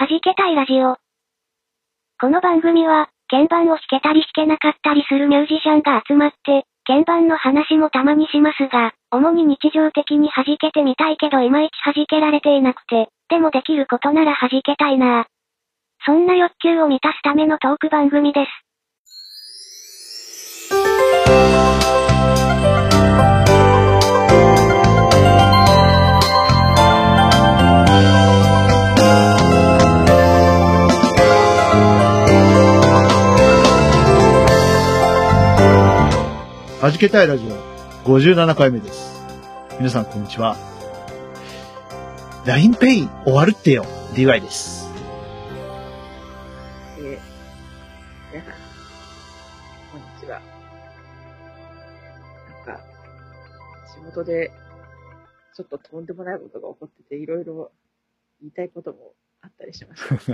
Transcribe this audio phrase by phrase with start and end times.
[0.00, 0.96] 弾けたいラジオ。
[2.18, 15.26] この番組は、鍵盤を弾けたり弾けなかったりするミュージシャンが集まって、鍵盤の話もたまにしますが、主に日常的に弾けてみたいけどいまいち弾けられていなくて、でもできることなら弾けたいな。
[16.06, 18.50] そんな欲求を満たすためのトーク番組です。
[36.90, 39.22] じけたいラジオ57回目です。
[39.78, 40.56] 皆さんこんにちは。
[42.46, 44.88] LINEPay 終わるってよ、DY です。
[46.98, 47.18] えー、
[48.32, 48.54] 皆さん、
[49.92, 50.40] こんにちは。
[52.66, 52.80] なんか、
[53.94, 54.50] 仕事で、
[55.54, 57.70] ちょっととんでもないことが起こってて、いろいろ
[58.40, 59.12] 言いたいことも
[59.42, 60.32] あったりしま す。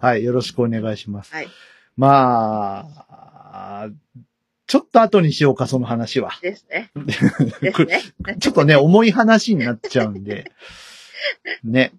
[0.00, 1.32] はい、よろしくお願いします。
[1.32, 1.48] はい。
[1.96, 3.90] まあ、
[4.68, 6.30] ちょっと後にしようか、その話は。
[6.42, 6.90] ですね。
[7.62, 8.02] ですね。
[8.38, 10.52] ちょっとね、 重い話になっちゃうんで。
[11.64, 11.94] ね。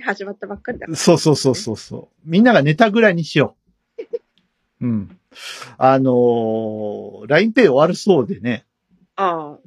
[0.00, 0.98] 始まったばっかりだから。
[0.98, 2.28] そうそうそうそうそう。
[2.28, 3.56] みんなが寝たぐらいにしよ
[4.80, 4.82] う。
[4.84, 5.20] うん。
[5.76, 8.66] あのー、LINEPay 終わるそうでね。
[9.14, 9.58] ああ、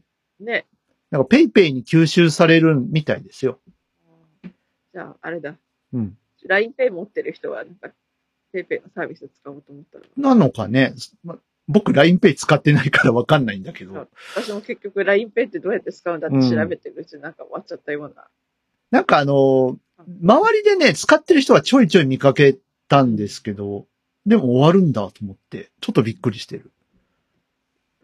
[0.44, 0.68] ね。
[1.10, 3.60] なんか PayPay に吸収されるみたいですよ。
[4.94, 5.56] じゃあ、あれだ。
[5.94, 6.18] うん。
[6.50, 7.92] LINEPay 持ってる人は、なんか、
[8.54, 10.94] PayPay のサービス使おうと思ったら、なのかね。
[11.24, 11.40] ま
[11.72, 14.08] 僕 LINEPay 使ってないからわかんないんだけど。
[14.36, 18.28] 私も結局 LINEPay ってどうやって使うんだって調べてるうちになんか終わっちゃったような。
[18.92, 19.76] なんかあのー
[20.22, 23.86] 周りでね、使ってる人はちょいちょい見かけたんですけど、
[24.26, 26.72] でも終わるんだと思って、ちょっとびっくりしてる。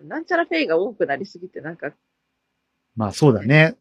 [0.03, 1.91] なんちゃらペイが多くなりすぎて、なんか、
[2.95, 3.75] まあそうだね。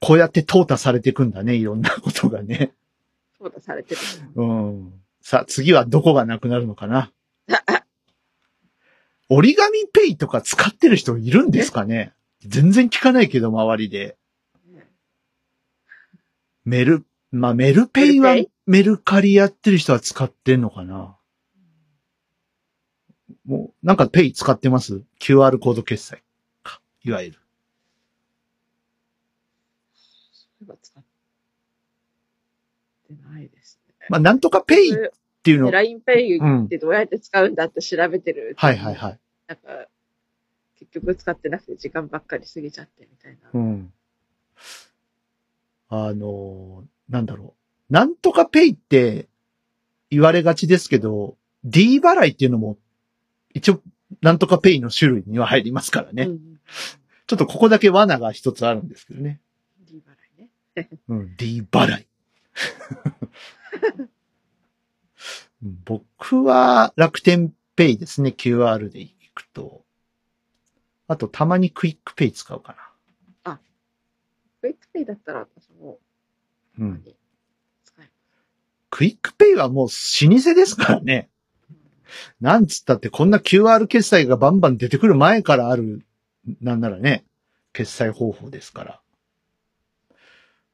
[0.00, 2.72] こうやって淘汰されていくんだね、いろんなことがね。
[3.40, 4.00] 淘汰されてる。
[4.34, 4.92] うん。
[5.20, 7.12] さあ、次はどこがなくなるのかな。
[9.30, 12.12] 折り紙ペイとか使ってる人いるんですかね？
[12.40, 14.16] 全然聞かないけど、周りで。
[16.64, 21.16] メル、まあ、メルペイはメルカリやってる人は使ってんのかな？
[23.46, 26.22] もう、なんかペイ使ってます ?QR コード決済
[26.62, 26.80] か。
[27.04, 27.38] いわゆる。
[33.32, 34.06] ないですね。
[34.08, 35.10] まあ、なんとかペイっ
[35.42, 35.70] ていうの。
[35.70, 38.54] LINEPay ってどうやって使うんだって調べてる。
[38.56, 39.18] はいはいはい。
[39.50, 39.88] なんか、
[40.78, 43.50] 結局使ってなくて時間ばっかり過ぎちゃってみたいな。
[43.52, 43.92] うん。
[45.88, 47.56] あのーなんだろ
[47.90, 47.92] う。
[47.92, 49.28] なんとかペイって
[50.08, 52.78] 言われがちですけど、D 払いっていうのも、
[53.52, 53.82] 一応、
[54.22, 56.22] なんとかペイの種類には入りますからね。
[56.22, 56.60] うん。
[57.26, 59.40] ちょっとここだけ罠が一つあるんですけどね。
[59.80, 60.88] D 払いね。
[61.08, 62.06] うん、D 払い。
[65.62, 68.34] うん僕は楽天ペイですね。
[68.36, 69.84] QR で行くと。
[71.08, 72.76] あと、たまに QUICPay 使うか
[74.60, 75.98] QUICPay だったら私も、
[76.78, 76.86] な。
[76.86, 77.04] うん。
[78.90, 81.30] QUICPay はもう老舗ですからね。
[82.40, 86.04] なんつったってこんな QR 決済がバンバン出てくる前からある、
[86.60, 87.24] なんならね、
[87.72, 89.00] 決済方法ですから。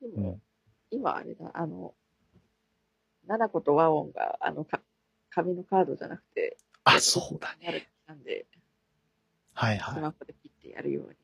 [0.02, 0.42] うん。
[0.90, 1.94] 今あれだ、あの、
[3.26, 4.80] 七子と和音が、あの、か
[5.30, 7.88] 紙のカードじゃなくて、あ、そうだね。
[8.06, 8.46] なんで、
[9.54, 9.94] はいはい。
[9.94, 11.14] スマホでピッてやるように。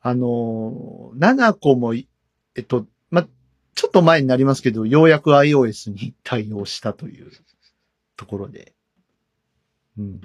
[0.00, 2.08] あのー、7個もい、
[2.54, 3.26] えっと、ま、
[3.74, 7.30] ちょっと前になりますけど、ようやく iOS に対応したという
[8.16, 8.72] ところで、
[9.98, 10.20] うん。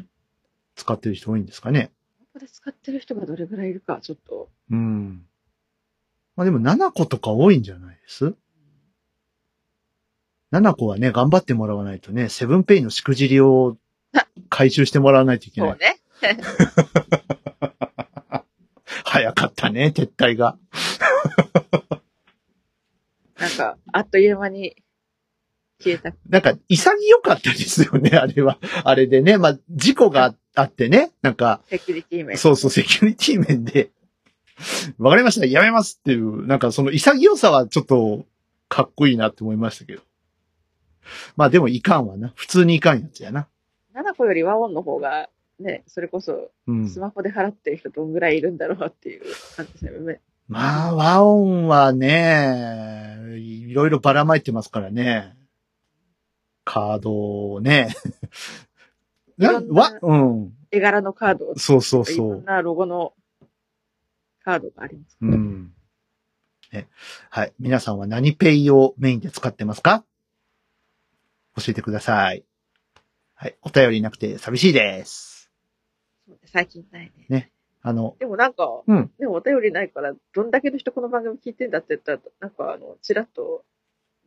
[0.75, 1.91] 使ってる人多いんですかね。
[2.19, 5.25] ここで使ってる人がどれぐらいいるか、ちょっと、うん。
[6.35, 8.35] まあでも7個とか多いんじゃないです
[10.51, 13.78] ？7個はね、頑張ってもらわないとね、セブンペイのしくじりを
[14.49, 15.69] 回収してもらわないといけない。
[15.72, 15.99] そうね。
[19.05, 20.57] 早かったね、撤退が。
[23.38, 24.75] なんか、あっという間に
[25.81, 26.13] 消えた。
[26.29, 28.59] なんか、潔かったですよね、あれは。
[28.84, 29.37] あれでね。
[29.37, 31.11] まあ、事故があってね。
[31.22, 32.37] なんか、セキュリティ面。
[32.37, 33.90] そうそう、セキュリティ面で、
[34.97, 38.25] わかりました、やめますっていう、なんかその潔さはちょっと、
[38.69, 40.02] かっこいいなって思いましたけど。
[41.35, 42.31] まあでもいかんわな。
[42.35, 43.47] 普通にいかんやつやな。
[43.93, 45.29] 七個より和音の方が、
[45.59, 46.90] ね、それこそ、うん。
[46.90, 49.22] スマホで払ってる人どんぐらいいるんだろうっていう
[49.55, 50.22] 感じですね。
[50.47, 55.38] まあ、和音はね、いろいろばらまいてますからね。
[56.64, 57.96] カードをね。
[59.38, 60.53] な、いろんなわ、うん。
[60.72, 62.43] 絵柄のカードをそうそういろんそう。
[62.43, 63.14] なロゴの
[64.43, 65.17] カードがあります。
[65.22, 65.73] うん。
[66.72, 66.88] ね。
[67.29, 67.53] はい。
[67.59, 70.03] 皆さんは何ペイをメインで使ってますか？
[71.58, 72.43] 教えてください。
[73.41, 73.55] はい。
[73.64, 75.49] お便りなくて寂しいです。
[76.46, 77.52] 最近ないね。
[77.82, 83.66] あの、でもなんか、うんでもお便りないから、どんだけの人この番組聞いてんだって言ったら、なんかあの、ちらっと、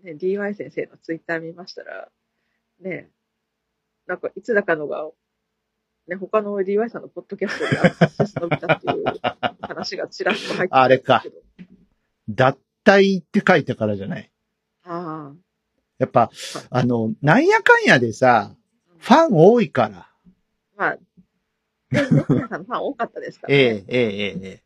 [0.02, 2.08] ね、DY 先生のツイッター見ましたら、
[2.80, 3.08] ね、
[4.08, 5.08] なんかいつだかのが、
[6.08, 9.04] ね、他の DY さんのポッドキャストでアクセス伸びたっていう
[9.60, 11.36] 話がちらっと入ってたんですけど。
[12.30, 14.28] 脱退って書いたからじゃない？
[14.82, 15.32] あ
[15.98, 16.32] やっぱ、
[16.70, 18.56] あの、なんやかんやでさ、
[19.04, 19.98] ファン多いから。
[19.98, 20.06] あ。
[20.78, 20.98] まあ、
[22.00, 23.60] さんのファン多かったですから、ね。
[23.60, 24.62] ええ、ええ、ええ、ええ。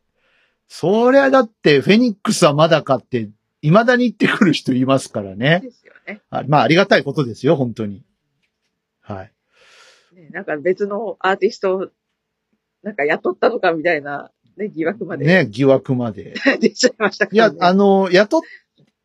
[0.69, 3.29] そりゃだって、フェニックスはまだかって、
[3.61, 5.59] 未だに言ってくる人いますからね。
[5.61, 6.21] ですよね。
[6.29, 8.05] あまあ、ありがたいことですよ、本当に。
[9.01, 9.33] はい。
[10.13, 11.89] ねなんか別のアーティストを、
[12.81, 16.35] なんか雇ったのかみたいな、ね、疑惑まで、ね、疑惑まで。
[16.61, 18.41] 出ちゃいましたかいやあの、雇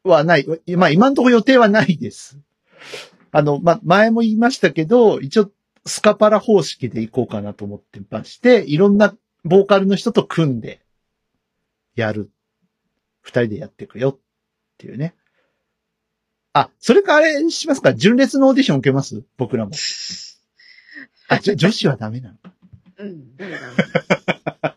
[0.04, 0.46] はない。
[0.76, 2.38] まあ、今のところ予定はないです。
[3.36, 5.50] あの、まあ、前も言いましたけど、一応、
[5.84, 9.12] スカパラ方式で行こうかなと思ってまして、いろんな
[9.44, 10.80] ボーカルの人と組んで、
[11.96, 12.30] やる。
[13.22, 14.18] 二人でやっていくよっ
[14.78, 15.14] ていうね。
[16.52, 17.92] あ、それかあれしますか？
[17.94, 19.24] 純烈のオーディション受けます？
[19.36, 19.72] 僕らも。
[21.28, 22.36] あ、じょ女子はダメなの？
[22.98, 23.34] うん。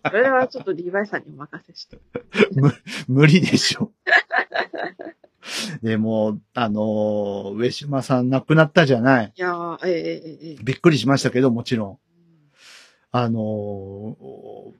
[0.04, 2.00] それはちょっとリーバイさんにお任せして。
[3.08, 3.92] 無理でしょ。
[5.82, 9.34] でも、あのー上島さん亡くなったじゃない。
[9.36, 11.90] いやー、ええええええびっくりしましたけど、もちろん。
[11.92, 11.98] うん
[13.12, 14.18] あの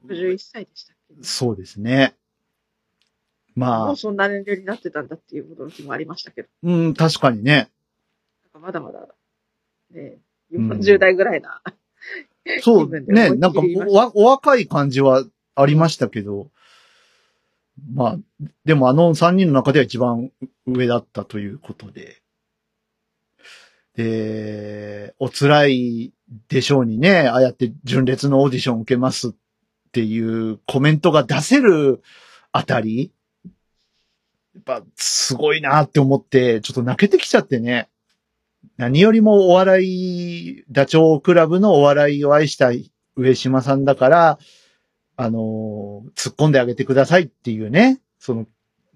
[0.04, 2.14] ー61歳でしたっけ、そうですね。
[3.54, 7.70] まあもう、そんな年齢になってたんだっていう驚きもありましたけど、うん、確かにね。
[8.52, 9.08] なんかまだまだ、
[9.90, 10.18] ね、
[10.52, 11.62] うん40代ぐらいな、
[12.62, 13.60] そう、 気分でね、なんか
[14.14, 15.24] お若い感じは
[15.54, 16.50] ありましたけど、
[17.94, 18.18] まあ、
[18.64, 20.30] でもあの3人の中では一番
[20.66, 22.22] 上だったということで。
[23.96, 26.12] で、お辛い
[26.48, 29.32] でしょうにね、ああやって純烈のオーディション受けますっ
[29.92, 32.02] ていうコメントが出せる
[32.52, 33.12] あたり、
[34.54, 37.88] やっぱすごいなって思って、ちょっと泣けてきちゃってね。
[38.76, 42.70] 何よりもお笑い、ダチョウ倶楽部のお笑いを愛した
[43.16, 44.38] 上島さんだから、
[45.20, 48.46] あのー突っ込んであげてくださいっていうね、その、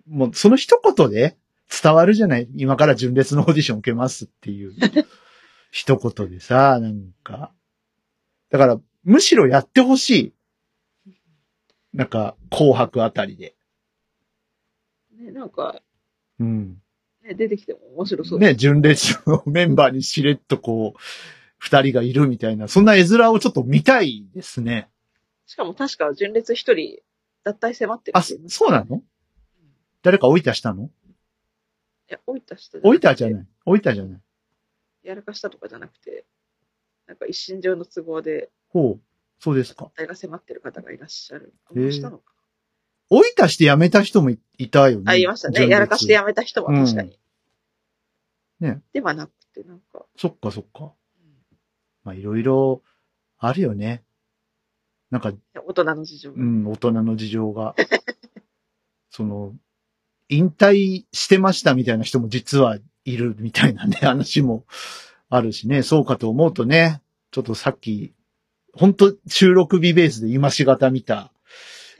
[0.08, 1.36] もうその一言で
[1.68, 4.72] 伝わるじゃない今から純烈のオーディション受けますっていう
[5.72, 7.52] 一言でさ、なんか。
[8.50, 10.32] だから、むしろやってほし
[11.06, 11.12] い。
[11.92, 13.56] なんか、紅白あたりで。
[15.18, 15.82] ね、なんか、
[16.38, 16.80] うん。
[17.24, 21.00] ね、出てきても面白そうね、純烈のメンバーにしれっとこう、
[21.58, 24.91] 二人がいるみたいな、そんな絵面をちょっと見たいですね。
[25.46, 27.00] しかも確か純烈一人、
[27.44, 28.36] 脱退迫ってるあ、そ
[28.66, 29.02] うなの？
[30.02, 30.84] 誰か置いたしたの？
[30.84, 30.88] い
[32.08, 33.34] や、置いた人置いたじゃい。
[33.34, 34.20] ない置いたじゃない
[35.02, 36.24] やらかしたとかじゃなくて、
[37.06, 39.00] なんか一身上の都合で、ほう。
[39.40, 39.90] そうですか。
[39.96, 41.54] 脱退が迫ってる方がいらっしゃる。
[41.66, 42.32] あうしたのか
[43.10, 45.04] 置いたして辞めた人もいいたよね。
[45.06, 45.68] あ、言いましたね。
[45.68, 47.18] やらかしてやめた人は確かに。
[48.60, 48.80] うんね。
[48.92, 50.84] ではなくて、なんか、そっかそっか。
[50.84, 50.92] うん
[52.04, 52.82] まあいろいろ
[53.38, 54.04] あるよね。
[55.12, 55.30] なんか、
[55.66, 56.40] 大人の事情が。
[56.40, 57.76] うん、大人の事情が。
[59.10, 59.54] その、
[60.30, 64.64] 引退してましたみたいな人も実はいるみたいなね、 話も
[65.28, 65.82] あるしね。
[65.82, 68.14] そうかと思うとね、ちょっとさっき、
[68.72, 71.30] 本当収録日ベースで今しがた見た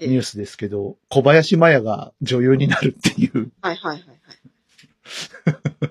[0.00, 3.52] ニュースですけど、小林麻也が女優になるっていう。
[3.60, 5.90] はいはいはいは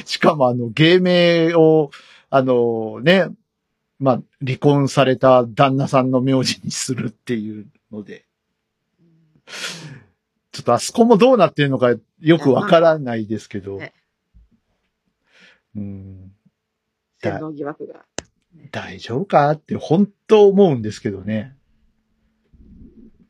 [0.00, 0.02] い。
[0.04, 1.92] しかもあの、芸名を、
[2.28, 3.28] あのね、
[4.04, 8.26] まあ、離婚された旦那さんの名字にするっていうので、
[8.98, 10.04] うん
[10.54, 13.76] ちょっとあそこもどうなってるのかよくわからないですけど。
[13.76, 13.92] ね、
[15.74, 16.32] うん、
[17.20, 18.04] 洗脳疑惑が。
[18.70, 21.56] 大丈夫かって本当思うんですけどね。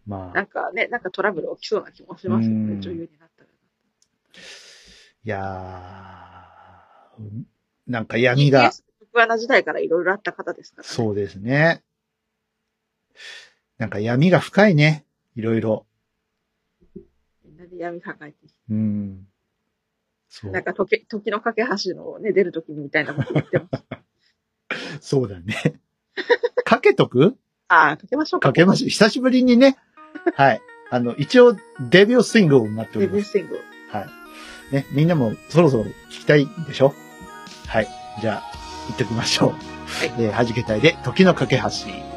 [0.06, 2.74] まあ、なんかね、なんかトラブル起きそうな気もしますようん。
[2.74, 3.48] ね、女優になったら。
[3.48, 7.44] いやー、
[7.86, 8.70] なんか闇が、
[9.14, 10.92] 福穴時代からいろいろあった方ですからね。
[10.92, 11.84] そうですね。
[13.78, 15.04] なんか闇が深いね。
[15.36, 15.86] いろいろ。
[17.44, 18.38] みんなで闇抱えて。
[18.70, 19.28] うん。
[20.28, 20.64] そうなん。
[20.64, 23.68] か時、時の架け橋のね、出る時みたいなこと言ってま
[24.98, 24.98] す。
[25.14, 25.80] そうだね。
[26.64, 27.36] かけとく？
[27.68, 28.48] ああ、かけましょうか。
[28.48, 28.88] かけましょう。
[28.88, 29.76] 久しぶりにね。
[30.34, 30.60] はい。
[30.90, 31.56] あの、一応、
[31.88, 33.38] デビューシングルになっておデります。
[33.38, 33.62] ビューシングル。
[33.90, 34.06] は
[34.70, 34.74] い。
[34.74, 36.92] ね、みんなもそろそろ聞きたいんでしょ？
[37.68, 37.88] はい。
[38.20, 39.50] じゃあ、言ってましょう。
[39.50, 39.56] は
[40.04, 42.14] い、えー、はじけたいで、時の架け橋。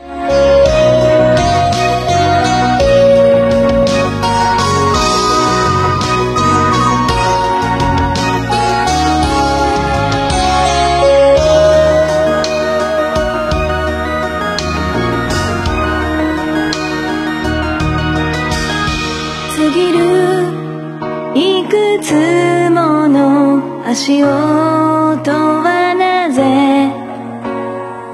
[23.90, 25.47] 足音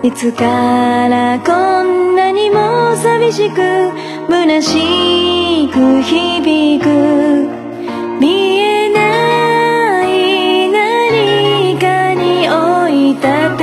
[0.03, 0.43] いつか
[1.07, 3.55] らこんなにも寂しく
[4.27, 6.89] 虚しく響く
[8.19, 13.62] 見えない何かに置いたて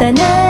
[0.00, 0.49] たな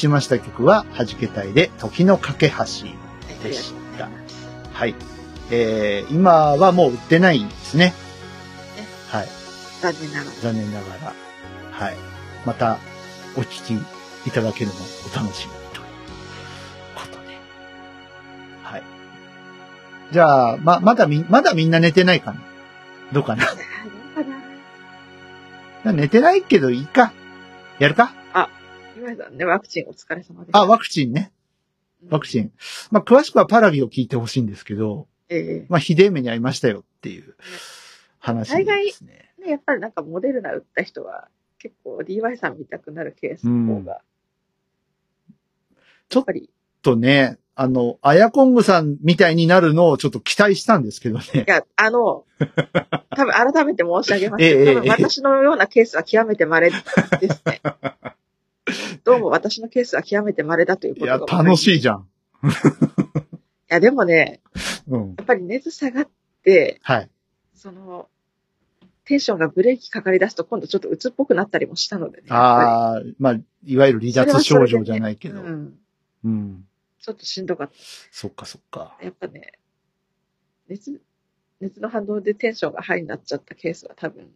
[0.00, 2.56] しました曲は、はじけたいで、時の架け橋
[3.44, 4.08] でした。
[4.72, 4.94] はい。
[5.50, 7.92] えー、今はもう売ってないんですね。
[9.10, 9.28] はい。
[9.82, 10.36] 残念ながら。
[10.42, 11.12] 残念ながら。
[11.72, 11.96] はい。
[12.46, 12.78] また、
[13.36, 13.74] お聞き
[14.26, 14.76] いただけるのを
[15.12, 15.84] お楽しみにという
[16.94, 17.38] ことで。
[18.62, 18.82] はい。
[20.12, 22.40] じゃあ、ま、まだみ、まだみんな寝てないかな？
[23.12, 23.44] どうかな？
[25.92, 27.12] 寝てないけどいいか。
[27.78, 28.12] やるか？
[29.16, 30.56] さんね、ワクチンお疲れ様です。
[30.56, 31.32] あ、ワクチンね。
[32.08, 32.52] ワクチン。
[32.90, 37.36] まあ、詳しくはパラビを聞いてほしいんですけど、えまあ、ひでえ目に遭いましたよっていう
[38.18, 39.32] 話ですね。
[39.38, 44.00] えね、やっぱりなんかモデルナ打った人は、結構 DY さん見たくなるケースの方が、
[46.08, 46.24] ちょっ
[46.82, 51.44] とね、あの、アヤコングさんみたいになるのをちょっと期待したんですけどねい。
[51.46, 52.24] や、あの、
[53.10, 57.60] 多分改めて申し上げますけ ええど、多分ええ私のようなケースは極めて稀ですね。
[59.10, 62.08] どうも私のケースは極めて稀だというこいや、とが分かり楽しいじゃん。
[62.42, 62.50] い
[63.68, 64.40] や、でもね、
[64.88, 65.14] うん。
[65.16, 66.08] やっぱり熱下がっ
[66.42, 67.10] て、はい。
[67.54, 68.08] その、
[69.04, 72.28] テンションがブレーキかかり出すと今度ちょっと鬱っぽくなったりもしたのでね。
[72.30, 75.42] ああ、まあ、いわゆる離脱症状じゃないけど。
[75.42, 75.52] ねう
[76.24, 76.32] うん。
[76.32, 76.64] ん。
[77.00, 77.70] ちょっとしんどかっ
[78.10, 78.96] そっかそっか。
[78.98, 79.04] た。
[79.04, 79.52] やっぱね、
[80.68, 81.00] 熱、
[81.60, 84.28] 熱の反動でテンションがハイになっちゃったケースは多分、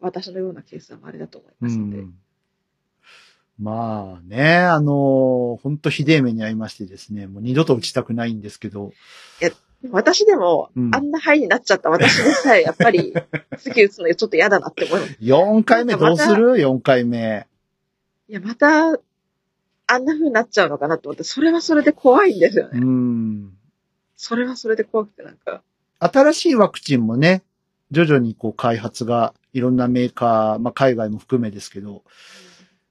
[0.00, 2.02] 私のようなケースは稀だと思いまうすので。
[2.02, 2.14] ん。
[3.60, 8.92] まあね、あの、本当ひでえ目に遭いましてですね、もう二度と打ちたくないんですけど、
[9.90, 13.14] 私でも、うんあんなハイになっちゃった私でさえ、やっぱり、
[13.58, 15.16] 次打つのちょっと嫌だなって思います。
[15.20, 17.46] 4回目どうする ?4 回目。
[18.28, 18.98] いや、また、
[19.86, 22.80] あんな風になっちゃうのかなと思って、それはそれで怖いんですようね。
[22.80, 23.50] ん。
[24.16, 25.62] それはそれで怖くて、なんか、
[25.98, 27.42] 新しいワクチンもね、
[27.90, 32.02] 徐々にこう開発がいろんなメーカー、まあ海外も含めですけど、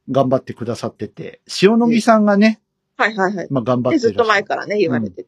[0.10, 2.62] 頑張ってくださってて、塩野義さんがね、
[2.98, 3.48] はいはいはい。
[3.50, 5.26] まあ頑張っで、ずっと前からね、言われて。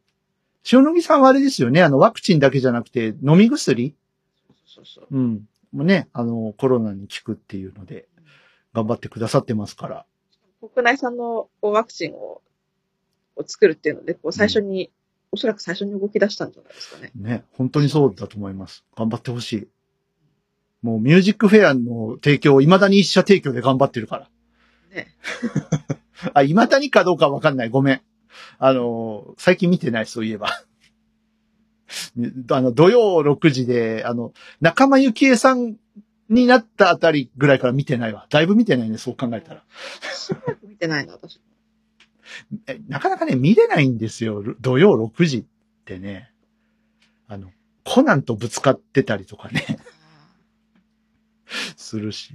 [0.72, 3.96] 塩野義さんはあれですよね、あのワクチンだけじゃなくて飲み薬？
[4.65, 5.08] そうそう。
[5.10, 5.48] うん。
[5.72, 8.08] もうね、あのコロナに効くっていうので、
[8.74, 10.05] 頑張ってくださってますから。
[10.62, 12.41] 国内産のこうワクチンを
[13.38, 14.89] を作るっていうので、こう最初に、
[15.32, 17.12] おそらく最初に動き出したんじゃないですかね。
[17.15, 18.86] ね、本当にそうだと思います。
[18.96, 19.67] 頑張ってほしい。
[20.82, 24.29] もうミュージックフェアの提供を未だに一社提供で頑張ってるから。
[24.96, 25.16] ね。
[26.34, 27.70] あ、未だにかどうかわかんない。
[27.70, 28.02] ごめん。
[28.58, 30.50] あの、最近見てない、そういえば。
[32.52, 35.75] あの、土曜6時で、あの、仲間由紀恵さん
[36.30, 38.25] になったあたりぐらいから見てないわ。
[38.30, 39.64] だいぶ見てないね、そう考えたら。
[40.14, 41.40] しばらく見てないな、私。
[42.68, 44.44] えなかなかね、見れないんですよ。
[44.60, 45.44] 土曜6時っ
[45.86, 46.32] てね。
[47.28, 47.52] あの、
[47.84, 49.64] コナンとぶつかってたりとかね、
[51.78, 52.34] するし。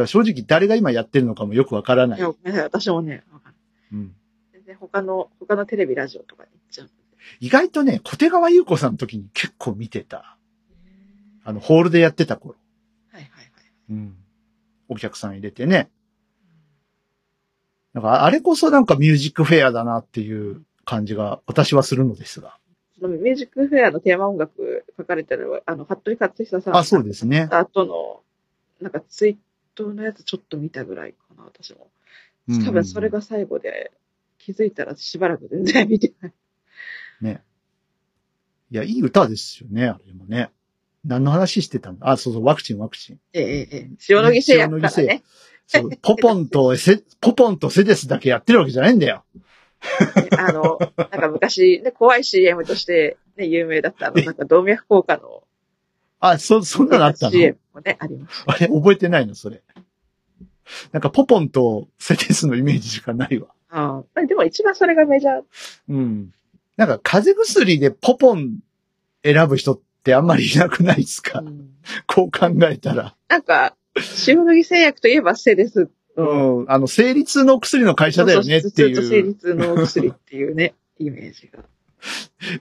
[0.00, 2.22] だから正直誰が今やってるのかもよくわからないい。
[2.22, 2.32] や、
[2.64, 4.14] 私もね、わかんないうん、
[4.52, 6.90] 全然他の、他のテレビ、ラジオとかに行っちゃう。
[7.40, 10.38] 意外とね、小手川優子さんの時に結構見てた。
[11.44, 12.56] あの、ホールでやってた頃。
[13.12, 13.50] はいはいはい。
[13.90, 14.16] うん。
[14.88, 15.90] お客さん入れてね。
[17.92, 22.56] なんか、あれこそなんかミュージックフェアだなっていう感じが私はするのですが。
[22.98, 26.76] そのミュージックフェアのテーマ音楽書かれてる、あの、服部克久さん。
[26.76, 27.48] あ、そうですね。
[27.50, 28.22] 後の、
[28.80, 29.36] なんかツイー
[29.74, 31.90] トのやつちょっと見たぐらいかな、私も。
[32.48, 33.92] うん多分それが最後で、
[34.38, 36.32] 気づいたらしばらく全然見てない。
[37.20, 37.42] ね。
[38.70, 40.50] いや、いい歌ですよね、あれもね。
[41.04, 43.20] 何の話してたんだあ、そうそう、ワクチン、ワクチン。
[43.32, 45.22] ええええ、塩野義製薬からね。
[45.66, 49.24] そう、ポポンとセ、 ポポンとセデスだけやってるわけじゃないんだよ。
[50.36, 55.44] あの、なんか昔、ね、怖い CM として、ね、有名だった、あの、なんか動脈硬化の
[56.20, 58.44] あ、そ、そんなのあったの？CM もね、あります。
[58.46, 59.62] あれ、覚えてないの、それ。
[60.92, 63.48] なんか、ポポンとセデスのイメージしかないわ。
[63.70, 65.42] ああ、でも一番それがメジャー。
[65.88, 66.32] うん。
[66.76, 68.58] なんか、風邪薬でポポン
[69.24, 71.70] 選ぶ人ってあんまりいなくないですか、うん
[72.06, 73.16] こう考えたら。
[73.28, 73.74] なんか、
[74.28, 76.70] 塩野義製薬といえばセレスうの、ん。
[76.70, 79.26] あの、生理痛の薬の会社だよねってずっと生いう。
[79.28, 81.60] 理痛の薬っていうね、イメージが。
[81.60, 81.64] い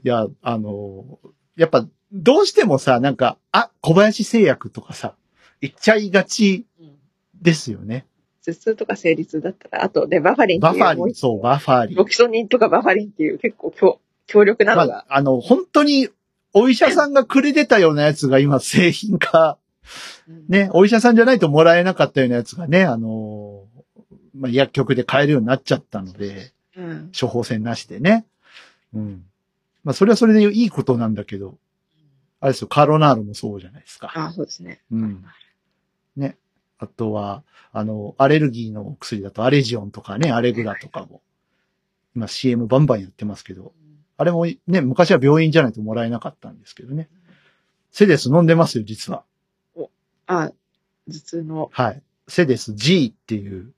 [0.04, 1.20] や、あの、
[1.56, 5.16] やっぱ、どうしてもさ、なんか、あ、小林製薬とかさ、
[5.62, 6.92] 言っちゃいがちうん
[7.42, 8.06] ですよね。
[8.46, 10.60] 頭痛とか生理痛だったら、あとね、バファリン。
[10.60, 12.06] バファリン、そう、バファリンロ。
[12.06, 14.88] キソニンとかバファリンっていう結構強強力なのが。
[14.88, 16.10] まあ、あの、本当に、
[16.54, 19.60] お医者さんがくれてたようなやつが今製品化、
[20.28, 23.66] うんね、お医者さんじゃないともらえなかったようなやつがね、あの、
[24.36, 27.12] まあ、薬局で買えるようになっちゃったので、うん。
[27.20, 28.26] 処方箋なしでね。
[28.94, 29.24] うん。
[29.84, 31.58] まあ、それはそれでいいことなんだけど、
[32.42, 34.12] あれですよ、カロナールもそうじゃないですか。
[34.16, 34.82] あそうですね。
[34.92, 35.26] うん。
[36.16, 36.38] ね。
[36.78, 41.22] あとは、あの、アレルギーのお薬だとアレジオンとかね、アレグラとかも、
[42.16, 43.74] 今 CM バンバンやってますけど、
[44.18, 47.10] あれもね、昔は病院じゃないともらえなかったんですけどね。
[47.92, 49.24] セデス飲んでますよ、実は。
[50.28, 50.52] あ、
[51.08, 51.70] 頭痛の。
[51.74, 52.04] はい。
[52.28, 53.74] セデス G っていう、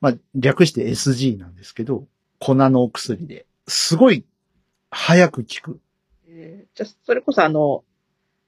[0.00, 2.06] まあ、略して SG なんですけど、
[2.38, 4.24] 粉のお薬で、すごい
[4.90, 5.80] 早く効く。
[6.40, 7.84] えーじゃあ、それこそあの、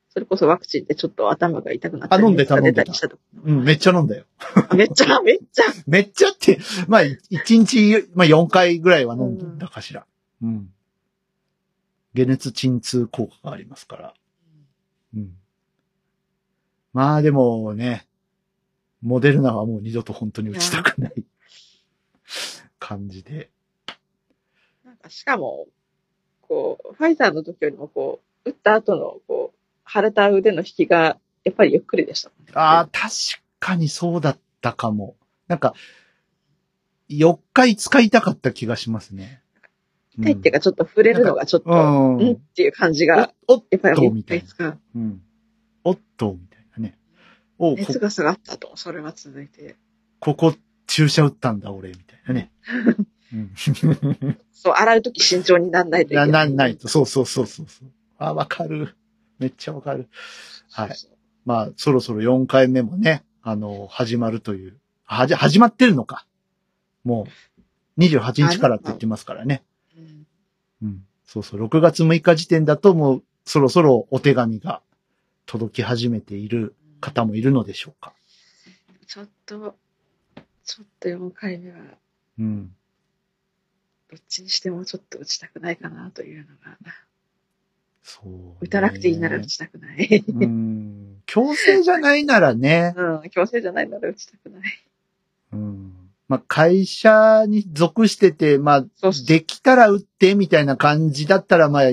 [0.09, 4.25] それこそワクチンでちょっっ頭が痛くなったり、あ飲んでた熱が出たうん、めっちゃ飲んだよ。
[4.69, 5.65] あ めっちゃ、めっちゃ。
[5.87, 7.19] めっちゃって、まあ、1
[7.59, 10.07] 日、まあ4回ぐらいは飲んだかしら。
[10.43, 10.73] うん。
[12.15, 14.15] 解熱鎮痛効果がありますから。
[15.15, 15.37] うん。
[16.93, 18.07] まあでもね、
[19.01, 21.25] モデルナはもう二度と本当に打ちたくない
[22.79, 23.51] 感じで。
[24.85, 25.69] なんか、しかも、
[26.53, 32.35] こう、ファイザーの時よりもこう、打った後の、こう、腫れた腕の引きが、やっぱりゆっくりでしたね。
[32.53, 33.15] ああ、確
[33.59, 35.17] かにそうだったかも。
[35.49, 35.73] なんか、
[37.09, 39.41] 4日5日痛かった気がしますね。
[40.19, 42.17] 痛いっていうか、ちょっと触れるのがちょっと、うん。
[42.19, 44.77] うんっていう感じが、おおっやっぱりと、みたいな。
[45.85, 46.99] おっと、みたいなね。
[47.57, 49.77] おこ熱が下がったと、それは続いて。
[50.19, 50.55] ここ
[50.87, 52.53] 注射打ったんだ、俺、みたいなね。
[53.33, 53.55] うん。
[54.53, 56.47] そう、洗うとき慎重になんないといけな、ない。
[56.49, 56.89] なんないと。
[56.89, 57.89] そうそうそうそうそう。
[58.19, 58.97] あ、わかる。
[59.39, 60.09] めっちゃわかる。
[60.71, 60.91] はい
[61.45, 64.79] まあ、そろそろ4回目もね、あの、始まるという。
[65.05, 66.25] はじ、始まってるのか。
[67.05, 67.27] も
[67.99, 69.63] う、28日からって言ってますからね。
[69.97, 70.27] うん
[70.83, 71.05] うん。
[71.25, 74.83] そうそう、6月6日時点だともう、そろそろお手紙が
[75.47, 78.13] 届き始めている方もいるのでしょうか。
[79.07, 79.75] ちょっと、
[80.65, 81.79] ちょっと4回目は、
[82.39, 82.75] うん。
[84.13, 86.77] どっちにしてもちょっと打ちたくないかなというのが、
[88.03, 88.57] そう、ね。
[88.61, 90.23] 打たなくていいなら打ちたくない。
[90.29, 91.23] うん。
[91.25, 92.93] 強制じゃないならね。
[92.99, 94.63] うん、強制じゃないなら打ちたくない。
[95.55, 95.95] うん。
[96.29, 98.87] まあ、会社に属してて、まあ、
[99.27, 101.91] できたら打ってみたいな感じだったら、まあ、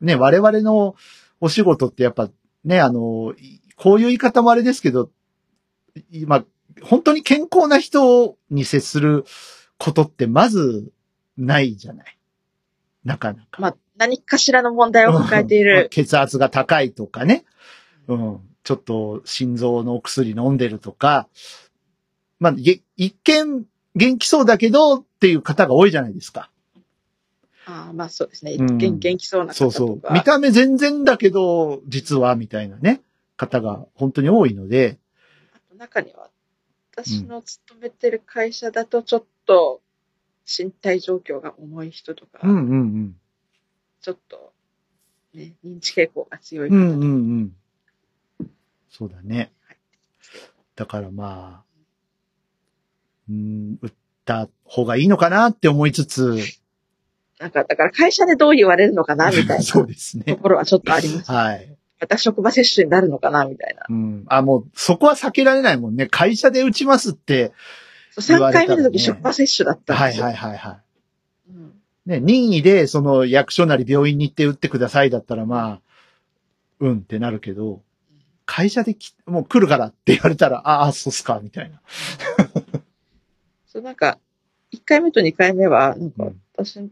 [0.00, 0.96] ね、我々の
[1.40, 2.30] お仕事ってやっぱ
[2.64, 5.10] ね、あの、いこういう言い方もあれですけど、
[6.10, 6.42] 今、
[6.80, 9.26] 本当に健康な人に接する
[9.76, 10.90] ことってまず
[11.40, 12.18] ないじゃない。
[13.04, 13.60] なかなか。
[13.62, 15.88] まあ、何かしらの問題を抱えていまある。
[15.90, 17.44] 血圧が高いとかね。
[18.08, 18.40] うん。
[18.62, 21.28] ちょっと心臓のお薬飲んでるとか。
[22.38, 26.50] まあ、げ一見元気そうだけどっていう方が多いじゃないですか。
[27.66, 28.52] ああまあそうですね。
[28.52, 29.70] うん元元気そうな方とか。
[29.72, 30.12] そうそう。
[30.12, 33.02] 見た目全然だけど、実はみたいなね、
[33.36, 34.98] 方が本当に多いので、
[35.54, 36.30] あと中には、
[36.92, 39.80] 私の勤めてる会社だとちょっと
[40.46, 43.16] 身体状況が重い人とか、うんうんうん。
[44.00, 44.52] ちょっと、
[45.34, 47.52] ね、認知傾向が強い方とか、うんうん
[48.40, 48.46] うん。
[48.88, 49.52] そうだね。
[50.76, 51.64] だからまあ、
[53.28, 53.92] うん、打っ
[54.24, 56.38] た方がいいのかなって思いつつ、
[57.40, 60.24] なんか、だから会社でどう言われるのかなみたいそうなですね。
[60.24, 61.32] ところはちょっとあります。
[61.32, 61.74] はい。
[61.98, 63.86] また職場接種になるのかなみたいな。
[63.88, 64.24] うん。
[64.28, 66.06] あ、もう、そこは避けられないもんね。
[66.06, 67.52] 会社で打ちますって。
[68.12, 70.24] そう3言われたらね回目の時職場接種だったんですよ。
[70.24, 70.80] はいはいはいは
[71.48, 72.10] うんい。
[72.10, 75.80] ね、任意で、その役所なり病院に行って打ってくださいだったら、まあ、
[76.80, 77.82] うんってなるけど、
[78.46, 81.80] 会社でき、もう来るからって言われたら、ああ、そうっすか、みたいな。
[83.66, 84.18] そうなんか、
[84.72, 86.90] 1回目と2回目は、なんかうん私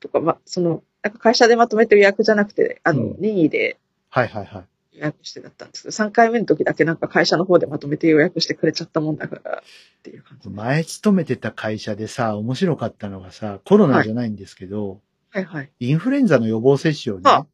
[0.00, 3.78] とか、ま、その、なんか会社でまとめてる予約じゃなくて、あの、うん任意で
[4.10, 4.67] はいはいはい。
[4.98, 10.54] 予約してだったんですけど、3回目の時だけなんか会社の方でまとめて予約してくれちゃったもんだから、っていう感じで。
[10.54, 15.70] 前勤めてた会社でさ、面白かったのがさ、コロナじゃないんですけど、はいはい。
[15.80, 17.46] インフルエンザの予防接種をね、あ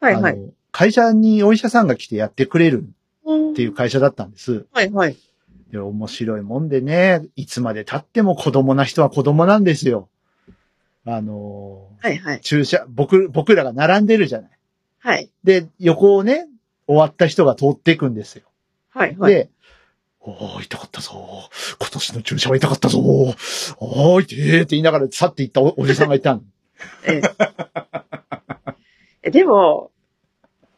[0.00, 0.52] はいはい。
[0.72, 3.00] 会社にお医者さんが来てやってくれるっ
[3.52, 4.66] っていう会社だったんです。
[4.72, 5.16] はいはい。
[5.70, 10.08] で、面白いもんでね、いつまで経っても子供な人は子供なんですよ。
[11.06, 12.40] あのーはいはい。
[12.40, 14.50] 注射、僕、僕らが並んでるじゃない。
[15.00, 15.30] はい。
[15.44, 16.46] で、横をね、
[16.86, 18.44] 終わった人が通っていくんですよ。
[18.90, 19.34] はいはい。
[19.34, 19.50] で、
[20.20, 21.48] おー、痛かったぞ
[21.80, 26.42] 今年の注射は痛かったぞおー、痛えって言いながら去っていったおおじさんがいたの。
[27.06, 27.22] え
[29.22, 29.90] えでも、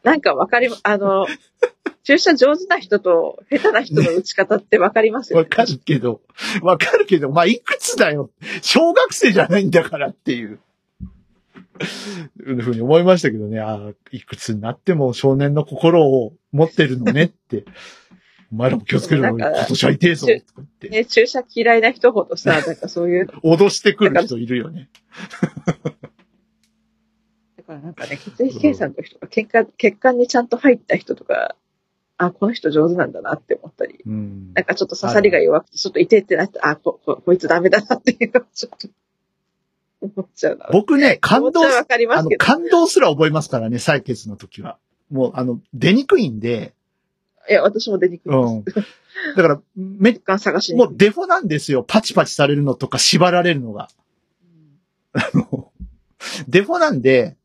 [0.03, 1.27] なんかわかりま、あの、
[2.03, 5.43] 注射上手な人と下手な人の打ち方ってわかりますよね。
[5.43, 6.21] わかるけど、
[6.61, 8.29] わかるけど、まあ、いくつだよ。
[8.61, 10.59] 小学生じゃないんだからっていう。
[12.37, 13.59] ふうに思いましたけどね。
[13.59, 17.65] ああ、いくつになっても少年の心を持ってるのねって。
[18.51, 19.35] お前らも気をつけろよ。
[19.35, 20.27] なんか今年は痛えぞ。
[20.27, 20.89] って。
[20.89, 24.89] ね、注射嫌いな人ほどさ、 なんかそういう、脅してくる人いるよね。
[27.57, 31.55] だからなんかね、血液検査の時とか、血管、血管にちゃんと入った人とか、
[32.17, 38.87] あ、この人上手なんだなって思ったり、うんなんかちょっと刺さりが弱くて、ちょっと痛いってなって、あ、こ、こ、こいつダメだなっていうのをちょっと、
[40.03, 40.69] 思っちゃうな。
[40.71, 42.29] 僕ね、感動あの。
[42.37, 44.77] 感動すら覚えますからね、採血の時は。
[45.11, 46.73] もう、あの、出にくいんで、
[47.49, 48.37] いや、私も出にくいです。
[48.37, 48.63] うん。
[49.35, 50.73] だから、め血管探し。
[50.75, 51.83] もうデフォなんですよ。
[51.83, 53.89] パチパチされるのとか縛られるのが。
[55.13, 55.71] あの
[56.47, 57.37] デフォなんで、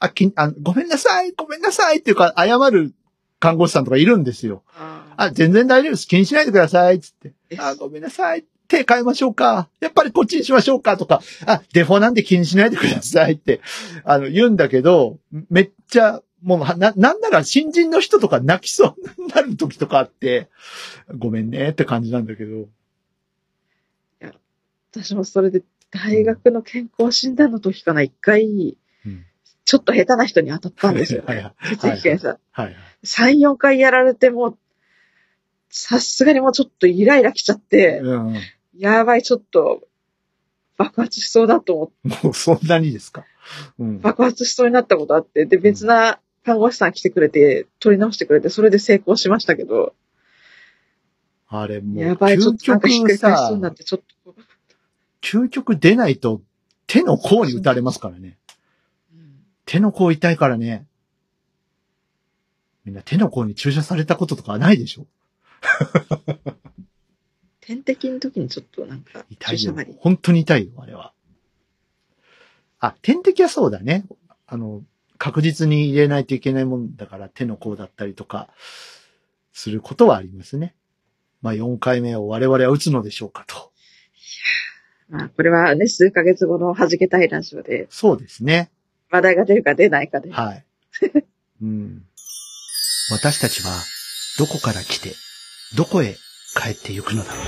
[0.00, 2.94] あ、きあごめんなさい、ごめんなさいっていうか、謝る
[3.40, 4.62] 看護師さんとかいるんですよ。
[4.76, 6.06] ああ、全然大丈夫です。
[6.06, 7.34] 気にしないでください、つって。
[7.58, 8.44] あ、ごめんなさい。
[8.68, 9.68] 手変えましょうか。
[9.80, 10.96] やっぱりこっちにしましょうか。
[10.96, 13.60] とか、あ、デフォなんで気にしないでくださいって、
[14.04, 15.18] あの、言うんだけど、
[15.50, 20.48] めっちゃ、もう、はな、なんなら新人の人とか泣きそうになる時とかあって、
[21.16, 22.68] ごめんねって感じなんだけど。
[24.90, 29.24] 私もそれで、大学の健康診断の時かな、一回、うん
[29.68, 31.26] ちょっと下手な人に当たったんですよ、ね。
[31.26, 31.76] はいはい。
[31.76, 32.38] 血液検査。
[32.52, 32.76] はいはい。
[33.04, 34.56] 3、4回やられても、
[35.68, 38.36] さすがにもうちょっとイライラ来ちゃって、うん。
[38.78, 39.82] やばい、ちょっと、
[40.76, 43.24] 爆発しそうだと思って、もうそんなにですか？
[43.78, 44.00] うん。
[44.00, 49.94] 爆発しそうになったことあって、で、別な看護師さん来てくれて、取り直してくれて、それで成功しましたけど、
[51.48, 54.34] あれもう、やばい、ちょっ究となんかひっく極り返しそうさになっ、て、ちょっと。
[55.20, 56.40] 究極出ないと
[56.86, 58.38] 手の甲に打たれますからね。
[59.12, 60.86] うん手の甲痛いからね。
[62.84, 65.06] みんな手の甲に注射されたこととかはないでしょ？
[67.68, 69.74] 点滴の時にちょっとなんか、痛いよ。
[69.98, 71.12] 本当に痛いよ、あれは。
[72.80, 74.06] あ、点滴はそうだね。
[74.46, 74.82] あの、
[75.18, 78.48] 確実に入れないといけないもんだから手の甲だったりとか、
[79.52, 80.74] することはありますね。
[81.42, 83.70] まあ4回目を我々は打つのでしょうかと。
[85.10, 88.70] まあ、これはね、数ヶ月後の弾けたいラジオで、そうですね。
[89.10, 90.30] 話題が出るか出ないかで。
[90.30, 90.64] はい。
[91.62, 92.06] うん。
[93.10, 93.74] 私たちは、
[94.38, 95.12] どこから来て、
[95.76, 96.16] どこへ
[96.60, 97.44] 帰ってゆくのだろう。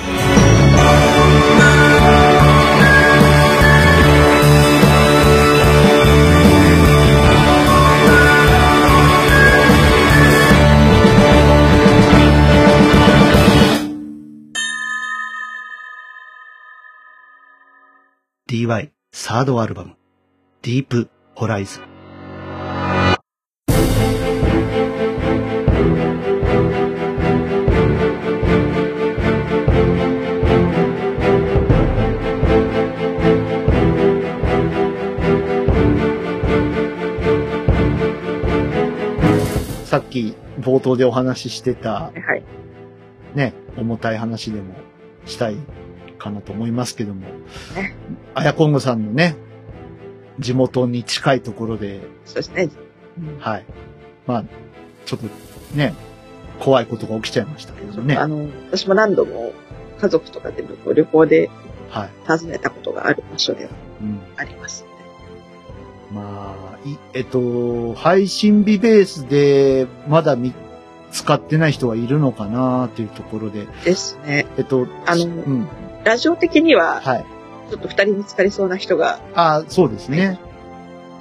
[18.46, 19.96] DY サードアルバム、
[20.62, 20.86] ディ
[39.90, 42.44] さっき冒頭でお話ししてたはい。
[43.34, 44.74] ね、重たい話でも
[45.26, 45.56] したい
[46.16, 47.22] かなと思いますけども
[47.74, 47.96] ね、
[48.36, 49.34] あやこんぐさんのね、
[50.38, 52.68] 地元に近いところで、そうですね。
[53.18, 53.66] うんはい。
[54.28, 54.44] まあ、
[55.06, 55.26] ちょっと
[55.76, 55.92] ね、
[56.60, 58.16] 怖いことが起きちゃいましたけどね。
[58.16, 59.52] あの、私も何度も
[60.00, 61.50] 家族とかでこう旅行で
[61.88, 62.10] はい。
[62.28, 64.20] 訪ねたことがある場所ではうん。
[64.36, 64.88] あります、ね。
[66.12, 66.69] まあ、い
[67.12, 70.54] えっと、配信日ベースでまだ見
[71.12, 74.46] 使ってない人はいるのかなっていうところで、ですね。
[74.56, 75.68] えっと、あのうん。
[76.04, 77.26] ラジオ的には、はい。
[77.70, 80.40] ちょっと二人見つかりそうな人が、あそうですね。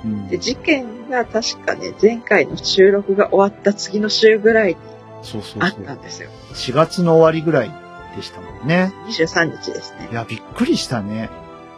[0.05, 4.77] うんで、事件が確かね、前回の収録が終わった次の週ぐらいに
[5.21, 5.73] そうそうあっ。
[5.73, 6.29] たんですよ。
[6.53, 7.71] 4月の終わりぐらい
[8.15, 8.93] でしたもんね。
[9.07, 10.15] 23日ですねい。
[10.15, 11.29] や、びっくりしたね。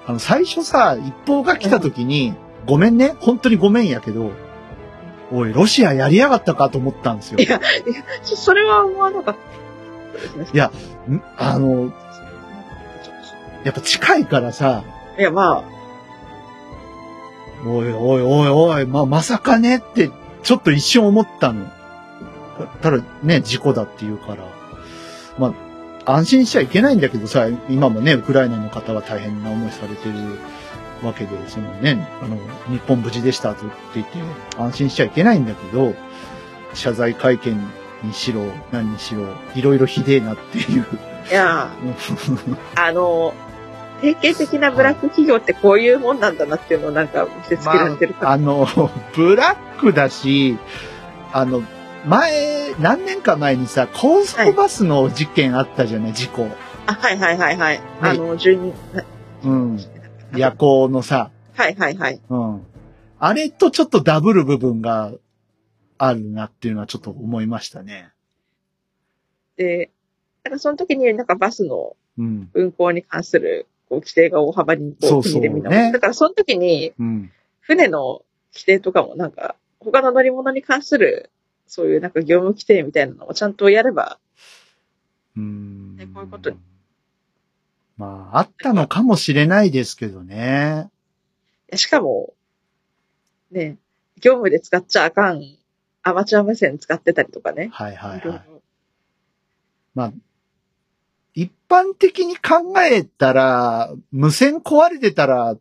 [0.05, 2.33] あの、最初さ、一報が来た時に、
[2.65, 4.31] ごめんね、本当にごめんやけど、
[5.31, 7.43] おい、ロシアやりやがったかと思ったんですよい。
[7.43, 9.35] や、いや、それは思わなかっ
[10.13, 10.47] たですね。
[10.53, 10.71] いや
[11.09, 11.91] んあの、
[13.63, 14.83] やっぱ近いからさ、
[15.17, 15.63] いや、まあ、
[17.65, 20.09] おいおいおいおい、ま、まさかねって、
[20.43, 21.67] ちょっと一瞬思ったの。
[22.81, 24.43] ただね、事故だって言うから。
[25.37, 25.53] ま
[26.05, 30.15] あ、安心しちゃいけないんだけどさ、今もね、ウクライナの方は大変な思いされてる
[31.03, 32.37] わけで、そのね、あの、
[32.69, 34.13] 日本無事でしたと言って
[34.57, 35.93] 安心しちゃいけないんだけど、
[36.73, 37.57] 謝罪会見
[38.03, 39.23] にしろ、何にしろ、
[39.55, 40.85] いろいろひでえなっていう。
[41.29, 41.69] いや、
[42.75, 43.33] あの、
[44.01, 48.31] 定型的なブラック企業ってこういうもんなんだなっていうのをなんか見せつけられてるから。
[48.31, 48.67] あの、
[49.15, 50.57] ブラックだし、
[51.31, 51.61] あの、
[52.05, 56.47] 前、何年か前にさ、高速バスの事件あったじゃない、事故。
[56.87, 57.81] あ、はいはいはいはい。
[58.01, 58.73] あの、住人、
[59.43, 59.79] うん。
[60.37, 62.21] 夜行のさ、はいはいはい。
[62.29, 62.65] うん。
[63.19, 65.13] あれとちょっとダブる部分が
[65.97, 68.09] あるなっていうのはちょっと思いましたね。
[69.57, 69.91] で、
[70.43, 72.49] なんかその時になんかバスのうん。
[72.53, 77.31] 運行に関するこう規定が大幅にこそうで見直ねだからその時にうん。
[77.61, 81.29] 船の規定とかもなんか他の乗り物に関する
[81.67, 84.19] そういうなんか業務規定みたいなのをちゃんとやれば、
[85.37, 86.57] うんねこういうことに
[87.97, 90.89] まあ、あったのかもしれないですけどね。
[91.75, 92.33] しかも、
[93.51, 93.77] ね、
[94.19, 95.41] 業務で使っちゃあかん
[96.03, 97.69] アマチュア無線使ってたりとかね。
[97.71, 98.21] はいはいはい。
[98.21, 98.61] ろ
[99.93, 100.13] まあ、
[101.33, 105.55] 一般的に考えたら、無線壊れてたら、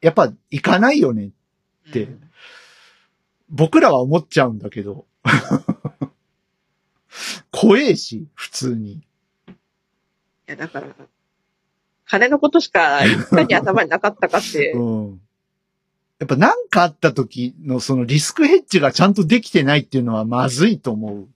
[0.00, 1.30] やっぱ行かないよね。
[1.88, 2.28] ってうん
[3.50, 5.06] 僕らは思っちゃうんだけど。
[7.50, 8.92] 怖えし、普通に。
[8.92, 9.02] い
[10.46, 10.94] や、だから、
[12.08, 15.20] 金のことしかいかに頭になかったかって う、ん。
[16.18, 21.28] やっぱ何かあった時のそのリスクヘッジがちゃんとできてないっていうのはまずいと思う。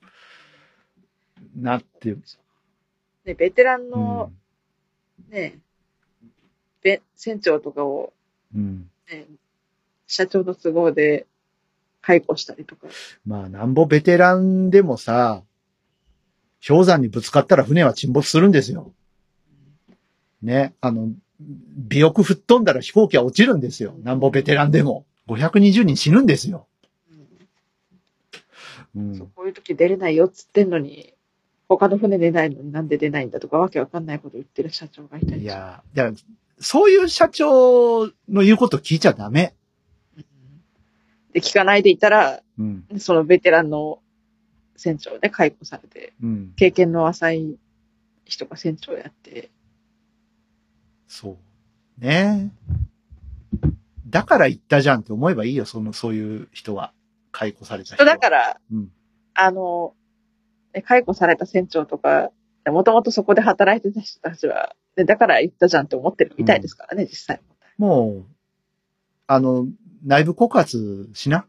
[1.57, 2.17] なって。
[3.25, 4.33] ね、ベテランうの
[5.31, 5.33] ん。
[5.33, 5.59] ね、
[6.83, 8.13] べ船長とかを、
[8.55, 8.91] うん。
[9.11, 9.27] ね、
[10.07, 11.27] 社長の都合で
[12.01, 12.89] 解雇したりとか。
[13.27, 15.43] まあ、なんぼベテランでもさ、
[16.67, 18.93] 氷山にぶつかったら船は沈没するんですよ。
[20.43, 20.75] ね。
[20.81, 21.11] あの、
[21.91, 23.95] 尾翼吹っ飛んだら飛行機は落ちるんですよ。
[24.03, 25.05] なんぼベテランでも。
[25.29, 26.67] 520人死ぬんですよ。
[28.95, 29.17] うんうん。
[29.17, 31.15] そうこういう時出れないよっつってんのに、
[31.69, 36.13] 他の船出ないのになんで出ないんだとかわけわかんないこと言ってる社長がいたりいや、いや、
[36.59, 39.55] そういう社長の言うこと聞いちゃダメ。
[40.17, 40.25] うん
[41.33, 42.85] で、聞かないでいたら、うん。
[42.99, 44.01] そのベテランの
[44.77, 46.53] 船長で解雇されて、うん。
[46.57, 47.57] 経験の浅い
[48.25, 49.51] 人が船長やって、
[51.13, 51.37] そ
[52.01, 52.01] う。
[52.01, 52.51] ね
[54.07, 56.93] だから言ったじゃんって思えばいいよ、その、そういう人は。
[57.33, 58.11] 解雇された人は。
[58.11, 58.89] だから、うん。
[59.35, 59.95] あの、
[60.75, 62.31] ね解雇された船長とか、
[62.67, 67.41] もともとそこで働いてた人たちは、でだから言ったじゃんって思ってるみたいですからね、実際
[67.79, 68.27] 問もう、
[69.27, 69.67] あの、
[70.05, 71.47] 内部告発しな。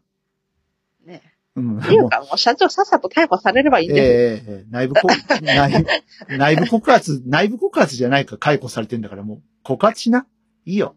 [1.06, 1.16] 題。
[1.16, 1.22] ね。
[1.56, 1.78] うん。
[1.78, 4.04] っていうか、もう社長さっさと逮捕されればいいんですよ。
[4.04, 5.82] ええええ内部告、内
[6.28, 10.26] 部、内部告発、内部告発じゃないか解雇されてんだからもう告発しな？
[10.64, 10.94] いいよ。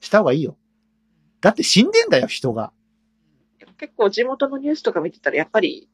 [0.00, 0.56] した方がいいよ。
[1.42, 2.72] だって死んでんだよ、人が。
[3.76, 5.90] 結構地元のニュースとか見てたら、やっぱり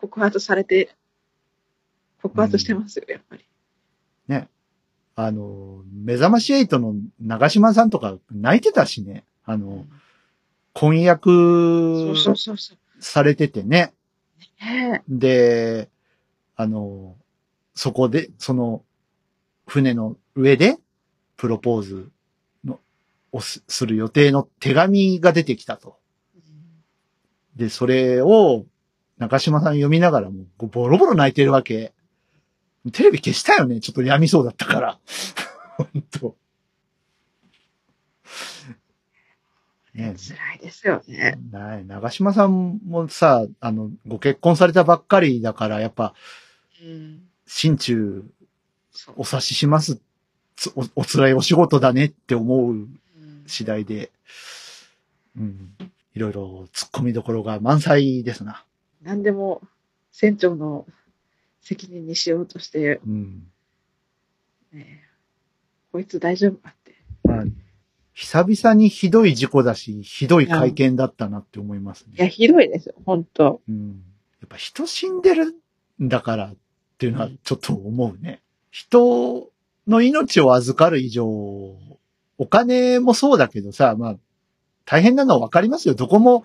[0.00, 0.90] 告発されて、
[2.20, 3.44] 告発してますよ、やっぱり。
[5.20, 9.24] あの、目覚まし8の長島さんとか泣いてたしね。
[9.44, 9.84] あの、
[10.74, 12.78] う約そうそうそう。
[13.00, 13.92] されててね。
[14.60, 15.88] ねで、
[16.54, 17.16] あの、
[17.74, 18.84] そこで、その、
[19.66, 20.78] 船の上で、
[21.36, 22.10] プロポーズ
[22.64, 22.78] の、
[23.32, 25.96] をすする予定の手紙が出てきたと。
[27.56, 28.64] で、それを、
[29.18, 31.92] 中島さん読みながらも、ボロボロ泣いてるわけ。
[32.92, 33.80] テレビ消したよね。
[33.80, 34.98] ちょっと病みそうだったから。
[35.76, 36.36] 本当
[39.94, 41.36] ね辛いですよね。
[41.50, 46.14] な長島さんもさ、あの、ご結婚されたばっかりだから、やっぱ、
[46.80, 47.24] うん。
[47.44, 48.24] 心中
[49.16, 50.00] お察しします。
[50.58, 52.98] つお、お辛いお仕事だねって思ううん
[53.46, 54.10] 次第で、
[55.36, 55.74] うん。
[56.14, 58.64] いろいろ突っ込みどころが満載ですな。
[59.02, 59.62] 何でも
[60.10, 60.84] 船長の
[61.62, 63.46] 責任にしようとして、うん。
[64.72, 65.04] ね、
[65.92, 66.94] こいつ大丈夫かって。
[67.22, 67.44] まあ、
[68.12, 72.30] 久々にひどい事故だし、ひどい会見だったなって思いますいや、ね。
[72.30, 74.02] ひどいですよ、本当うん。
[74.40, 75.54] やっぱ人死んでる
[76.02, 76.56] んだからっ
[76.98, 78.42] ていうのはちょっと思うね。
[78.70, 79.50] 人
[79.88, 84.16] の命を預かる以上、お金もそうだけどさ、まあ、
[84.84, 85.94] 大変なのはわかりますよ。
[85.94, 86.44] どこも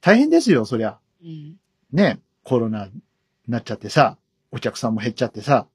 [0.00, 0.98] 大変ですよ、そりゃ。
[1.22, 1.56] うん。
[1.92, 2.92] ね、コロナに
[3.48, 4.18] なっちゃってさ、
[4.52, 5.66] お客さんも減っちゃってさ、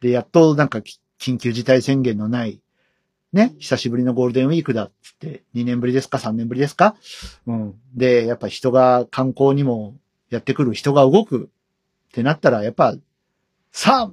[0.00, 2.60] で、やっとなんかき緊急事態宣言のない、
[3.32, 6.96] ね、久しぶりのゴールデンウィークだっつって、2年ぶりですか ?3 年ぶりですか？
[7.46, 7.74] うん。
[7.94, 9.96] で、やっぱ人が観光にも
[10.30, 11.50] やってくる人が動く
[12.08, 12.94] ってなったら、やっぱ、
[13.72, 14.12] さあ、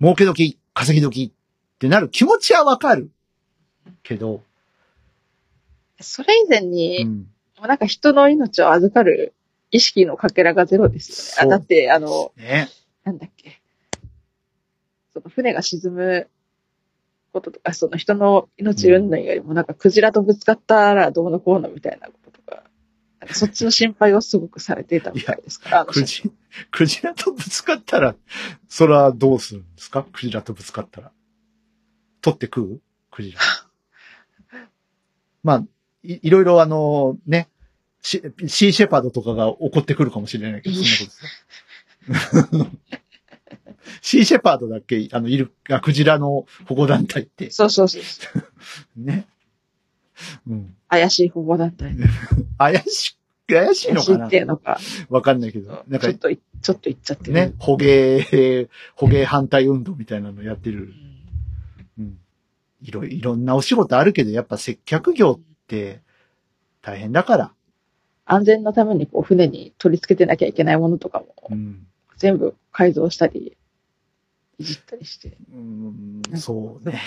[0.00, 3.10] 儲け時、稼ぎ時ってなる気持ちはわかる。
[4.02, 4.42] けど、
[6.00, 7.26] それ以前うに、ん。
[7.58, 9.34] もうなんか人の命を預かる
[9.70, 11.52] 意識のかけらがゼロですよね。
[11.52, 12.68] あそうだって、あの、ね。
[13.04, 13.60] なんだっけ。
[15.12, 16.28] その船が沈む
[17.32, 22.08] こととか、その人の命云々よりもなんかクジラとぶつかったらどうのこうのみたいな
[23.32, 26.30] そっちの心配をすごくされていたみたいですから、クジ、
[26.70, 28.14] クジラとぶつかったら、
[28.68, 30.04] それはどうするんですか？
[30.12, 31.12] クジラとぶつかったら。
[32.22, 32.80] 取って食う？
[33.10, 33.40] クジラ。
[35.42, 35.64] まあ、
[36.02, 37.48] いいろいろあの、ね、
[38.02, 42.70] シシーシェパードとかが怒ってくるかもしれないけど、そんなことですよ
[44.02, 47.50] シーシェパードだっけあの、いる、あ、クジラの保護団体って。
[47.50, 48.02] そうそうそう。
[48.96, 49.26] ね。
[50.48, 50.74] うん。
[50.88, 51.94] 怪しい保護団体。
[52.58, 53.16] 怪し、
[53.48, 54.26] 怪しい怪しいのかな？
[54.26, 54.78] ってのか、
[55.08, 55.84] わかんないけど。
[55.88, 60.94] なんかちょっ、とい、ちょっと言っちゃってるね、捕鯨、捕鯨反対運動みたいなのやってる
[61.98, 62.04] うん。
[62.04, 62.18] うん。
[62.82, 66.00] いろ、いろんなお仕事あるけど、やっぱ接客業って
[66.82, 67.52] 大変だから。
[68.24, 71.86] 安全のためにこう船に取り付けてなきゃいけないものとかもうん。
[72.16, 73.56] 全部改造したり、
[74.60, 77.00] いじったりして、うん、そうね。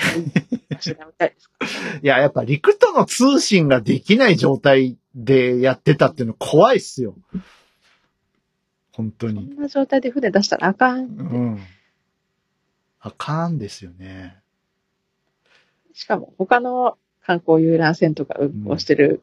[2.01, 7.15] いや、やっぱ陸との通信ができない状態でやってたっていうの怖いっすよ。
[8.91, 9.55] 本当こに。
[9.55, 11.21] んな状態で船出したらあかんって。
[11.21, 11.59] うん。
[13.01, 14.41] あかんですよね。
[15.93, 19.21] しかも他の観光遊覧船とか運航してる、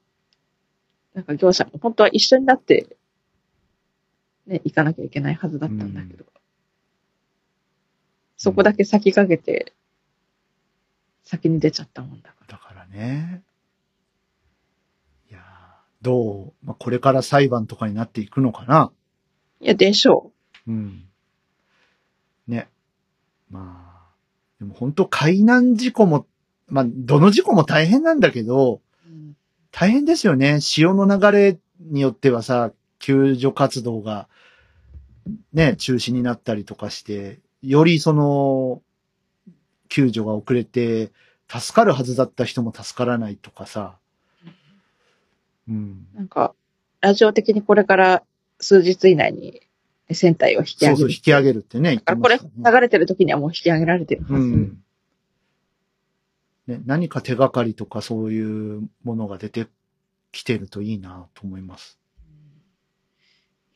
[1.15, 2.97] なんか業者も本当は一緒になって、
[4.47, 6.27] ね、行かなきゃいけないはずだったんだけど、
[8.41, 9.75] そこだけ先駆けて、
[11.25, 12.57] 先に出ちゃったもんだから。
[12.57, 13.43] だからね。
[15.31, 15.43] いやー
[16.01, 18.93] どう、まあ、これから裁判とかになっていくのかな
[19.61, 20.33] いや、でしょ
[20.67, 21.05] うん。
[22.49, 22.71] ね。
[23.51, 24.15] まあ、
[24.59, 26.27] でも本当海難事故も、
[26.67, 29.11] まあ、どの事故も大変なんだけど、う。
[29.13, 29.37] うん
[29.71, 30.61] 大変ですよね。
[30.63, 34.29] 潮の流れによってはさ、救助活動が
[35.53, 38.83] ね、中止になったりとかして、よりその、
[39.89, 41.11] 救助が遅れて、
[41.49, 43.99] 助かるはずだった人も助からないとかさ。
[45.69, 46.07] うん。
[46.15, 46.55] なんか、
[47.01, 48.23] ラジオ的にこれから
[48.61, 49.63] 数日以内に
[50.13, 51.11] 船体を引きそうそう、上げる。
[51.11, 51.97] 引き上げるってね。
[51.97, 54.35] だからこれ流れてる時にはもう引き上げられてるはず。
[54.35, 54.83] うん。
[56.67, 59.67] ね、何か手がかりとかそういうものが出て
[60.31, 61.99] きてるといいなと思います。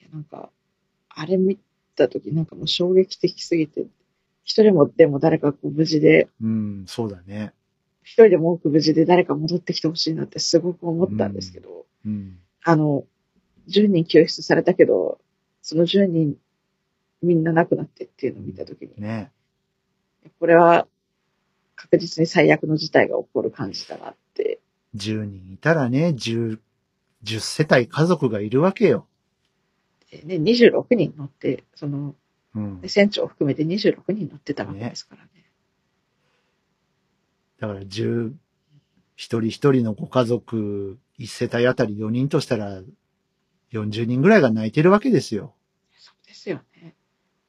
[0.01, 0.51] いやなんか、
[1.09, 1.59] あれ見
[1.95, 3.86] た時なんかもう衝撃的すぎて、
[4.45, 7.53] 一人もでも誰かこう無事で、うん、そうだね。
[8.03, 12.38] 一人でも多く無事で誰か戻ってきてほしいなってすごく思ったんですけど、うん。
[12.62, 13.05] あの、
[13.68, 15.18] 10人救出されたけど、
[15.62, 16.36] その10人
[17.22, 19.30] みんな亡くなってっていうのを見た時に、ね。
[20.38, 20.86] これは
[21.74, 24.61] 確実に最悪の事態が起こる感じだなって。
[24.97, 26.59] 10人いたらね、10、
[27.24, 29.07] 10世帯家族がいるわけよ。
[30.22, 32.14] でね、26人乗って、その、
[32.54, 32.80] うん。
[32.86, 35.30] 船長を含めて26人乗ってたわけですからね。
[37.60, 38.32] だから10、
[39.16, 42.82] 一人一人のご家族、一世帯あたり4人としたら、
[43.72, 45.54] 40人ぐらいが泣いてるわけですよ。
[45.98, 46.94] そうですよね。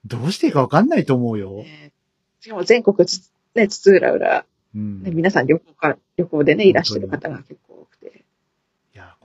[0.06, 1.58] どうしていいかわかんないと思うよ。
[1.64, 1.92] ね
[2.40, 4.46] しかも全国つ、ね、津々浦々、
[4.76, 5.04] うん。
[5.04, 7.85] ね、皆さん旅行か、旅行でね、いらしてる方が結構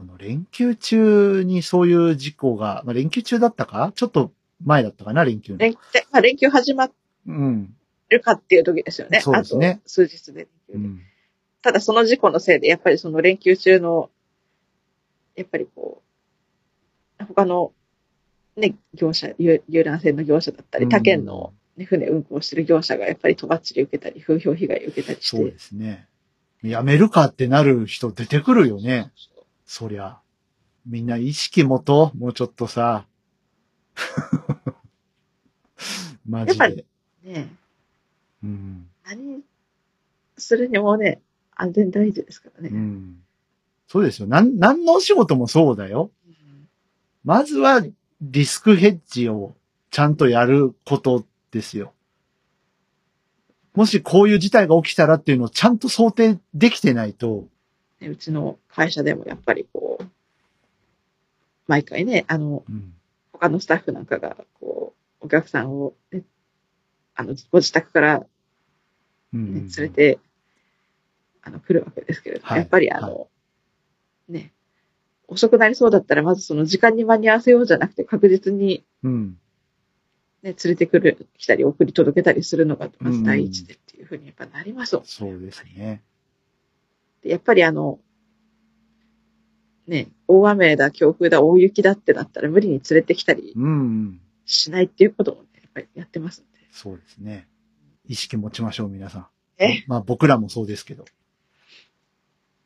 [0.00, 3.92] この連休中にそういう事故が、まあ、連休中だったか？
[3.94, 4.32] ちょっと
[4.64, 5.58] 前だったかな、連休の。
[5.58, 5.78] 連で
[6.10, 6.90] まあ、連休始ま
[7.26, 7.76] うん。
[8.08, 9.20] るかっていう時ですよね。
[9.20, 10.48] そうですねあと数日で。
[10.72, 11.02] うん。
[11.60, 14.08] ただその事故のせいで、やっぱりその連休中の、
[15.36, 16.02] やっぱりこ
[17.20, 17.74] う、他の、
[18.56, 25.36] ね、業者、遊遊覧船の業者だったり、他県の、ね、船運航してる業者がやっぱりとばっちり受けたり、風評被害を受けたりして。
[25.36, 26.06] そうですね。
[26.62, 29.10] やめるかってなる人出てくるよね。
[29.70, 30.18] そりゃ。
[30.84, 33.06] みんな意識もと、もうちょっとさ。
[36.26, 36.84] マジやっぱで
[37.22, 37.32] り。
[37.32, 37.54] ね、
[38.42, 38.90] うん。
[39.04, 39.44] 何
[40.36, 41.22] するにもね、
[41.54, 42.70] 安全第一ですからね。
[42.70, 43.22] うん。
[43.86, 44.26] そうですよ。
[44.26, 46.10] なん、何のお仕事もそうだよ。
[47.22, 47.80] まずは
[48.20, 49.54] リスクヘッジを
[49.92, 51.94] ちゃんとやることですよ。
[53.76, 57.46] もしこういう事態が起きたらっていうのをちゃんと想定できてないと、
[58.00, 60.04] ねうちの会社でもやっぱりこう、
[61.66, 62.94] 毎回ね、あの、うん。
[63.32, 64.92] 他のスタッフなんかが、こ
[65.22, 66.24] う、お客さんを、ね、
[67.14, 68.26] あの、ご自宅から、
[69.32, 70.18] うんね、連れて、
[71.42, 73.28] あの、来るわけですけれども、はいやっぱりあの、
[74.28, 74.52] ね、
[75.28, 79.38] 遅くなりそうだったら、まずその時間に間に合わせようじゃなくて、確実にうん。
[80.42, 86.02] ね、連れてくる、来たり送り届けたりするのが、まず第一でっていうふうにやっぱなりますもんそうですね。
[87.22, 88.00] でやっぱりあの、
[89.86, 94.20] ね、大雨だ、強風だ、大雪だってなったら無理に連れてきたりうん。
[94.44, 96.58] しないっていうこともね、やっぱりやってますんで。
[96.70, 97.48] そうですね。
[98.06, 99.26] 意識持ちましょう、皆さん。
[99.58, 99.84] え？
[99.86, 101.04] まあ僕らもそうですけど。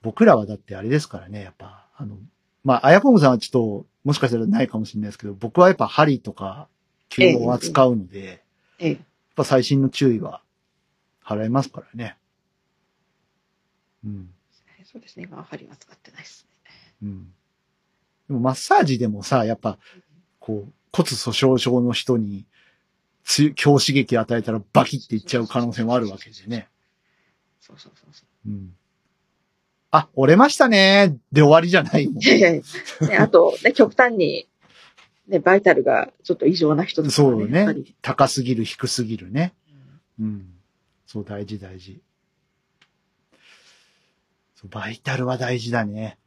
[0.02, 2.18] 僕らはだってあれですからね、やっぱ、あの、
[2.62, 6.68] まあ、あやこむさんはちょっと、もしかしたらないかもしれないですけど、僕はやっぱ針とか、
[7.08, 8.42] 球を扱うので、
[8.78, 8.90] ええ。
[8.92, 9.00] やっ
[9.34, 10.42] ぱ最新の注意は
[11.24, 12.16] 払いますからね。
[14.04, 14.30] うん。
[14.94, 16.70] そうですね、今は針は使ってないですね。
[17.02, 17.24] うん。
[18.28, 19.76] でもマッサージでもさ、やっぱ、
[20.38, 22.46] こう、骨粗鬆症の人に、
[23.56, 26.68] 強刺激与えたらバキっていっちゃう可能性もあるわけでね。
[27.60, 28.50] そうそうそうそう。
[28.50, 28.76] うん。
[29.90, 32.26] あ、折れましたねで終わりじゃないもんい。
[32.26, 32.62] やいやい
[33.00, 34.46] やね、あと、ね、極端に、
[35.26, 37.66] ね、バイタルがちょっと異常な人とかそうはね。
[38.00, 39.54] 高すぎる、低すぎるね。
[40.20, 40.46] うんうん。
[41.04, 42.00] そう、大事大事。
[44.64, 46.18] バイタルは大事だね。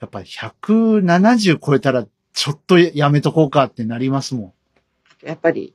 [0.00, 4.54] やっぱ170超えたら、ちょっとやめとこうかってなりますも
[5.22, 5.74] やっぱり、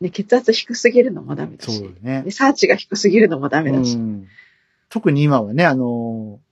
[0.00, 1.56] ね、血圧低すぎるのもダメん。
[1.56, 2.30] だしそう、ねで。
[2.30, 4.28] サーチが低すぎるのもダメだし、うん
[4.90, 6.48] 特に今はね、あのー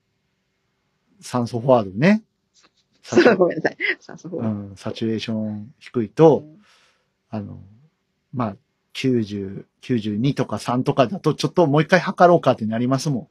[1.21, 2.23] 酸素フォワードね。
[3.37, 3.77] ごめんなさい。
[4.01, 6.45] 酸素飽和うん、サチュレーション低いと、
[7.31, 7.61] あの、
[8.35, 8.57] まあ、
[8.95, 13.31] 90、92とか3とかだと、ちょっともう一回測ろうかってなりますも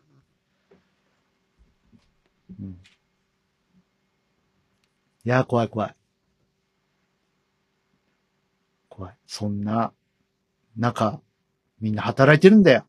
[2.49, 2.53] ん。
[2.61, 2.69] うん。
[5.25, 5.95] いやー、怖い怖い。
[8.87, 9.15] 怖い。
[9.27, 9.91] そんな、
[10.77, 11.19] 中、
[11.81, 12.85] みんな働いてるんだよ。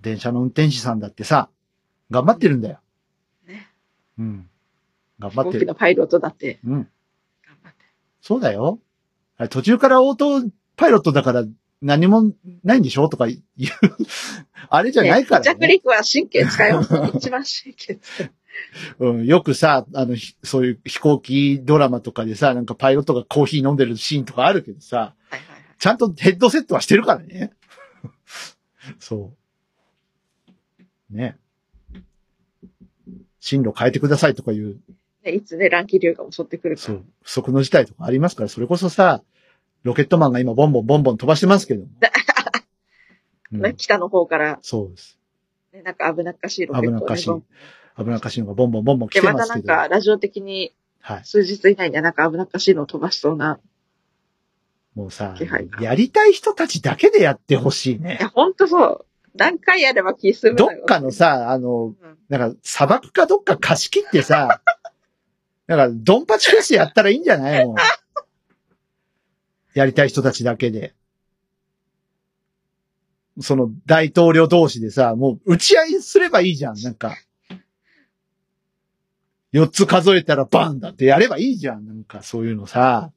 [0.00, 1.48] 電車の運転手さんだってさ、
[2.10, 2.80] 頑張ってるんだよ。
[3.46, 3.70] ね。
[4.18, 4.50] うん。
[5.18, 5.60] 頑張ってる。
[5.60, 6.72] 飛行機のパイロットだって、うん。
[6.74, 7.84] 頑張って。
[8.20, 8.78] そうだよ。
[9.38, 10.42] あれ途中からオート
[10.76, 11.44] パイロットだから
[11.82, 12.32] 何も
[12.64, 13.40] ないんでしょとか言う、
[14.68, 15.44] あれじゃないからね。
[15.44, 16.94] 着陸は神経使います。
[17.14, 18.30] 一番神経使い。
[18.98, 25.60] うん、よくさ、あの、ひそういう飛行機ドラマとかでさ、なんかパイロットがコーヒー飲んでるシーンとかあるけどさ、はいはいはい。
[25.78, 27.52] ちゃんとヘッドセットはしてるからね。
[28.98, 29.34] そ
[31.10, 31.14] う。
[31.14, 31.38] ね。
[33.40, 34.80] 進路変えてくださいとかいう、
[35.24, 39.22] ね、いつね、乱気流が襲ってくるかそう、不測の事態とかありますから、それこそさ、
[39.86, 41.88] ロケットマンが今ボンボンボンボン飛ばしてますけども。
[43.52, 45.18] うんね、北の方から、そうです。
[45.72, 49.66] ね、なんか危なっかしいロケットをね危なっかしい危なっかしいのがボンボンボンボン来で、てますけど。
[49.66, 51.20] またなんか、ラジオ的にはい。
[51.24, 53.60] 数日以内にはなんか危なっかしいのを飛ばしそうな。
[54.96, 55.36] もうさ
[55.80, 58.22] やりたい人たちだけでやってほしいねい。
[58.22, 59.06] や、ほんとそう。
[59.36, 64.60] 何回やれば気済むのよどっかの、さ、あの、うんなんか砂漠かどっか貸し切ってさ、
[65.68, 67.76] なんかドンパチフェスやったらいいんじゃないもう。
[69.76, 70.94] やりたい人たちだけで。
[73.40, 77.14] その大統領同士でさ、もう打ち合いすればいいじゃん、なんか。
[79.52, 83.12] 四つ数えたらバンだってやればいいじゃん、なんかそういうのさ。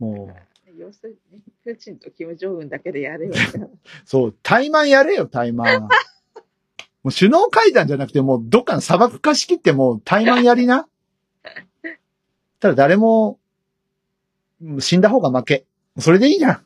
[0.00, 0.34] も
[0.66, 3.34] う、要するにね、プーチンとキム・ジョンウンだけでやれよ。
[4.04, 5.82] そう、怠慢やれよ、怠慢。
[7.04, 10.88] もう首脳会談じゃなくて、もうどっかの砂漠貸し切ってもう怠慢やりな。
[12.58, 13.38] ただ誰も、
[14.60, 15.66] うん死んだ方が負け。
[15.98, 16.64] それでいいじゃん。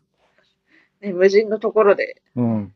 [1.00, 2.20] ね、無人のところで。
[2.36, 2.74] うん。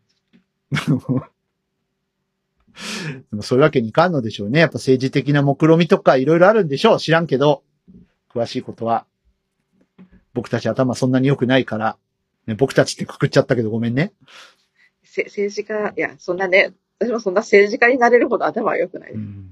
[3.31, 4.61] でもそういうわけにいかんのでしょうね。
[4.61, 7.01] やっぱ政治的な目論みとかいろいろあるんでしょう。
[7.01, 7.63] 知らんけど。
[8.33, 9.07] 詳しいことは。
[10.33, 11.97] 僕たち頭そんなに良くないから。
[12.47, 14.13] ね、僕たちってくくっちゃったけどごめんね。
[15.05, 19.13] せ政治家、いや、そんなね、私もそんな政治家になれるほど頭は良くない。
[19.13, 19.51] うん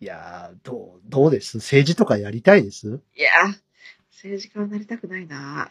[0.00, 1.56] いやー、どう、どうです？
[1.56, 3.00] 政治とかやりたいです？
[3.16, 3.30] いや、
[4.18, 5.70] 政治家はなりたくないな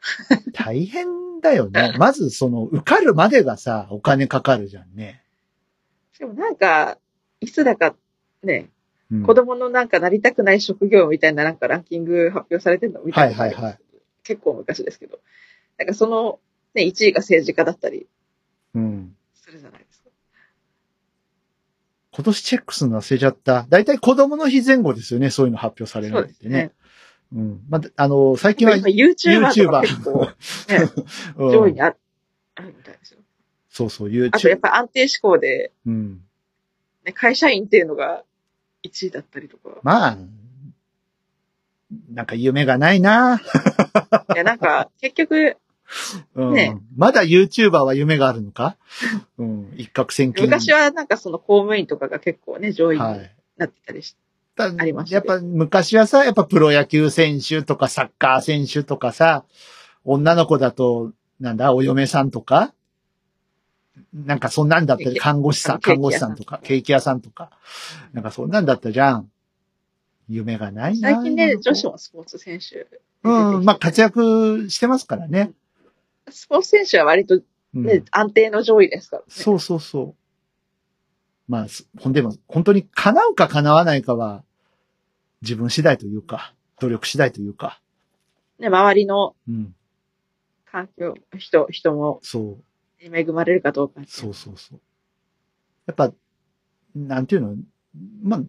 [0.54, 1.92] 大変だよね。
[2.00, 5.22] まずその、受かるまでがさ、お金かかるじゃんね。
[6.14, 6.98] しかもなんか、
[7.40, 7.94] いつだか、
[8.42, 8.70] ね、
[9.10, 13.36] うん子供のなんかなりたくない職業みたいななんかランキング発表されてるのみたいな。
[13.36, 13.78] はいはいはい。
[14.22, 15.18] 結構昔ですけど。
[15.76, 16.38] なんかその、
[16.74, 18.06] ね、1位が政治家だったり
[18.74, 19.16] うん。
[19.34, 20.10] するじゃないですか。
[22.12, 23.66] 今年チェックするの忘れちゃった。
[23.68, 25.30] だいたい子供の日前後ですよね。
[25.30, 26.50] そういうの発表されるそうのってね。
[26.50, 26.72] ですね。
[27.32, 27.60] うん。
[27.68, 30.32] まあ、あの、最近は、今 YouTuber とか結構、ね、
[31.36, 31.94] うん上位にあ
[32.56, 33.20] あるみたいですよ。
[33.68, 34.58] そうそう、あとやっ。
[34.58, 36.22] ぱ安定志向で、うん。
[37.04, 38.24] ね、会社員っていうのが
[38.82, 39.78] 1位だったりとか。
[39.82, 40.18] まあ、
[42.12, 43.40] なんか夢がないな。
[44.34, 45.56] いや、なんか、結局、
[46.34, 48.76] うんねまだ YouTuber は夢があるのか？
[49.38, 49.74] うん。
[49.76, 50.44] 一攫千金。
[50.44, 53.16] 昔はなんかその公務員とかが結構ね、上位には。
[53.56, 54.18] ないってたりして。
[54.18, 59.44] たありましたやっぱ昔はさ、やっぱプロ野球選手とかサッカー選手とかさ、
[60.04, 62.74] 女の子だと、なんだ、お嫁さんとか、
[64.12, 67.50] なんかそんなんだったり、看護師さん、看護師さんとか、ケーキ屋さんとか、
[68.12, 69.30] なんかそんなんだったじゃん。
[70.28, 71.10] 夢がないな。
[71.10, 72.86] 最近ね、女子もスポーツ選手。
[73.22, 75.52] うん、まあ活躍してますからね。
[76.28, 77.40] スポーツ選手は割と
[77.74, 79.26] うんね、安定の上位ですからね。
[79.28, 80.14] そうそうそう。
[81.50, 84.44] まあ、すほんでも、本当に叶うか叶わないかは、
[85.42, 87.80] 自分次第というか、努力次第というか、
[88.60, 89.74] ね、周りのうん、
[90.70, 92.62] 環境、人、人もそう、
[93.02, 94.00] 恵まれるかどうか。
[94.06, 94.80] そうそうそう。
[95.86, 96.12] やっぱ、
[96.94, 97.56] なんていうの、
[98.22, 98.40] まあ、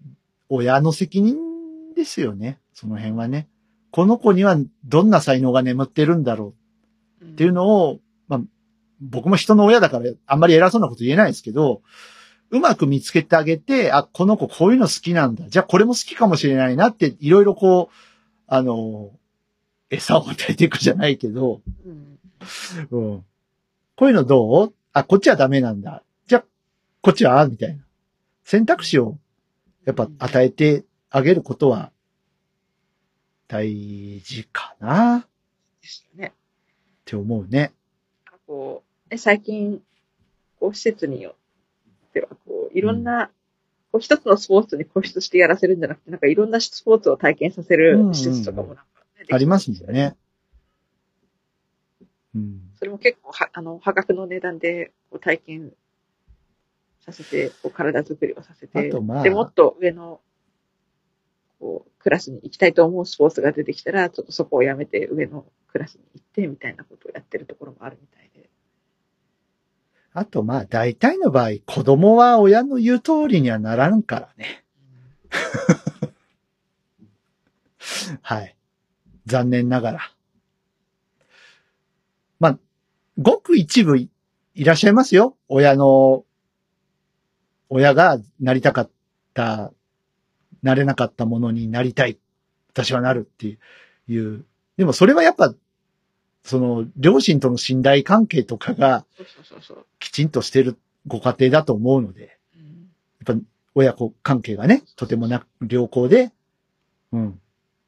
[0.49, 3.49] 親の責任ですよね、その辺はね。
[3.89, 6.53] この子にはどんな才能が眠ってるんだろ
[7.19, 7.25] う。
[7.25, 7.31] うん。
[7.31, 8.41] っていうのを、まあ、
[9.01, 11.81] 僕も人の親だからあんまり偉そうなこと言えないですけど、
[12.51, 15.45] うまく見つけてあげて、あ、この子こういうの好きなんだ。
[15.47, 17.95] じゃあこれも好きかもしれないなって、いろいろこう、
[18.47, 19.11] あの、
[19.89, 22.19] 餌を与えていくじゃないけど、うん
[22.91, 23.25] うん。
[23.95, 24.73] こういうのどう？
[24.93, 26.03] あ、こっちはダメなんだ。
[26.27, 26.45] じゃあ、
[27.01, 27.83] こっちはみたいな。
[28.43, 29.17] 選択肢を、
[29.85, 31.91] やっぱ与えてあげることは、
[33.47, 35.27] 大事かなっ
[35.81, 36.33] ですよね。
[37.05, 37.73] て思うね。
[38.47, 39.81] こう、ね、最近、
[40.59, 41.35] こう、施設によ
[42.11, 43.31] っては、こう、いろんな、
[43.91, 48.83] こう、一つのスポーツに固執してやらせるんじゃなくて、なんかいろんなスポーツを体験させる施設とかもなんか、
[49.17, 49.91] ねありますもん。
[49.93, 50.17] ね。
[52.35, 52.61] うん。
[52.77, 55.71] それも結構は、あの、破格の値段で、こう、体験
[57.05, 60.19] させて、こう、体作りをさせて、あとまあで、もっと上の、
[61.59, 68.49] こう、クラスに行きたいと思うスポーツが出てきたら、ちょっとそこをやめて上のクラスに行って、みたいなことをやってるところもあるみたいで。
[70.13, 74.65] あとまあ、大体の場合、子供は親の言う通りにはならんからね。
[78.21, 78.55] はい。
[79.25, 80.11] 残念ながら。
[82.39, 82.59] まあ、
[83.17, 84.09] ごく一部い
[84.53, 85.37] いらっしゃいますよ。
[85.47, 86.25] 親の
[87.69, 88.89] 親がなりたかっ
[89.33, 89.71] た、
[90.61, 92.19] なれなかったものになりたい。
[92.73, 93.57] 私はなるって
[94.07, 94.45] いう。
[94.75, 95.53] でもそれはやっぱ、
[96.43, 99.05] その、両親との信頼関係とかが。
[99.99, 100.77] きちんとしてる
[101.07, 102.91] ご家庭だと思うので、うん
[103.25, 106.31] やっぱ親子関係がね、とてもな、良好で、
[107.13, 107.39] うん。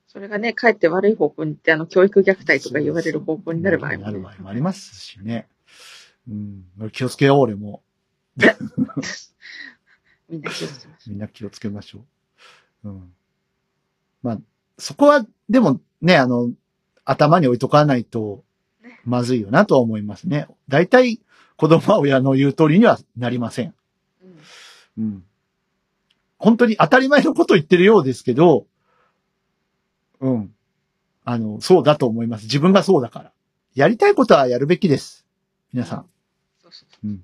[0.07, 5.47] それがね、かえって悪い方向に行って、あの、教育虐待とか言われる方向になる場合も、なる場合もありますしね。
[6.29, 6.65] うん。
[6.91, 7.81] 気をつけよう、俺も。
[10.29, 12.05] みんな気をつけましょみんな気をつけましょ
[12.85, 12.89] う。
[12.89, 13.13] うん。
[14.21, 14.39] まあ、
[14.77, 16.51] そこは、でもね、あの、
[17.05, 18.43] 頭に置いとかないと
[18.83, 20.47] ね、まずいよなとは思いますね。
[20.67, 21.19] 大体、
[21.55, 23.69] 子供は親の言う通りにはなりません。
[23.69, 23.73] う。
[24.25, 24.37] うん
[24.97, 25.23] うん。
[26.37, 28.65] 本当に当たり前のこと言ってるようですけど、
[30.19, 30.53] うん。
[31.25, 32.43] あの、そうだと思います。
[32.43, 33.31] 自分がそうだから。
[33.75, 35.25] やりたいことはやるべきです。
[35.71, 36.05] 皆さん。
[37.03, 37.23] うん。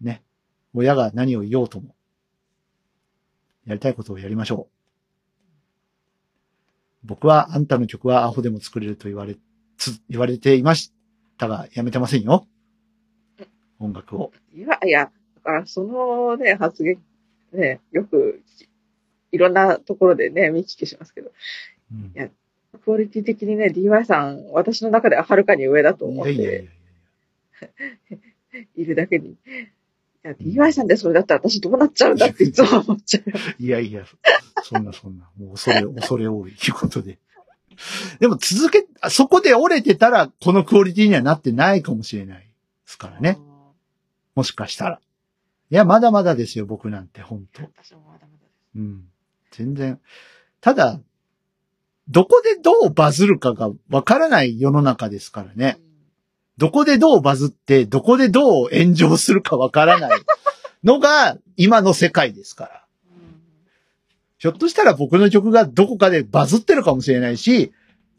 [0.00, 0.22] ね。
[0.74, 1.94] 親が何を言おうとも。
[3.66, 4.77] やりたいことをやりましょう。
[7.08, 9.36] 僕はあんたの曲はアホでも作れると言われ、
[9.78, 10.92] つ、言われていまし
[11.38, 12.46] たが、やめてませんよ。
[13.80, 14.30] 音楽を。
[14.54, 14.56] う。
[14.56, 16.98] いや、いや、だからそのね、発言、
[17.54, 18.42] ね、よく、
[19.32, 21.32] いろんなところでね、見聞きしますけど、
[21.92, 22.12] うん。
[22.14, 22.28] や
[22.84, 26.68] クオリティ的にね、DY さん、私の中でははるかに上だと思っいやいやいやいて
[28.52, 29.34] や いるだけに。
[30.42, 33.62] いや、DY さんでそれだったら私どうなっちゃうんだっていつも思っちゃう。
[33.62, 34.04] いやいや、
[34.62, 37.18] そんなそんな、もう恐れ、恐れ多いいうことで。
[38.18, 42.46] でも続け、あそこで折れてたら、このクオリティにはなってないかもしれないで
[42.86, 43.38] すからね。
[44.34, 45.00] もしかしたら。
[45.70, 48.78] いや、まだまだですよ、僕なんて、本当私もまだまだです。
[48.78, 49.04] うん。
[49.50, 50.00] 全然。
[50.60, 51.00] ただ、
[52.08, 55.78] どこでどうバズるかがわからない世の中ですからね。
[56.58, 60.20] どこでどうバズって、どこでどう炎上するかわからない
[60.84, 62.70] のが今の世界ですから。
[62.72, 63.38] うん
[64.38, 67.72] ひょっとしたら僕の曲がどこかでバズってるかもしれないし、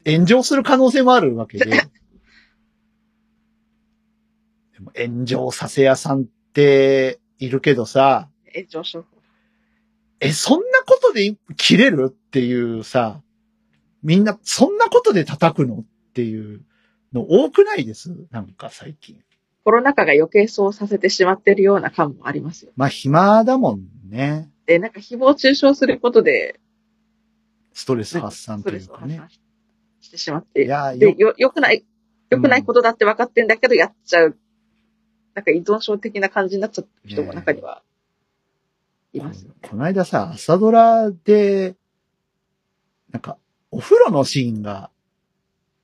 [0.06, 1.66] 炎上する可能性もあるわけで。
[1.66, 1.82] で
[4.82, 9.08] も炎上させ屋さんっているけどさ、炎上商法。
[10.20, 13.22] え、そんなことで切れるっていうさ、
[14.04, 15.84] みんなそんなことで叩くのっ
[16.14, 16.62] ていう
[17.14, 18.10] の多くないです？
[18.32, 19.22] なんか最近。
[19.64, 22.72] コロナ禍が余計そうさせてしまってるような感もありますよ。
[22.76, 24.50] まあ暇だもんね。
[24.66, 26.60] で、なんか誹謗中傷することで、
[27.74, 29.16] ストレス発散というかね。
[29.16, 29.42] スを発散
[30.02, 30.64] してしまって。
[30.64, 31.86] いや、でよ、、よ、良くない、
[32.30, 34.38] 良くないことだって分かってんだけど、やっちゃう。
[35.36, 37.84] なんか依存症的な感じになっちゃった人も中には、
[39.14, 39.56] いますよね。
[39.70, 41.76] この間さ、朝ドラで、
[43.12, 43.38] なんか、
[43.72, 44.90] お風呂のシーンが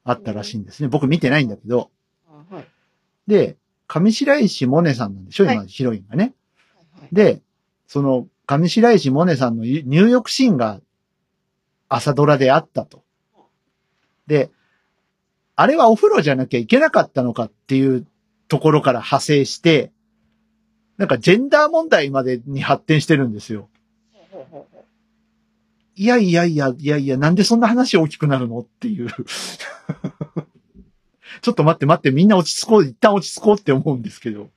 [0.06, 0.88] あったらしいんですね。
[0.88, 1.92] 僕見てないんだけど。
[2.30, 2.68] あはい。
[3.28, 5.44] で、上白石萌音さんなんでしょ？
[5.44, 6.34] 今、はいヒロインがね。
[6.98, 7.42] はいで、
[7.88, 10.80] その、上白石萌音さんの入浴シーンが
[11.90, 13.04] 朝ドラであったと。
[14.28, 14.52] で、
[15.56, 18.06] あれはお風呂じゃなきゃいけなかったのかっていう
[18.48, 19.92] ところから派生して、
[20.98, 23.70] なんかジェンダー問題までに発展してるんですよ。
[25.96, 29.10] いやいやいや、いやいや、なんでそんな話大きくなるのっていう。
[31.42, 34.50] ちょっと待って待って、みんな落ち着こう、一旦落ち着こうって思うんですけど。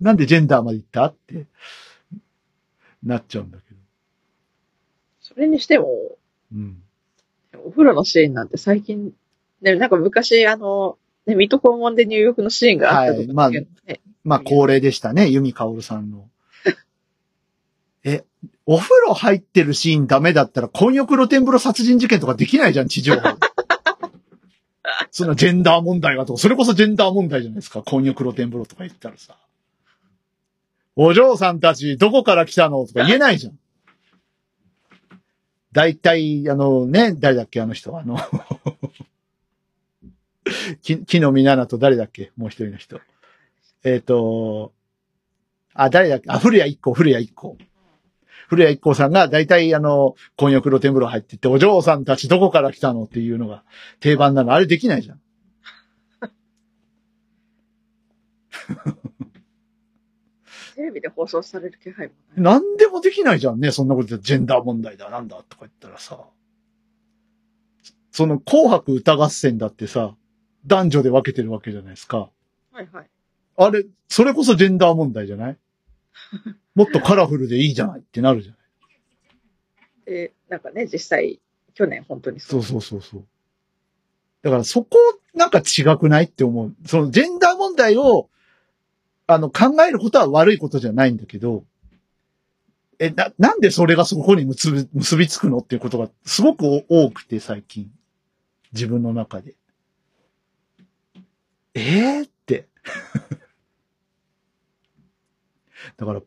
[0.00, 1.46] なんでジェンダーまで行ったって、
[3.02, 3.80] なっちゃうんだけど。
[5.20, 5.88] それにしても、
[6.52, 6.82] うん。
[7.64, 9.12] お風呂のシーンなんて最近、
[9.60, 10.96] ね、なんか昔、あの、
[11.26, 16.28] ね、水戸黄門で入浴のシーンがあったとかっていうのもね、まあ、恒例でしたね、由美かおるさんの。
[18.44, 23.38] え、お風呂入ってるシーンダメだったら、混浴露天風呂殺人事件とかできないじゃん、地上波で。
[25.10, 29.36] そんなジェンダー問題がとか、それこそジェンダー問題じゃないですか、混浴露天風呂とか言ったらさ。
[30.96, 32.86] お嬢さんたち、どこから来たの？
[32.86, 33.58] とか言えないじゃん。
[35.72, 38.18] 大体、あのね、誰だっけ、あの人、あの、
[40.82, 42.32] き木の実奈々と誰だっけ？
[42.36, 43.00] もう一人の人。
[43.84, 44.72] えっ、と、
[45.74, 46.30] あ、誰だっけ？
[46.30, 47.56] あ、古谷一行、古谷一行。
[48.50, 53.62] 古谷一行さんが大体あの、混浴露天風呂入ってって、お嬢さんたちどこから来たのっていうのが
[54.00, 54.52] 定番なの。
[54.52, 55.20] あれできないじゃん。
[60.74, 62.44] テレビで放送される気配もない。
[62.54, 63.70] なんでもできないじゃんね。
[63.70, 66.18] そんなことでジェンダー問題だ、なんだとか言ったらさ。
[68.10, 70.16] その紅白歌合戦だってさ、
[70.66, 72.30] 男女で分けてるわけじゃないですか。
[72.72, 73.06] はいはい。
[73.58, 75.58] あれ、それこそジェンダー問題じゃない？
[76.80, 78.60] もっとカラフルでいいじゃないってなるじゃない
[80.06, 81.38] で、なんかね、実際、
[81.74, 83.24] 去年本当にそうそうそうそう。
[84.40, 84.96] だからそこ
[85.34, 86.74] なんか違くないって思う。
[86.86, 88.30] そのジェンダー問題を、
[89.26, 91.64] あの、考えることは悪いことじゃないんだけど、
[92.98, 97.90] え、な、なんでそれがそこに結び、結びつくのっていうことがすごく多くて最近。
[98.72, 99.54] 自分の中で。
[101.74, 102.68] えー、って。
[105.98, 106.22] だから、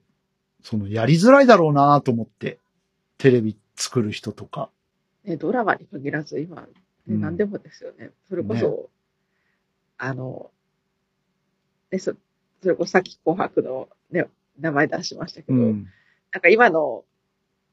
[0.64, 2.60] その、やりづらいだろうなと思って。
[3.18, 4.70] テレビ作る人とか。
[5.24, 6.68] ね、ドラマに限らず今、ね
[7.08, 8.12] うん何でもですよね。
[8.28, 8.90] それこそ、
[9.98, 10.52] あの、
[11.92, 12.14] ね、そ
[12.62, 14.26] それこそさっき紅白のね、
[14.60, 15.88] 名前出しましたけど、うん。
[16.32, 17.04] なんか今の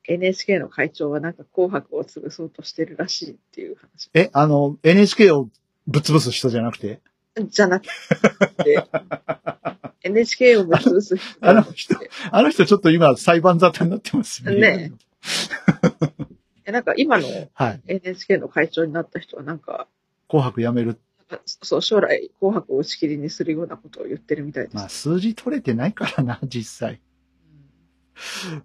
[0.04, 4.10] NHK の会長はなんか紅白を潰そうとしてるらしいっていう話。
[4.14, 5.48] え、あの、NHK を
[5.86, 7.00] ぶっ潰す人じゃなくて？
[7.48, 8.88] じゃなくて、
[10.02, 14.60] NHK をぶっ潰す 人じゃなくてあの人ちょっっと今裁判沙汰になってますよね。
[14.60, 14.92] ね
[16.64, 17.82] えなんか今のはい。
[17.86, 19.88] NHK の会長になった人はなんか、
[20.28, 20.98] 紅白やめる。
[21.46, 24.76] そう、将来紅白を打ち切りにするようなことを言ってるみたいです。
[24.76, 27.00] まあ数字取れてないからな、 実際。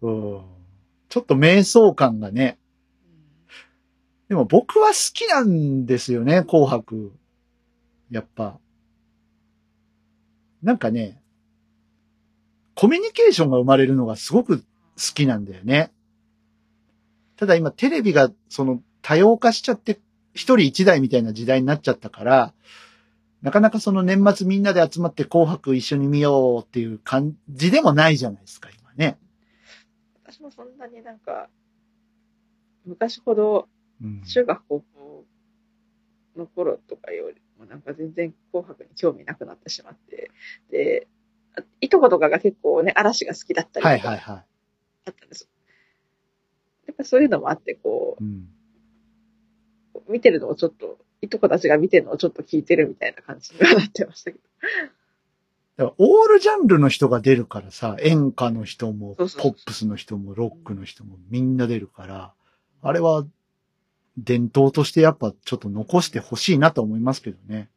[0.02, 0.42] うん。
[1.10, 2.58] ちょっと迷走感がね。
[4.28, 7.14] でも僕は好きなんですよね、紅白。
[8.10, 8.60] やっぱ。
[10.64, 11.22] なんかね、
[12.76, 14.66] コミュニケーションが生まれるのがすごく好
[15.14, 15.92] きなんだよね。
[17.38, 20.00] ただ今テレビがその多様化しちゃって
[20.34, 22.54] 一人一台みたいな時代になっちゃったから、
[23.42, 29.18] なかなかその年末みんなで集まって紅白一緒に見ようっていう感じでもないじゃないですか、今ね。
[30.26, 31.50] 私もそんなになんか、
[32.86, 33.68] 昔ほど
[34.02, 35.26] うん中学高校
[36.36, 40.32] の頃とかよりもなんか全然紅白に興味なくなってしまって、
[40.70, 41.14] で、あ
[41.82, 44.45] いとことかが結構ね、嵐が好きだったりとかはいはいはい。
[45.06, 45.49] あったんです。
[46.88, 48.47] やっぱそういうのもあって、こうん。
[49.93, 54.43] う、見てるのをちょっと、いとこたちが見てるのをちょっと聞いてるみたいな感じにはなってましたけど。
[55.78, 62.34] だからオールジャンルの人が出るからさ、演歌の人も、ポップスの人も、ロックの人も、みんな出るから、
[62.82, 63.26] あれは、
[64.18, 67.70] 伝統としてやっぱちょっと残してほしいなと思いますけどね。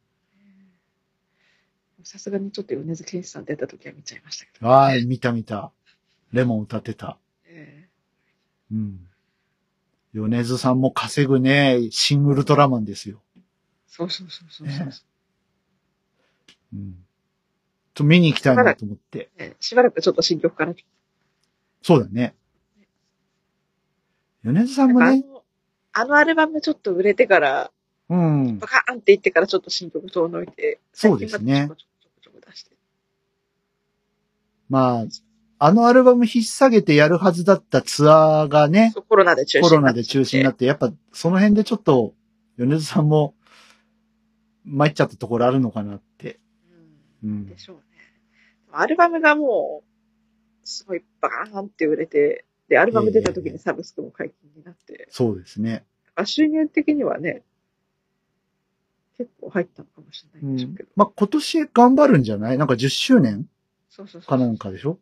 [2.03, 4.67] さすがにちょっと米津玄師さん出た時は見ちゃいましたけど。
[4.67, 5.71] ああ、見た見た。
[6.31, 7.17] レモン歌ってた。
[7.45, 7.87] え
[8.71, 8.99] うん。
[10.13, 13.21] 米津さんも稼ぐね、シン・ウルトラマンですよ。
[13.37, 13.41] え
[13.87, 14.91] そうそうそうそうそう、ね
[16.73, 16.95] うん。
[17.93, 19.29] と見に行きたいなと思って。
[19.37, 20.73] ねしばらくちょっと新曲から。
[21.81, 22.35] そうだね。
[24.43, 25.43] 米津さんもね、あの、
[25.91, 27.71] あのアルバムちょっと売れてから、
[28.09, 28.67] うんバ。
[28.67, 31.88] カーンって言ってからちょっと新曲遠のいて、そうですねちょ。
[34.69, 35.05] まあ、
[35.57, 42.13] あのアルバム引っ提げてやるはずだったツアーがね、コロナで中止コロナで中止になっって、やっぱその辺でちょっと、
[42.57, 43.33] 米津さんも
[44.65, 46.33] 参っちゃったところあるのかなって。
[46.33, 46.39] て。
[47.23, 47.57] ううんんで。
[47.57, 47.83] しょうね。
[48.71, 55.85] アルバムがもう、すごいバーンって売れて、で、アルバム出た時にサブスクも解禁になって、そうですね。
[56.15, 57.43] あ収入的にはね、
[59.17, 60.89] 結構入ったのかもしれうないんでしょうんけど。
[60.95, 62.57] まあ、今年頑張るんじゃない？
[62.57, 63.47] なんか10周年？
[63.89, 64.29] そうそうそう。
[64.29, 64.99] かなんかでしょ？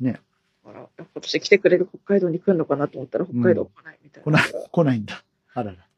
[0.00, 0.20] ね。
[0.64, 4.24] だから今年来てくれる北海道に来るのかなと思ったら北海道来ないみたいな。
[4.24, 5.24] 来ない、来ないんだ。
[5.54, 5.88] あらら。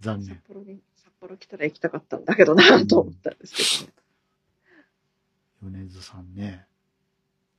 [0.00, 0.42] 残札念。
[0.46, 5.82] 幌に、札幌来たら行きたかったんだけどなと思ったんですけどね。
[5.82, 6.66] 米津さんね。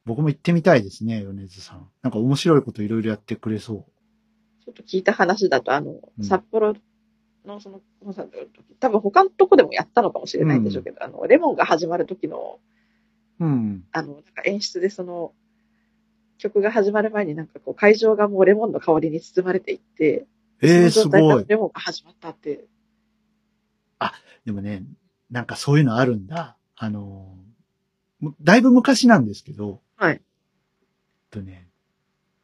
[0.06, 1.90] 僕も行ってみたいですね、米津さん。
[2.02, 3.86] なんか面白いこといろいろやってくれそう。
[4.64, 6.76] ちょっと聞いた話だと、あの、うん札幌
[7.48, 7.82] のその
[8.80, 12.60] 多分他のとこでもやったのかもしれないんでしょうけど、あの、レモンが始まる時の、
[13.40, 13.84] うん。
[13.92, 15.34] あの、なんか演出でその、
[16.38, 20.28] 曲が始まる前になんかこう会場がもうレモンの香りに包まれていって、
[20.62, 21.46] ええー、すごい。
[21.48, 22.66] レモンが始まったって、
[24.48, 24.84] でもね、
[25.30, 26.56] なんかそういうのあるんだ。
[26.78, 27.36] あの
[28.42, 29.82] だいぶ昔なんですけど。
[29.98, 30.22] はい
[31.30, 31.68] とね、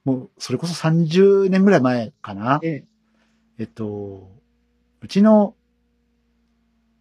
[0.04, 2.60] もう、それこそ30年ぐらい前かな。
[2.62, 2.86] ええ
[3.60, 4.30] えっと、
[5.04, 5.54] うちの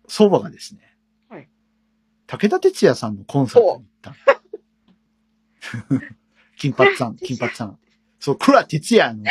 [0.09, 0.81] 祖母がですね、
[1.31, 1.49] はい
[2.27, 4.15] 武田鉄矢さんのコンサートに行った。
[6.59, 7.79] 金髪さん、 金髪さん。
[8.19, 9.25] そう、倉哲也の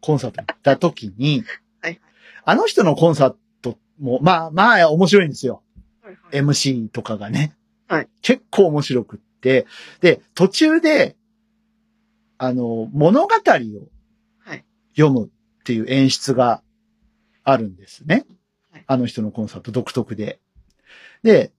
[0.00, 1.44] コンサートに行った時に、
[1.80, 2.00] はい
[2.44, 5.62] あの人のコンサートも、まあまあ面白いんですよ。
[6.02, 7.56] はいはい MC とかがね。
[7.86, 9.66] はい結構面白くって。
[10.00, 11.16] で、途中で、
[12.36, 13.88] あの、物語を
[14.40, 14.64] はい
[14.96, 16.62] 読むっていう演出が
[17.48, 18.26] あるんですね。
[18.72, 20.38] はいあの人のコンサート独特で。
[21.22, 21.50] で、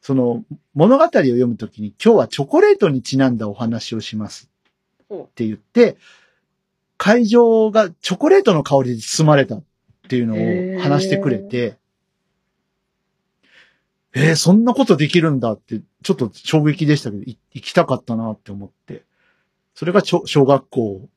[0.00, 0.44] その
[0.74, 4.50] 物語を読むときに今日はチョコレートにちなんだお話をします
[5.08, 5.96] ほって言って、
[6.98, 9.62] 会場がチョコレートの香りで包まれたっ
[10.08, 10.34] ていうの
[10.76, 11.78] を話してくれて、
[14.14, 19.04] えーそんなことできるんだって、ちょっと衝撃でしたけど、い行きたかったなって思って。
[19.74, 21.08] それが小学校、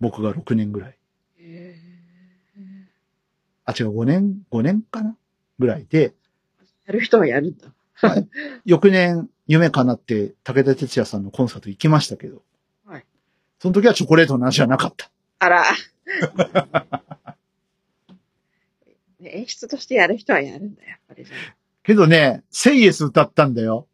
[0.00, 0.98] 僕が6年ぐらい。
[3.72, 5.16] 違う、5年 ?5 年かな
[5.58, 6.14] ぐらいで、
[6.86, 7.72] やる人はやるんだ。
[8.64, 12.42] 翌年、夢叶って、武田鉄矢さんのコンサート行きましたけど、
[12.84, 13.04] はい。
[13.60, 15.10] その時はチョコレートの話はなかった。
[15.38, 15.64] あら。
[19.20, 21.24] ね 演出としてやる人はやるんだ、やっぱり。
[21.82, 23.86] けどね、セイエス歌ったんだよ。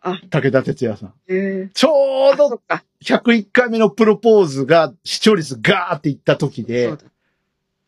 [0.00, 1.14] あ武田鉄矢さん。
[1.26, 2.84] えちょうどっか。
[3.02, 7.04] 101回目のプロポーズが視聴率ガーっていった時でそう、だ。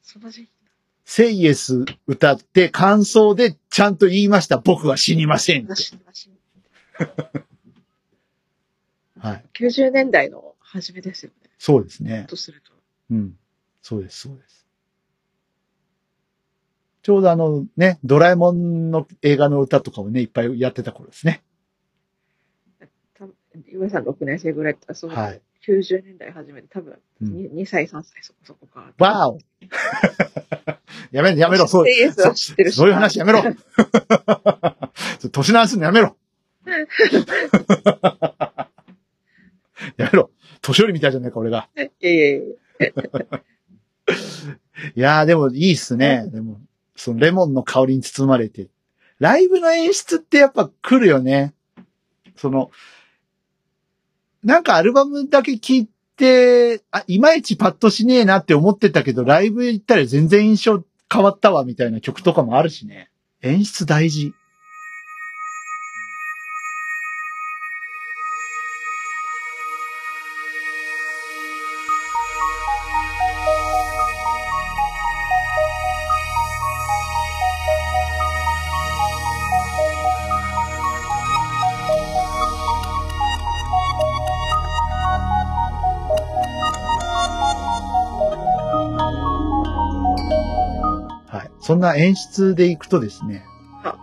[0.03, 0.58] その時期。
[1.11, 4.59] セイエス歌って感想でちゃんと言いました。
[4.59, 5.67] 僕は死にません
[9.19, 9.45] はい。
[9.59, 11.49] 90年代の初めですよね。
[11.59, 12.27] そうですね。
[12.29, 12.73] とすると。
[13.11, 13.33] うん。
[13.81, 14.67] そうです、そうです。
[17.01, 21.43] ちょうどあのね、ドラえもんの映画の歌とかをね、いっぱいやってた頃ですね。
[23.15, 23.35] 多分
[23.67, 25.41] 岩井さん6年生ぐらいだったら、そう、はい。
[25.69, 28.93] 90年代初めて多分うん 2, 2歳、3歳そこそこか。
[28.99, 29.39] わお
[31.13, 32.77] やめろ、やめろ、 そう、CS は知ってるし。
[32.77, 33.43] そういう話やめろ
[35.31, 36.17] 年の話すんのやめろ
[39.97, 40.31] やめろ
[40.63, 41.69] 年寄りみたいじゃないか、俺が。
[41.77, 42.39] いやいやいや
[44.95, 46.29] いやー、でもいいっすね。
[46.33, 46.61] でも、
[46.97, 48.69] そのレモンの香りに包まれて。
[49.19, 51.53] ライブの演出ってやっぱ来るよね。
[52.37, 52.71] その、
[54.45, 63.11] なんかアルバムだけ聴いて、あ、いまいちパッとしねえなって思ってたけど、ライブ行ったら全然印象変わったわみたいな曲とかもあるしね。
[63.43, 64.33] 演出大事。
[91.69, 93.45] そんな演出で行くとですね
[93.85, 93.95] あ。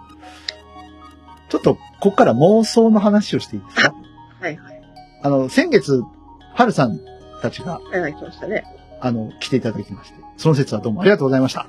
[1.49, 3.95] ちょっと、こっから妄想の話をしていいですか？
[4.39, 4.81] はいはい。
[5.23, 6.03] あの、先月、
[6.53, 6.99] はるさん
[7.41, 8.65] たちが、はいはい、来ましたね。
[9.01, 11.65] あの、来ていただきまして、その説はどうもありがとうございました。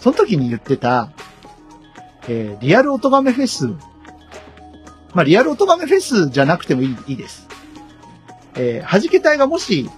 [0.00, 1.12] その時に言ってた、
[2.26, 3.68] えーリアルオトガメフェス。
[5.14, 7.46] まあ、リアルオトガメフェスじゃなくてもいいいいです。
[8.56, 9.88] えー、はじけ隊がもし、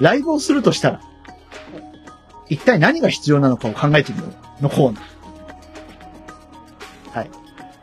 [0.00, 1.00] ライブをするとしたら、
[2.54, 4.26] 一体何が必要なのかを考えてみよ
[4.60, 7.18] うのコーナー。
[7.18, 7.30] はい。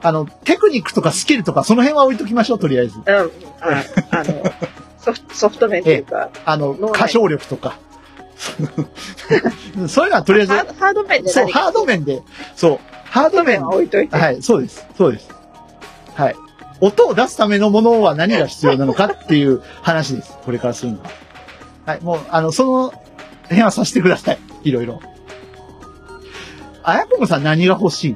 [0.01, 2.97] あの、テクニックとかスキルとかその辺は置いときましょう、とりあえず。
[2.97, 3.25] うん、あ
[4.11, 4.43] あの、
[4.97, 7.77] ソフトソフト面というか、あの、脳内歌唱力とか。
[9.87, 12.23] そういうのはとりあえずハ、ード面でそう、ハード面で、
[12.55, 14.17] そう、ハード面は、置いといて。
[14.17, 15.29] はい、そうです、そうです。
[16.15, 16.35] はい。
[16.79, 20.37] 音を出すためのものは何が必要なのかっていう話です。
[20.43, 21.09] これからするのは。
[21.85, 22.93] はい、もう、あの、その
[23.51, 24.39] 辺はさせてください。
[24.63, 24.99] いろいろ。
[26.83, 28.15] あやこむさん何が欲しい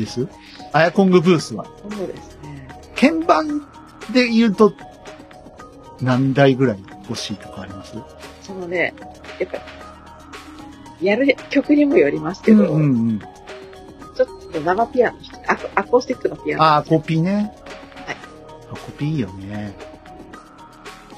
[0.00, 0.26] です？
[0.72, 1.66] あやこんぐブースは。
[1.90, 2.68] そうですね。
[2.98, 3.66] 鍵盤
[4.12, 4.72] で言うと、
[6.00, 6.78] 何台ぐらい
[7.08, 7.94] 欲しいとかあります？
[8.42, 8.94] そのね、
[9.38, 9.58] やっぱ、
[11.02, 13.18] やる曲にもよりますけど、うんうん。
[13.18, 15.18] ちょっと生ピアノ
[15.48, 16.62] アコアコースティックのピアノ。
[16.62, 17.54] ああ、コピーね。
[18.06, 18.16] はい。
[18.72, 19.76] あコピーいいよね。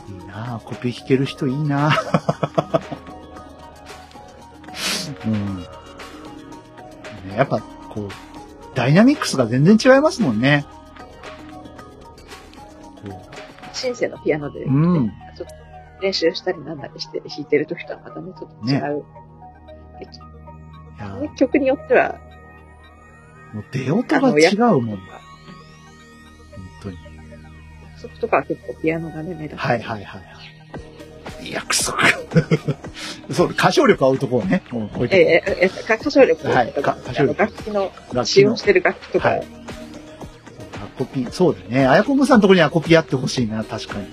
[0.08, 2.80] いいなあコピー弾ける人いいなあ
[5.26, 5.56] うん。
[5.56, 5.64] ね、
[7.36, 8.08] やっぱ、こう、
[8.74, 10.64] ダイナミックスが全然違いますもんね。
[13.02, 13.20] こ
[13.72, 15.54] シンセのピアノで、ねうんちょっと
[16.00, 19.04] 練習したりなんだりして弾いてる時とはまたね、ちょっと違う。
[21.20, 22.18] ね曲によっては、
[23.52, 25.20] もう出音が違うもんだ。
[26.54, 26.98] 本当に。
[27.96, 29.58] そことかは結構ピアノがね、目立つ。
[29.58, 30.57] はいはいはいはい。
[31.42, 31.92] いや、くそ。
[33.30, 34.62] そう、歌唱力は置いとこうね。
[34.70, 35.08] もう置いう。
[35.12, 39.46] ええええ歌唱力はいか歌唱力楽器の、楽器の使用してる楽器とか、はい
[40.82, 41.86] アコピー、そうだね。
[41.86, 44.06] あやこむさんのとこにアコピーあってほしいな、確かに。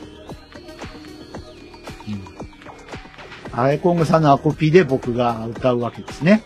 [3.53, 3.59] うん。
[3.59, 6.43] あやこむさんのアコピーで僕が歌うわけですね。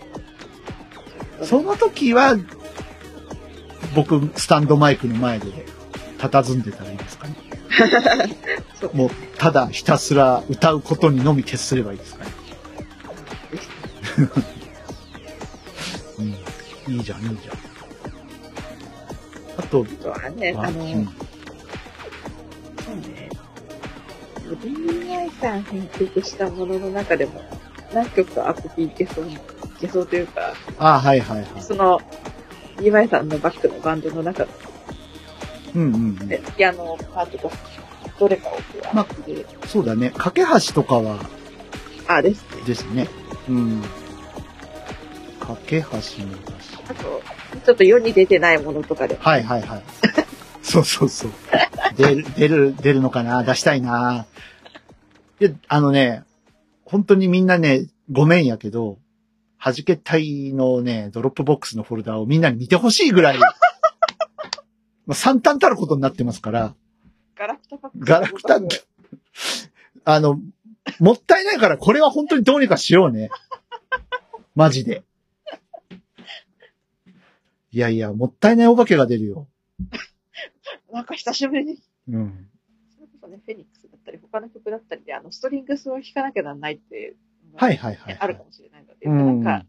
[1.44, 2.38] その時は、
[3.96, 5.48] 僕、スタンドマイクの前で
[6.20, 7.49] 佇んでたらいいですかね。
[8.94, 12.32] もう、ただひたすら歌うことにのみ徹すればいいですかね。
[16.88, 16.94] うん。
[16.96, 17.58] いいじゃん、いいじゃん。
[19.58, 19.86] あと、
[20.26, 21.06] あね、あの、うん
[22.86, 23.30] そうね、
[24.56, 27.42] DI さん編曲したものの中でも、
[27.94, 29.38] 何曲かアコピーいけそう、い
[29.80, 31.62] けそうというか、あはいはいはい。
[31.62, 32.02] その、
[32.78, 34.50] DY さんのバックのバンドの中の、
[35.76, 36.28] うんうんうん。
[36.28, 37.52] ね、ピアノパートと
[38.20, 38.58] どれかをこ
[38.92, 40.12] う、まで、そうだね。
[40.18, 41.20] 架け橋とかは、
[42.08, 42.62] あ、ですね。
[42.66, 43.08] ですね。
[43.48, 43.82] うん。
[45.40, 46.78] 架け橋もだし。
[46.90, 47.22] あと、
[47.66, 49.84] ちょっと世に出てないものとかで、はいはいはい。
[50.62, 51.32] そうそうそう。
[51.96, 53.44] 出る、 出る、出るのかな？
[53.44, 54.26] 出したいな。
[55.40, 56.24] いや、あのね、
[56.86, 58.98] 本当にみんなね、ごめんやけど、
[59.64, 63.40] 弾け隊のね、 Dropbox のフォルダをみんなに見てほしいぐらい、
[65.10, 66.76] まあ、惨憺たることになってますから、
[67.36, 68.60] ガラクタガラクタ、
[70.06, 70.40] あの、
[71.00, 73.32] もったいないからこれは本当にどうにかしようね。
[74.54, 75.04] マジで。
[77.72, 79.48] いやいや、もったいないお化けが出るよ。
[80.94, 82.48] なんか久しぶりに、うん。
[82.96, 87.16] それこそね、フェニックスだったり、他の曲だったりで、あの、ストリングスを弾かなきゃならないって
[87.56, 88.18] はいはいはい、はい。
[88.20, 89.66] あるかもしれないので、うんなんか、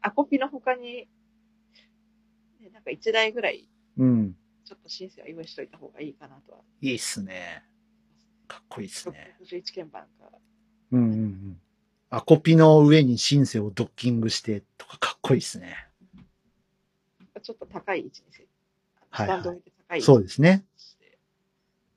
[0.00, 1.08] アコピの他に、
[2.60, 4.36] ね、なんか1台ぐらい、うん。
[4.66, 6.58] ちょっとシンセは用意しといた方がいいかなとは。
[6.80, 7.62] いいっすね。
[8.48, 9.36] かっこいいっすね。
[9.40, 10.28] 61鍵盤か。
[10.90, 11.60] うんうんうん。
[12.10, 15.76] アコピの上にシンセをドッキングしてとかかっこいいっすね。
[17.40, 18.44] ちょっと高い位置にせ、
[19.10, 20.64] はいはいスタンド置いて高い位置そうですね。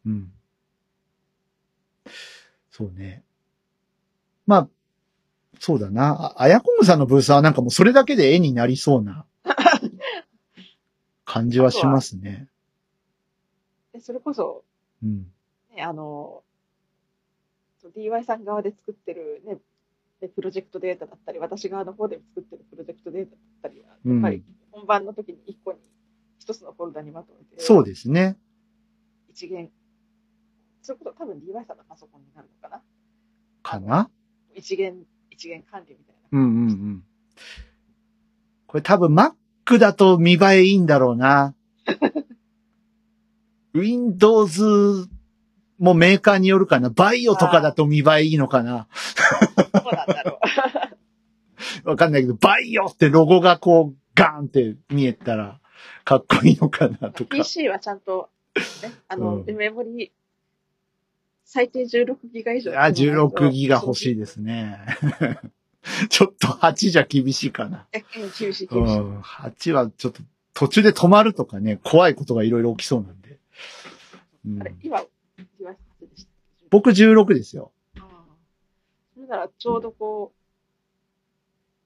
[0.06, 0.32] うん。
[2.70, 3.24] そうね。
[4.46, 4.70] まあ、
[5.60, 6.12] そうだな。
[6.38, 9.26] ああやこむさんのブースはなんかもうそれだけで絵になりそうな
[11.26, 12.48] 感じはしますね。
[14.00, 14.64] で、それこそ、
[15.04, 15.28] うん。
[15.76, 16.44] ね、あの、
[17.96, 19.58] DY さん側で作ってるね、
[20.22, 25.80] でプロジェクトデータだったり、私側の方で作ってるプロジェクトデータだったりは、うんやっぱり本番の時に一個に、
[26.40, 28.38] 一つのフォルダにまとめて、そうですね。
[29.30, 29.70] 一元、
[30.82, 32.82] そういうこと多分 DY さんのパソコンになるのかな？
[33.62, 34.10] かな？
[34.56, 34.96] 一元、
[35.30, 36.40] 一元管理みたいな。
[36.40, 37.04] うんうんうん。
[38.68, 41.56] これ多分 Mac だと見栄えいいんだろうな。
[43.74, 45.08] Windows
[45.78, 46.90] もメーカーによるかな。
[46.90, 48.88] バイオとかだと見栄えいいのかな。
[48.94, 50.40] そうなんだろ
[51.86, 51.90] う。
[51.90, 55.60] わかんないけど、バイオってロゴがこうガーンって見えたら
[56.04, 57.38] かっこいいのかなとか。
[57.38, 58.62] PC はちゃんと、ね、
[59.08, 60.12] あの、うんメモリ、
[61.46, 62.72] 最低16ギガ以上。
[62.80, 64.80] あ、16ギガ欲しいですね。
[66.10, 67.88] ちょっと8じゃ厳しいかな。
[67.92, 68.98] え、うん厳しい、う厳しい。
[68.98, 69.20] ん。
[69.22, 70.22] 8はちょっと
[70.54, 73.39] 途中で止まるとかね、怖いことがいろいろ起きそうなんで。
[74.46, 75.06] うんあれ、今、た
[76.70, 77.72] 僕16ですよ。
[77.98, 78.06] ああ。
[79.14, 80.40] それならちょうどこう、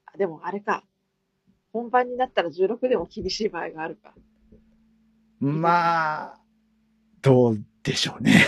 [0.06, 0.84] あ、でもあれか。
[1.72, 4.14] 本番になったら16でも厳しい場合があるか。
[5.40, 6.40] まあ、
[7.20, 8.46] どうでしょうね。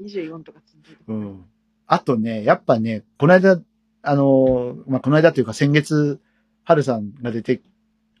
[0.00, 0.98] 24とか積んでる。
[1.06, 1.44] うん。
[1.86, 3.60] あとね、やっぱね、この間、
[4.02, 6.20] あの、まあ、この間というか先月、
[6.64, 7.62] 春さんが出て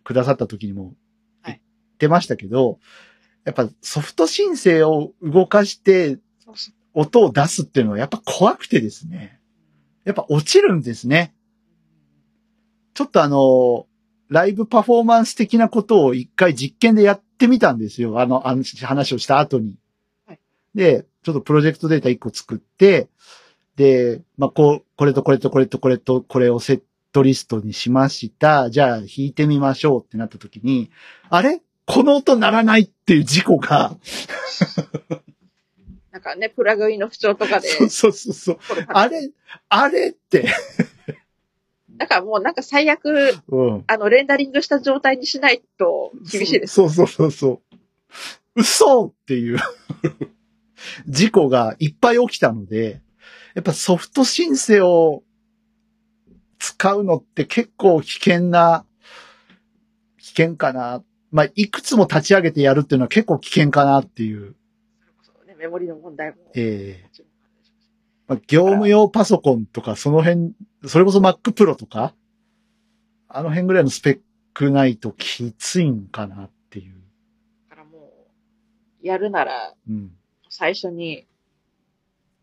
[0.02, 0.94] くださった時にも
[1.40, 1.60] はい言っ
[1.98, 2.78] てましたけど、
[3.44, 6.18] やっぱソフト申請を動かして。
[6.94, 9.40] 音を出すっていうのはやっぱ怖くてですね。
[10.04, 11.34] やっぱ落ちるんですね。
[12.94, 13.86] ちょっとあの、
[14.28, 18.20] ライブパフォーマンス的なことを一回実験でやってみたんですよ。
[18.20, 19.76] あの、あの話をした後に。
[20.26, 20.40] はい
[20.74, 23.08] で、ちょっとプロジェクトデータ一個作って、
[23.76, 26.82] で、まあ、こう、これとこれとこれとこれとこれをセッ
[27.12, 28.70] トリストにしました。
[28.70, 30.90] じゃあ弾いてみましょうってなった時に、
[31.28, 31.60] あれ？
[31.86, 33.96] この音鳴らないっていう事故が、
[36.10, 37.68] なんかね、プラグインの不調とかで。
[37.68, 38.58] そうそうそうそう。
[38.88, 39.30] あれ、
[39.68, 40.48] あれって、
[41.96, 43.84] だからもうなんか最悪、うん。
[43.86, 46.74] あの、レンダリングした状態にしないと厳しいです。
[46.74, 47.76] そうそうそうそう。
[48.56, 49.58] 嘘っていう
[51.08, 53.02] 事故がいっぱい起きたので、
[53.54, 55.22] やっぱソフト申請を
[56.58, 58.84] 使うのって結構危険な、
[60.18, 61.02] 危険かな。
[61.34, 64.54] まあ、いくつも立ち上げてやるっていうのは結構危険かなっていう。
[65.20, 66.36] そうね、メモリの問題も。
[66.54, 67.90] ええもちろんあるでしょうし
[68.28, 70.54] まあ、業務用パソコンとかその辺、
[70.86, 72.14] それこそ Mac Pro とか、
[73.26, 74.20] あの辺ぐらいのスペッ
[74.54, 77.02] クないときついんかなっていう。
[77.68, 78.12] だからも
[79.02, 80.12] う、やるなら、うん。
[80.48, 81.26] 最初に、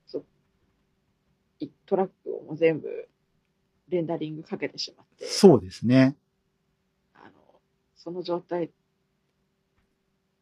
[0.06, 0.26] そう、
[1.62, 3.08] いトラックをもう全部、
[3.88, 6.18] レンダリングかけてしまって、そうですね。
[7.14, 7.32] あの、
[7.96, 8.70] その状態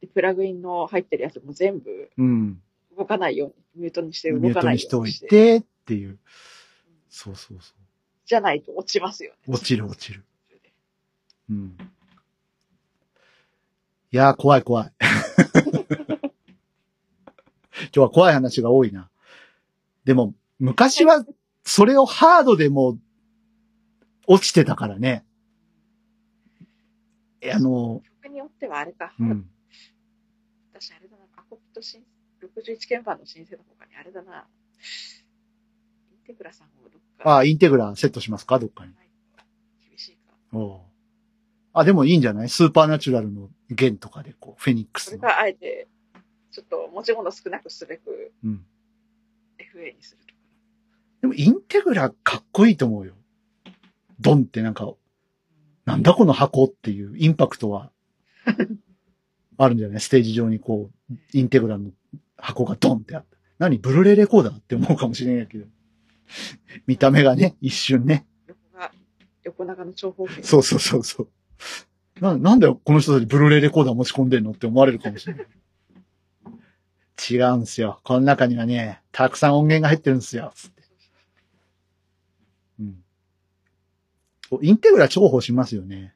[0.02, 2.62] で、プラグインの入ってるやつも全部うん。
[2.98, 6.20] 動かないように、ミュートにして動ミューかないトにしておいようにして、てっていう。
[7.10, 7.74] そうそうそ
[8.26, 9.38] じゃないと落ちますよね。
[9.48, 9.54] う。
[9.54, 10.24] 落ちる落ちる。
[11.50, 11.78] うん。
[14.12, 14.94] いやー、怖い怖い。
[17.82, 19.10] 今日は怖い話が多いな。
[20.04, 21.26] でも、昔は、
[21.64, 23.00] それをハードでも
[24.28, 25.26] 落ちてたからね。
[27.42, 29.14] えあの、曲によってはあれか。
[29.20, 29.50] うん。
[30.80, 32.02] 私あれだな、アコピット新
[32.42, 34.48] 61鍵盤の申請の他にあれだな、
[36.12, 37.30] インテグラさんをどっか。
[37.30, 38.94] ああ、インテグラセットしますかどっかに。
[39.90, 40.34] 厳しいか。
[40.54, 40.80] おう
[41.74, 42.50] あ、でもいいんじゃない？
[42.50, 45.10] スーパーナチュラルの弦とかで、こう、フェニックスの。
[45.12, 45.88] それがあえて、
[46.52, 48.66] ちょっと持ち物少なくすべくうん。
[49.60, 50.40] FA にするとか。
[51.22, 53.16] でも、インテグラかっこいいと思うよ。
[54.20, 54.92] ドンってなんか、
[55.86, 57.92] なんだこの箱っていうインパクトは、
[59.62, 60.00] あるんじゃない？
[60.00, 61.92] ステージ上にこう、インテグラの
[62.38, 63.38] 箱がドンってあって。
[63.58, 65.66] 何ブルーレイレコーダーって思うかもしれないけど。
[66.88, 68.26] 見た目がね、一瞬ね。
[68.48, 68.92] 横が、
[69.44, 70.44] 横長の長方形。
[70.44, 71.30] そうそうそうそう。
[72.22, 75.48] な、なんだよ、この人たちブルーレイレコーダー持ち込んでんのって思われるかもしれない。
[77.32, 78.00] 違うんすよ。
[78.06, 80.54] この中にはね、たくさん音源が入ってるんですよ。
[80.56, 80.84] つって
[82.80, 83.04] うん。
[84.62, 86.14] インテグラ重宝しますよね。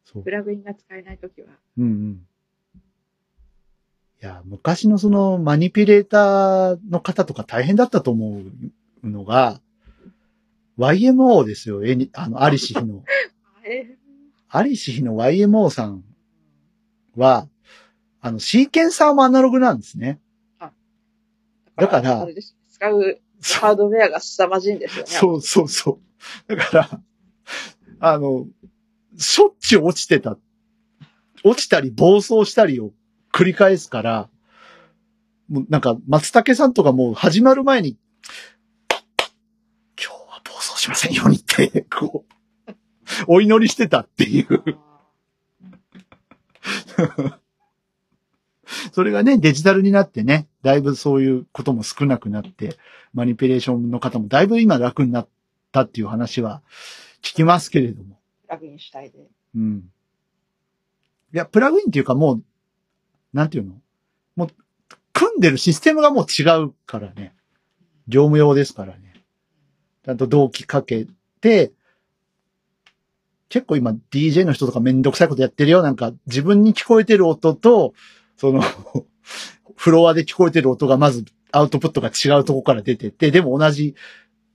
[0.19, 0.29] プ。
[0.29, 1.47] ラグインが使えないときは、
[1.77, 2.27] うんうん。
[2.75, 8.41] いや、昔のそのマニピュレーターの方とか大変だったと思
[9.03, 9.61] うのが、
[10.77, 11.85] YMO ですよ。
[11.85, 13.03] えにあの、アリシヒの。
[13.63, 13.97] え
[14.49, 16.03] アリシヒの YMO さん
[17.15, 17.47] は、
[18.19, 20.19] あの、シーケンサーもアナログなんですね。
[21.81, 22.55] だからあれです。
[22.69, 25.11] 使うそハードウェアが凄まじいんですよね。
[25.11, 25.99] そうそうそ
[26.47, 26.55] う。
[26.55, 27.01] だから、
[27.99, 28.45] あの、
[29.17, 30.37] しょっちゅう落ちてた。
[31.43, 32.91] 落ちたり暴走したりを
[33.33, 34.29] 繰り返すから、
[35.49, 37.97] もうなんか松竹さんとかもう始まる前に、
[38.89, 38.99] 今
[39.97, 42.25] 日は暴走しませんようにって、こ
[42.67, 42.73] う、
[43.27, 44.63] お祈りしてたっていう。
[48.93, 52.77] それがね、デジタルになってね、だいぶそういうことも少なくなって、
[53.13, 55.27] マニピュレーションの方もだいぶ今楽になっ
[55.71, 56.61] たっていう話は
[57.21, 58.20] 聞きますけれども。
[58.51, 59.19] プラグイン主体で。
[59.55, 59.83] うん。
[61.33, 62.43] いや、プラグインっていうかもう、
[63.31, 63.75] なんていうの？
[64.35, 64.49] もう、
[65.13, 67.33] 組んでるシステムがもう違うからね。
[68.09, 69.13] 業務用ですからね。
[70.05, 71.07] ちゃんと同期かけ
[71.39, 71.71] て、
[73.47, 75.81] 結構今 DJ の人とかめんどくさいことやってるよ。
[75.81, 77.93] なんか自分に聞こえてる音と、
[78.35, 78.61] その、
[79.77, 83.95] フロアで聞こえてる音がまずアウトプットが違うとこから出てて、でも同じ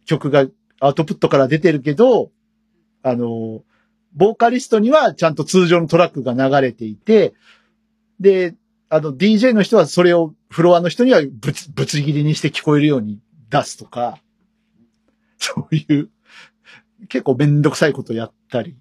[0.05, 0.45] 曲が
[0.81, 2.31] アウトプットから出てるけど、
[3.03, 3.63] あの、
[4.17, 7.35] ボーカリストにはちゃんと通常のトラックが流れていて、
[8.19, 8.55] で、
[8.89, 14.19] あの、DJ の人はそれをフロアの人にはぶつ、ぶつ切りにして聞こえるように出すとか、
[15.39, 16.11] そういう、
[17.09, 18.75] 結構めんどくさいことやったり、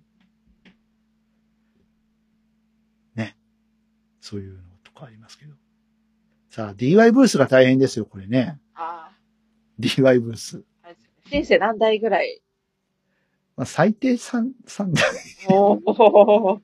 [3.16, 3.36] ね。
[4.22, 5.54] そういうのとかありますけど。
[6.50, 8.58] さあ、DY ブースが大変ですよ、これね。
[8.74, 9.12] あ
[9.82, 10.64] DY ブース。
[10.82, 11.30] あ、あれですよね。
[11.30, 12.42] シンセ何台ぐらい
[13.58, 15.03] まあ、最低3、3台。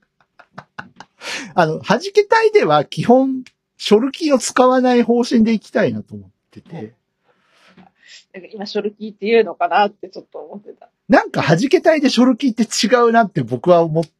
[1.56, 3.44] あの、弾けたいでは基本、
[3.78, 6.96] ショルキーを使わない方針でいきたいなと思ってて。
[8.34, 10.90] なんか今、ショルキーって言うのかなってちょっと思ってた。
[11.08, 14.12] なんか弾けたいでショルキーって違うなって僕は思って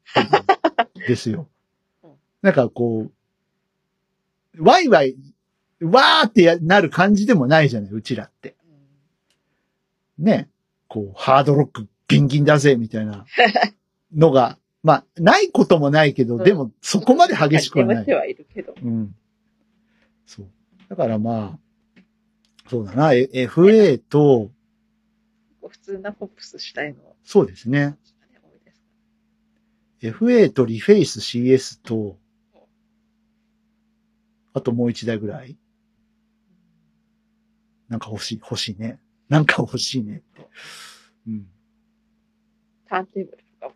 [0.98, 1.48] るんですよ
[2.04, 2.12] うん。
[2.42, 5.16] なんかこう、ワイワイ、
[5.82, 8.56] わーってやなる感じでもないじゃない、うちらって。
[10.18, 10.50] ね。
[10.88, 13.26] こう、ハードロックギンギンだぜ、みたいな
[14.14, 18.14] のが、まあ、ないこともないけど、うんでもそこまで激しくはない。
[18.14, 18.74] はいるけど。
[18.82, 19.16] うん。
[20.26, 20.48] そう。
[20.90, 21.94] だからまあ、
[22.68, 24.52] そうだな、え FA と、
[25.68, 27.16] 普通なポップス主体の。
[27.24, 27.98] そうですね。
[30.02, 32.18] FA とリフェイス CS と、
[34.54, 35.56] あともう一台ぐらい
[37.92, 39.00] なんか欲しい、欲しいね。
[39.28, 40.50] なんか欲しいねって。
[41.28, 41.46] うん。
[42.92, 43.76] ターンテーブルとか。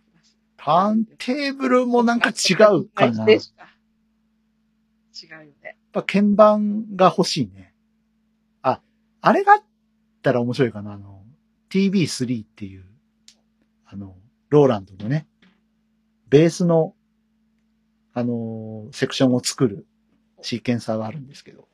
[0.57, 3.25] ターンテーブルもなんか違うかな。
[3.31, 3.39] 違う
[5.29, 5.77] よね。
[5.93, 7.73] ぱ鍵盤が欲しいね。
[8.61, 8.81] あ、
[9.21, 9.63] あれがあっ
[10.21, 10.91] たら面白いかな。
[10.91, 11.23] あの、
[11.69, 12.85] TB3 っていう、
[13.85, 14.17] あの、
[14.49, 15.27] ローランドのね、
[16.27, 16.93] ベースの、
[18.13, 19.87] あの、セクションを作る
[20.41, 21.69] シーケンサーがあるんですけど。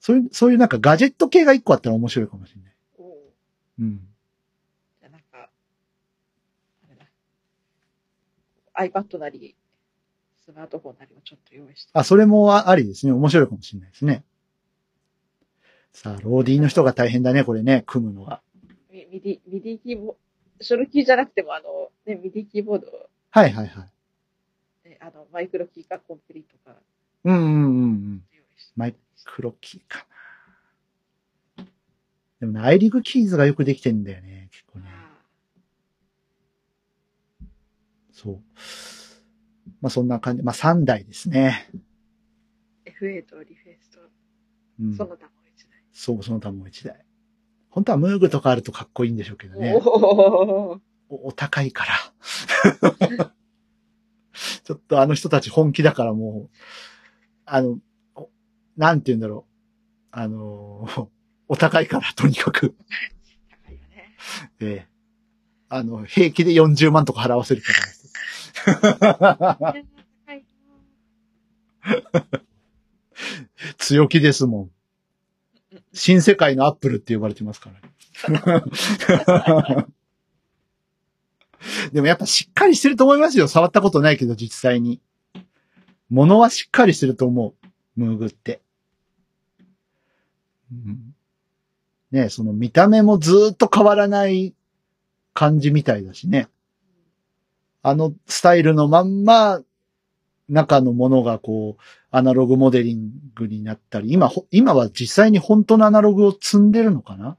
[0.00, 2.76] そういう、そういうなんかガジェット系が一個あったら面白いかもしれない。
[3.80, 3.98] うん。
[5.00, 5.50] じゃあなんか、
[6.84, 7.06] あれだ。
[8.78, 9.56] iPad なり、
[10.44, 11.90] スマートフォンなりをちょっと用意して。
[11.92, 13.12] あ、それもあありですね。
[13.12, 14.24] 面白いかもしれないですね。
[15.92, 18.42] さあ、ローディーの人が大変だね、これね、組むのが。
[18.90, 20.16] ミ MIDI、MIDI キーボード、
[20.60, 22.86] ショルキーじゃなくてもあの、ね、 MIDI キーボード、
[23.30, 23.86] はいはいは
[24.84, 24.88] い。
[24.88, 26.76] ね、あの、 microKEY かコンプリートか
[27.24, 28.22] うんうんうんうん。
[28.76, 30.06] microKEY か
[31.58, 31.64] な。
[32.40, 34.90] でもね、 iRig Keys がよくできてんだよね、結構ね。
[34.90, 35.06] あ
[38.16, 38.40] そう。
[39.82, 40.42] まあそんな感じ。
[40.42, 41.68] まあ3台ですね。
[42.86, 44.00] FA とリフェイスと、
[44.80, 44.96] うん。
[44.96, 45.70] その他もう一台。
[45.92, 47.04] そう、その他もう1台。
[47.68, 49.74] 本当はムーグとかあるとかっこいいんでしょうけどね。
[49.74, 50.80] おー
[51.10, 51.92] おお高いから。
[54.64, 56.56] ちょっとあの人たち本気だからもう、
[57.44, 57.78] あの、
[58.14, 58.30] お
[58.78, 59.52] なんて言うんだろう。
[60.10, 61.08] あのー、
[61.48, 62.74] お高いから、とにかく。
[63.50, 64.16] 高いよね。
[64.60, 64.96] ええ
[65.68, 67.78] あの、平気で40万とか払わせるから。
[73.78, 74.70] 強気ですもん。
[75.92, 77.80] 新世界のアップルって呼ばれてますから。
[81.92, 83.48] でもやっぱしっかりしてると思いますよ。
[83.48, 85.00] 触ったことないけど、実際に。
[86.10, 87.54] 物はしっかりしてると思う。
[87.96, 88.60] ムーグって。
[90.70, 91.14] うん、
[92.10, 94.52] ねその見た目もずっと変わらない
[95.32, 96.48] 感じみたいだしね。
[97.88, 99.60] あのスタイルのまんま、
[100.48, 107.36] 中のものがこう、アナログモデリングになったり、今、今は実際に本当のアナログを積んでるのかな？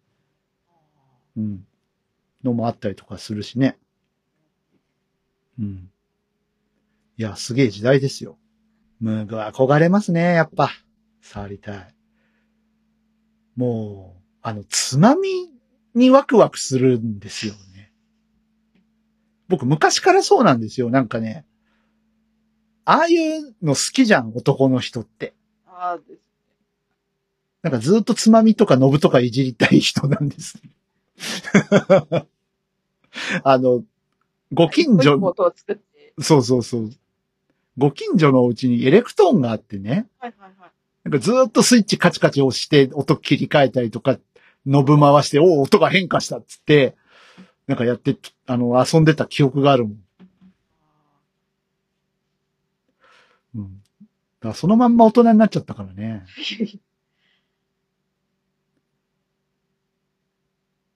[1.35, 1.65] うん。
[2.45, 3.77] のもあったりとかするしね。
[5.59, 5.89] うん。
[7.17, 8.37] いや、すげえ時代ですよ。
[9.01, 10.69] ムーグ憧れますね、やっぱ。
[11.21, 11.95] 触りたい。
[13.57, 15.29] もう、あの、つまみ
[15.93, 17.53] にワクワクするんですよ。
[19.47, 20.89] 僕、昔からそうなんですよ。
[20.89, 21.45] なんかね、
[22.85, 25.33] ああいうの好きじゃん、男の人って。
[25.67, 26.21] ああです。
[27.63, 30.61] なんかずっとつまみとかノブとかいじりたい人なんです。
[33.43, 33.83] あの、
[34.53, 35.19] ご近所。
[36.19, 36.89] そうそうそう。
[37.77, 40.71] ご近所のお家にエレクトーンがあってね、はいはいはい。
[41.03, 44.17] なんかずーっとスイッチカチカチ押して音切り替えたりとか、
[44.65, 46.95] ノブ回して、おお、音が変化したっつって、
[47.67, 50.03] なんかやって、あの、遊んでた記憶があるもん。
[53.55, 53.83] うん。
[53.99, 54.05] だ
[54.41, 56.25] からそのまんま大人になっちゃったからね。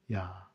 [0.10, 0.48] いや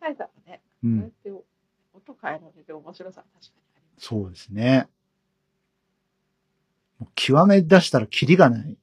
[0.00, 0.88] ーはね、ー、う。
[0.88, 4.06] こうんやって音変えられる面白さは確かにあります。
[4.06, 4.88] そうですね。
[6.98, 8.76] もう極め出したらキリがない。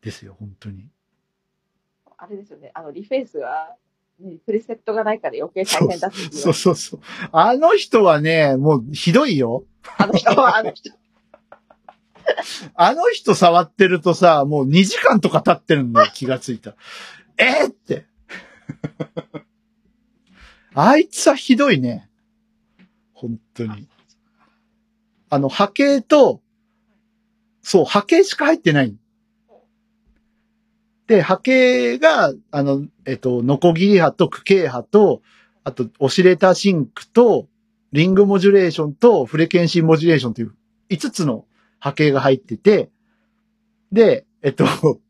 [0.00, 0.88] ですよ、本当に。
[2.16, 3.76] あれですよね、あの、リフェイスは、ね、
[4.46, 6.12] プレセットがないから余計大変だっ。
[6.32, 7.00] そうそうそう。
[7.30, 9.64] あの人はね、もうひどいよ。
[9.96, 10.90] あの人は、あの人。
[12.74, 16.74] あの人触ってるとさ、もう2時間とか経ってるんだよ、気がついた。
[17.38, 18.06] えーって。
[20.74, 22.08] あいつはひどいね。
[23.12, 23.88] 本当に。
[25.30, 26.40] あの、波形と、
[27.62, 28.96] そう、波形しか入ってない。
[31.08, 35.22] で、波形が、あの、えっと、ノコギリ波と区形波と、
[35.64, 37.48] あと、オシレーターシンクと、
[37.92, 40.54] リングモジュレーションと、フレケンシーモジュレーションという
[40.90, 41.46] 5つの
[41.80, 42.90] 波形が入ってて、
[43.90, 44.66] で、えっと、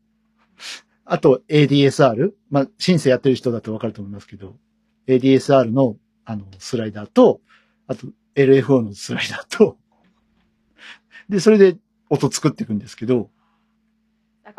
[1.03, 4.55] あと ADSR、まあ、シンセやってる人だとわかると思いますけど、
[5.07, 7.41] ADSR の、あの、スライダーと、
[7.87, 9.77] あと LFO のスライダーと、
[11.27, 11.77] で、それで
[12.09, 13.29] 音作っていくんですけど、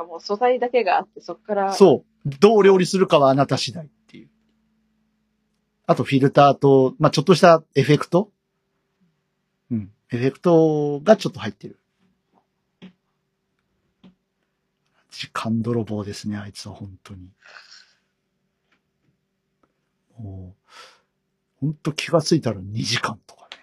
[0.00, 4.30] かもう素材だけがあって、そこから、そう、どう料理するかはあなた次第っていう。
[5.86, 8.30] あとフィルターと、まあ、ちょっとしたエフェクト
[9.70, 9.92] うん。
[10.12, 11.78] エフェクトがちょっと入ってる。
[15.10, 17.28] 時間泥棒ですね、あいつは本当に。
[20.18, 20.70] もう、
[21.60, 23.56] 本当気がついたら2時間とかね。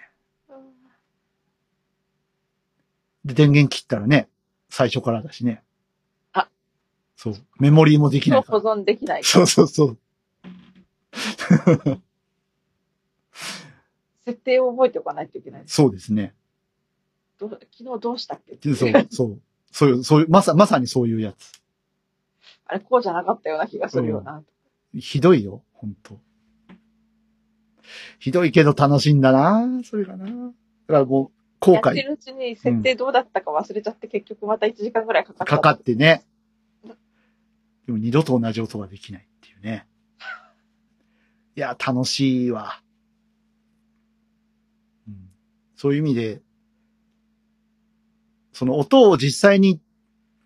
[0.50, 0.58] うん
[3.26, 4.30] で、電源切ったらね、
[4.70, 5.64] 最初からだしね。
[7.18, 7.36] あそう。
[7.60, 8.58] メモリーもできない保。
[8.58, 9.24] 存できない。
[9.24, 9.98] そうそうそう。
[14.26, 15.64] 設定を覚えておかないといけない。
[15.66, 16.36] そうですね。
[17.40, 19.42] どう昨日どうしたっけそう、そう。
[19.72, 21.52] そういう、そういう、まさ、まさにそういうやつ。
[22.66, 24.44] あれ、こうじゃなかったような気がするよな。
[24.94, 26.20] ひどいよ、本当
[28.20, 30.54] ひどいけど楽しいんだなそれがなだか
[30.88, 35.46] らもう、後やって悔るうちに設定どうだったか忘れちゃって、結局また1時間ぐらいかかった。
[35.46, 36.24] かかってね。
[37.88, 39.88] でも二度と同じ音ができないっていうね。
[41.56, 42.82] いや、楽しいわ。
[45.08, 45.30] うん、
[45.76, 46.42] そういう意味で、
[48.52, 49.80] その音を実際に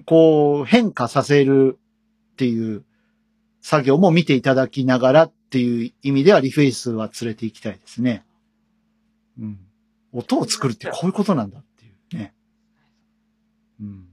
[0.05, 1.79] こう変化させる
[2.33, 2.83] っていう
[3.61, 8.23] 作業も見ていただきながらっていう意味ではリフェイスは連れて行きたいですね。
[9.39, 9.59] うん。
[10.11, 12.33] 音を作るってこういうことなんだっていうね。
[13.81, 14.05] うん。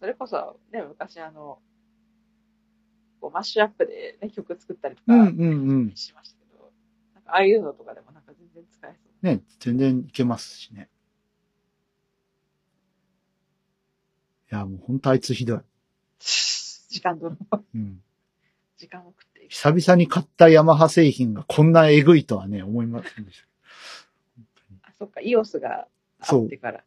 [0.00, 1.58] それこそ、ね、昔あの、
[3.20, 5.92] こうマッシュアップでね、曲作ったりとかうんうんうん。
[5.96, 6.70] しましたけど、
[7.14, 9.26] なんかああいうのとかでもなんか全然使えそう。
[9.26, 10.88] ね、全然いけますしね。
[14.50, 15.60] いや、もう本当あいつひどい。
[16.88, 17.36] 時間どの、
[17.74, 18.02] うん。
[18.76, 19.50] 時間を食っていく。
[19.50, 23.42] 久々に買ったヤマハ製品がこんなえぐいとはね、思いませんでし
[24.82, 24.88] た。
[24.88, 25.88] あ、そっか、イオスが
[26.20, 26.84] あそうってから。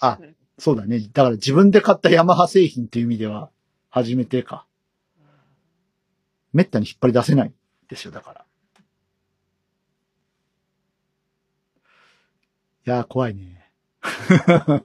[0.00, 0.98] あしばらくそうだね。
[0.98, 3.50] だから自分で買ったヤマハ製品っていう意味では、
[3.90, 4.66] 初めてか。
[6.52, 7.52] めったに引っ張り出せない
[7.88, 8.44] ですよ、だから。
[12.86, 13.42] いやー、怖いね。
[13.42, 13.64] ね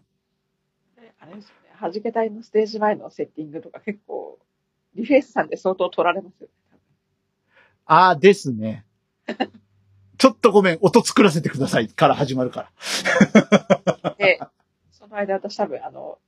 [1.19, 1.69] あれですよね。
[1.79, 4.39] 弾け隊のステージ前のセッティングとか結構、
[4.93, 6.53] リフェイスさんで相当取られますよね。
[7.85, 8.85] あーですね。
[10.17, 12.69] ちょっとごめん、音作らせてくださいから始まるか
[14.01, 14.15] ら。
[15.13, 16.19] の間私多分、あの、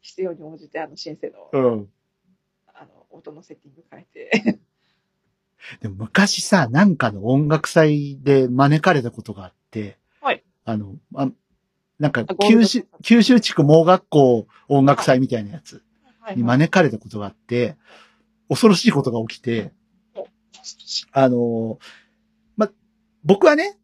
[0.00, 1.88] 必要に応じてあのシンセの、うん。
[2.74, 4.60] あの、音のセッティング変えて、
[5.82, 10.42] でも昔さ、なんかの音楽祭で招かれたことがあって、はい。
[10.64, 11.30] あの、あ
[11.98, 15.82] なんかあゴールド九州、九州地区盲学校音楽祭みたいなやつ
[16.20, 17.76] はいに招かれたことがあって、
[18.48, 19.72] 恐ろしいことが起きて、
[21.12, 21.78] あの、
[22.56, 22.70] ま、
[23.24, 23.78] 僕はね、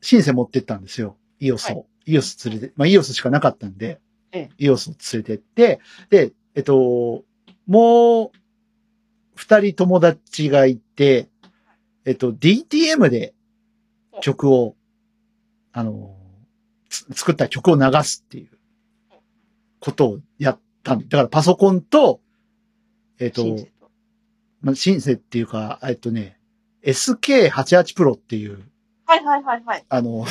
[0.00, 1.16] シンセ持ってったんですよ。
[1.40, 1.86] イオスを。
[2.12, 4.00] はイオス連れて、まあ、イオスしかなかったんで、
[4.32, 5.80] ええイオスを連れてって、
[6.10, 7.24] で、えっと、
[7.66, 8.38] もう、
[9.34, 11.28] 二人友達がいて、
[12.04, 13.34] えっと、DTM で
[14.20, 14.74] 曲を、
[15.72, 16.16] あの、
[16.88, 18.48] つ作った曲を流すっていう
[19.78, 22.20] ことをやったんだからパソコンと、
[23.20, 23.44] えっと。
[24.60, 26.38] まあ、シンセっていうか、えっとね、
[26.82, 28.64] SK88 Pro っていう、
[29.06, 29.84] はいはいはいはい。
[29.88, 30.26] あの、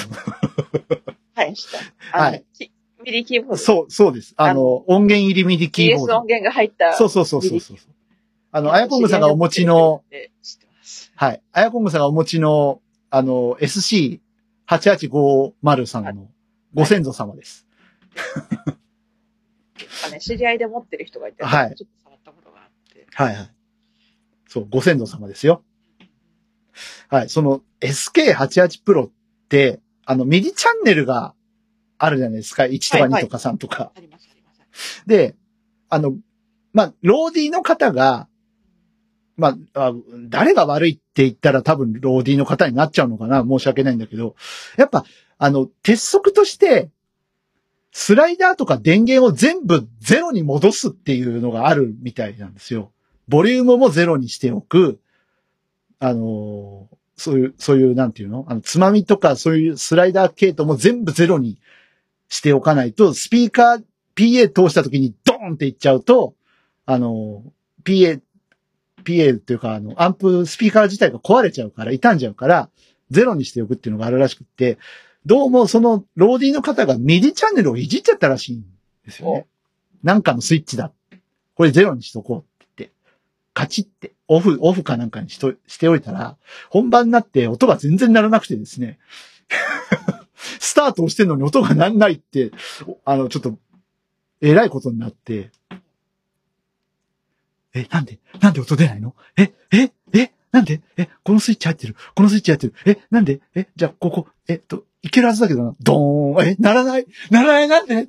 [1.38, 1.78] はい、した。
[2.20, 2.72] はいき
[3.06, 3.58] ミディキーボード。
[3.58, 4.34] そう、そうです。
[4.38, 6.26] あの、音源入りミディキーボード音。
[6.26, 6.94] 源が入った。
[6.94, 7.78] そうそうそうそうそう。
[8.52, 10.04] ああの、あやこんぐさんがお持ちの、。
[11.16, 11.44] はい。
[11.52, 12.82] あやこんぐさんがお持ちの、
[13.12, 16.32] あの、SC8850 さんの
[16.74, 17.68] ご先祖様です。
[20.08, 23.06] あね、知り合いで持ってる人がいて、はいちょっと触ったことがあって。
[23.14, 23.52] はいはい。
[24.48, 25.64] そう、ご先祖様ですよ。
[27.10, 27.30] はい。
[27.30, 29.12] その SK88 Pro っ
[29.50, 31.36] て、あの、ミディチャンネルが
[31.98, 32.64] あるじゃないですか。
[32.64, 33.92] 1とかはいはい2とか3とか。
[33.94, 35.04] ありますあります。
[35.06, 35.36] で、
[35.90, 36.16] あの、
[36.72, 38.30] まあ、ローディーの方が、
[39.36, 39.94] まあ、あ
[40.30, 44.36] 誰が悪いって言ったら多分ローディーの方になっちゃうのかな申し訳ないんだけど、
[44.78, 45.04] やっぱ、
[45.38, 46.90] あの、鉄則として、
[47.92, 52.94] スライダーとか電源を全部ゼロに戻すっていうのがあるみたいなんですよ。
[53.28, 55.02] ボリュームもゼロにしておく。
[56.00, 58.45] あのーそういう、そういう、なんていうの？
[58.48, 61.60] あの、つまみとかそういうスライダー系統も全部ゼロに
[62.30, 63.84] しておかないと、スピーカー、
[64.15, 66.35] PA 通した時にドーンっていっちゃうと、
[66.85, 67.44] あの、
[67.84, 68.22] PA、
[69.03, 72.69] PA っていうか、あの、アンプ、スピーカー自体が壊れちゃうから、傷んじゃうから、
[73.10, 74.77] ゼロにしておくっていうのがあるらしくって、
[75.26, 78.65] どうもその、ローディーの方がミディチャンネルをいじっちゃったらしいん
[79.06, 79.48] ですよね。
[80.03, 80.91] なんかのスイッチだ。
[81.56, 82.57] これゼロにしとこう
[83.58, 86.38] カチって、オフ、オフかなんかにしと、しておいたら、
[86.70, 89.00] 本番になって音が全然鳴らなくてですね、
[90.60, 92.52] スタートをしてんのに音が鳴んないって、
[93.04, 93.58] あの、ちょっと、
[94.42, 95.50] えらいことになって、
[97.74, 99.16] え、なんでなんで音出ないの？
[99.36, 100.82] え、え、え、なんで？
[100.96, 101.96] え、このスイッチ入ってる。
[102.14, 102.74] このスイッチ入ってる。
[102.86, 103.42] え、なんで？
[103.56, 105.76] え、じゃあ、ここ、えっと、いけるはずだけどな。
[105.82, 106.48] ドーン。
[106.48, 107.08] え、鳴らない？
[107.32, 108.04] 鳴らないなんで？
[108.04, 108.08] っ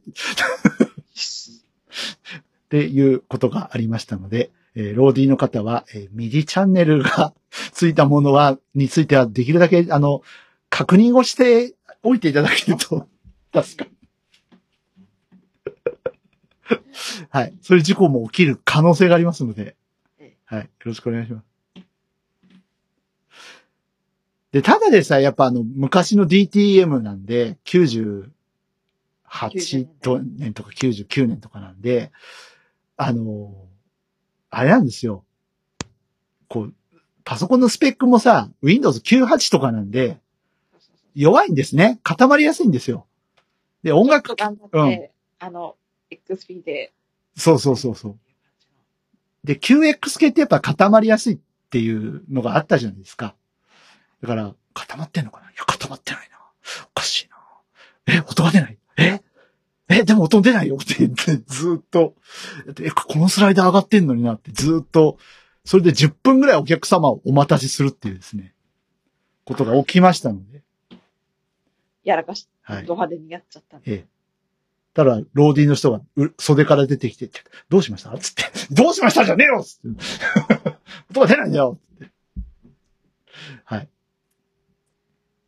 [2.69, 4.51] ていうことがありましたので、
[4.81, 7.35] えーローディーの方は、えーミディチャンネルが
[7.73, 10.23] ついたものは、についてはできるだけ、あの、
[10.71, 11.75] 確認をして
[12.05, 13.09] おいていただけると、
[13.63, 13.91] 助か
[16.71, 16.83] る。
[17.31, 17.55] はい。
[17.61, 19.77] そういう事故も起きる可能性がありますので、
[20.45, 20.63] はい。
[20.63, 21.45] よろしくお願いします。
[24.53, 28.31] で、ただでさえ、やっぱあの、昔の DTM なんで、98
[29.29, 32.13] 90と年とか99年とかなんで、
[32.97, 33.68] あの、
[34.51, 35.25] あれなんですよ。
[36.49, 36.75] こう、
[37.25, 40.19] パソコンのスペックもさ、Windows 98とかなんで、
[41.15, 42.01] 弱いんですね。
[42.03, 43.07] 固まりやすいんですよ。
[43.83, 45.77] で、音楽、頑張って、あの、
[46.11, 46.93] XP で。
[47.37, 48.19] そうそうそうそう。
[49.45, 51.39] で、QX 系ってやっぱ固まりやすいっ
[51.71, 53.35] ていうのがあったじゃないですか。
[54.23, 55.51] だから、固まってんのかな？
[55.51, 56.39] いや、固まってないな。
[56.87, 57.37] おかしいな。
[58.15, 58.79] え、音が出ない？
[58.97, 59.21] え？
[59.89, 62.15] え、でも音出ないよって言って、ずーっと、
[62.81, 65.19] え、このスライダー上がってんのになって、ずーっと、
[65.65, 68.55] それで10分ぐらいお客様をお待たせするっていうですね、
[69.45, 70.63] ことが起きましたので、
[72.05, 73.93] やらかし、はいド派手にやっちゃったんで。
[73.93, 74.07] ええ。
[74.95, 77.31] ただ、ローディーの人がう袖から出てきて、
[77.69, 78.17] どうしました？
[78.19, 78.45] つって、
[78.75, 80.77] どうしましたじゃねえよつって。
[81.11, 82.13] 音が出ないんだよつって。
[83.65, 83.89] はい。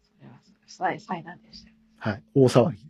[0.08, 1.74] それは災災難でしたよ。
[1.98, 2.22] はい。
[2.34, 2.89] 大騒ぎ。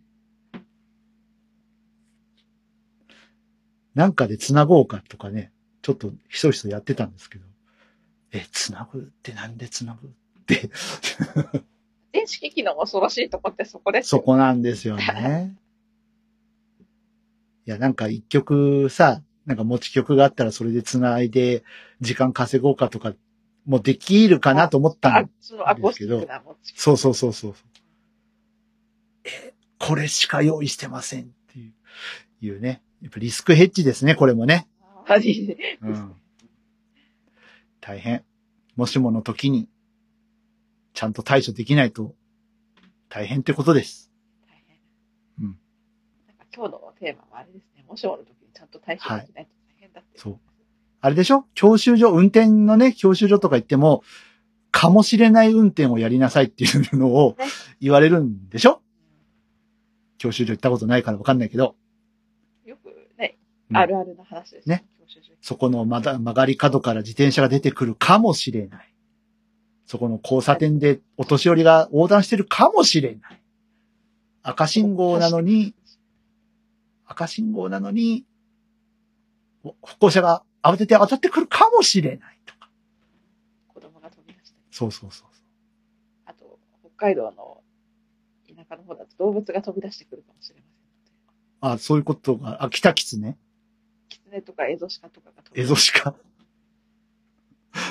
[3.95, 5.53] なんかで繋ごうかとかね、
[5.83, 7.45] ちょっとひそひそやってたんですけど、
[8.33, 10.11] え、繋ぐってなんで繋ぐっ
[10.47, 10.71] て、
[12.13, 14.21] 電子機器の恐ろしいとこってそこですよ。
[14.21, 15.57] そこなんですよね。
[17.67, 21.65] いや、なんか一曲さ、なんか持ち曲があったらそれで繋いで
[22.01, 23.15] 時間稼ごうかとか、
[23.67, 25.29] もできるかなと思ったあの。
[25.41, 27.55] そのアコースティックな持ちそうそうそうそう。
[29.25, 31.75] え、これしか用意してませんっていう、
[32.41, 32.83] いうね。
[33.03, 34.69] やっぱリスクヘッジですね、これもね。
[35.07, 36.15] あいいねうん。
[37.81, 38.25] 大変。
[38.77, 39.69] もしもの時に、
[40.93, 42.15] ちゃんと対処できないと、
[43.09, 44.11] 大変ってことです。
[44.49, 44.77] 大変。
[45.41, 45.59] うん
[46.27, 47.85] なんか今日のテーマはあれですね。
[47.89, 50.39] もしもの時にちゃんと対処できないと大変だっていそう。
[51.01, 51.47] あれでしょ？
[51.55, 54.05] 教習所、運転のね、教習所とか行っても、
[54.71, 57.47] かもしれない運転をやりなさいっていうのをね
[57.81, 58.83] 言われるんでしょ？
[60.19, 61.75] 教習所行ったことないからわかんないけど、
[63.73, 64.85] あるあるな話ですね。
[65.41, 68.95] そこのまだ曲がり角から自転車が出てくるかもしれない。
[69.87, 73.43] そこの交差点でお年寄りが横断してるかもしれない。
[74.43, 75.75] 赤信号なのに、
[77.07, 78.25] 赤信号なのに、
[79.65, 82.71] お歩行者が慌てて渡ってくるかもしれないとか。
[83.69, 84.65] 子供が飛び出したり。
[84.71, 85.45] そうそうそうそう。
[86.27, 86.59] あと、
[86.97, 87.63] 北海道の
[88.49, 91.73] 田舎の方だと動物が飛び出してくるかもしれません。
[91.73, 93.37] あ、そういうことが、あ、北キツネ
[94.31, 96.15] キツネとかエゾシカとかがエゾシカ？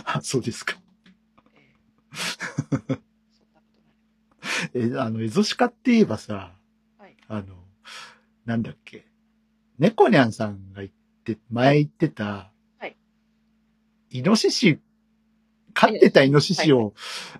[0.06, 0.78] あ、 そうですか。
[4.74, 6.53] え、あの、エゾシカって言えばさ、
[6.98, 7.16] はい。
[7.28, 7.56] あの、
[8.45, 9.06] なんだっけ？
[9.78, 10.91] 猫ニャンさんが言っ
[11.24, 12.95] て、前言ってた、はい。
[14.11, 14.80] イノシシ、
[15.74, 16.94] 飼ってたイノシシを、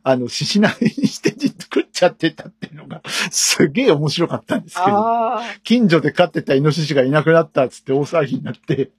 [0.04, 8.92] あの、獅子鍋にして食っちゃってたっていうのが、すげえ面白かったんですけど、近所で飼ってたイノシシがいなくなったっつって大騒ぎになって、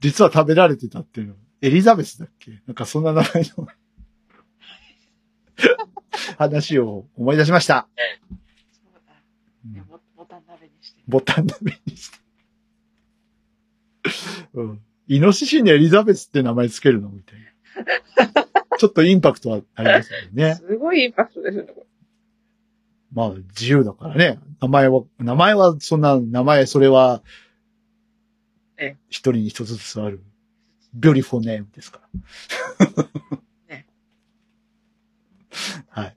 [0.00, 1.34] 実は食べられてたっていうの。
[1.60, 2.60] エリザベスだっけ？
[2.66, 3.68] なんかそんな名前の
[6.38, 7.86] 話を思い出しました。
[9.86, 11.02] そうボタン鍋にして。
[11.06, 12.18] ボタン鍋にして。
[14.54, 14.80] うん。
[15.06, 17.10] イノシシにエリザベスって名前つけるの？
[17.10, 17.38] みたい
[18.34, 18.46] な。
[18.82, 20.56] ちょっとインパクトはありますよね。
[20.66, 21.72] すごいインパクトですよね。
[23.12, 24.40] まあ、自由だからね。
[24.60, 27.22] 名前は、名前は、そんな、名前、それは
[28.76, 30.20] ええ、一人に一つずつある、
[30.94, 32.00] ビュリフォーネームですか
[32.80, 33.38] ら。
[33.68, 33.86] ね。
[35.90, 36.16] はい。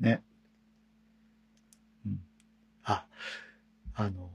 [0.00, 0.22] ね。
[2.04, 2.20] うん。
[2.82, 3.06] あ、
[3.94, 4.30] あの、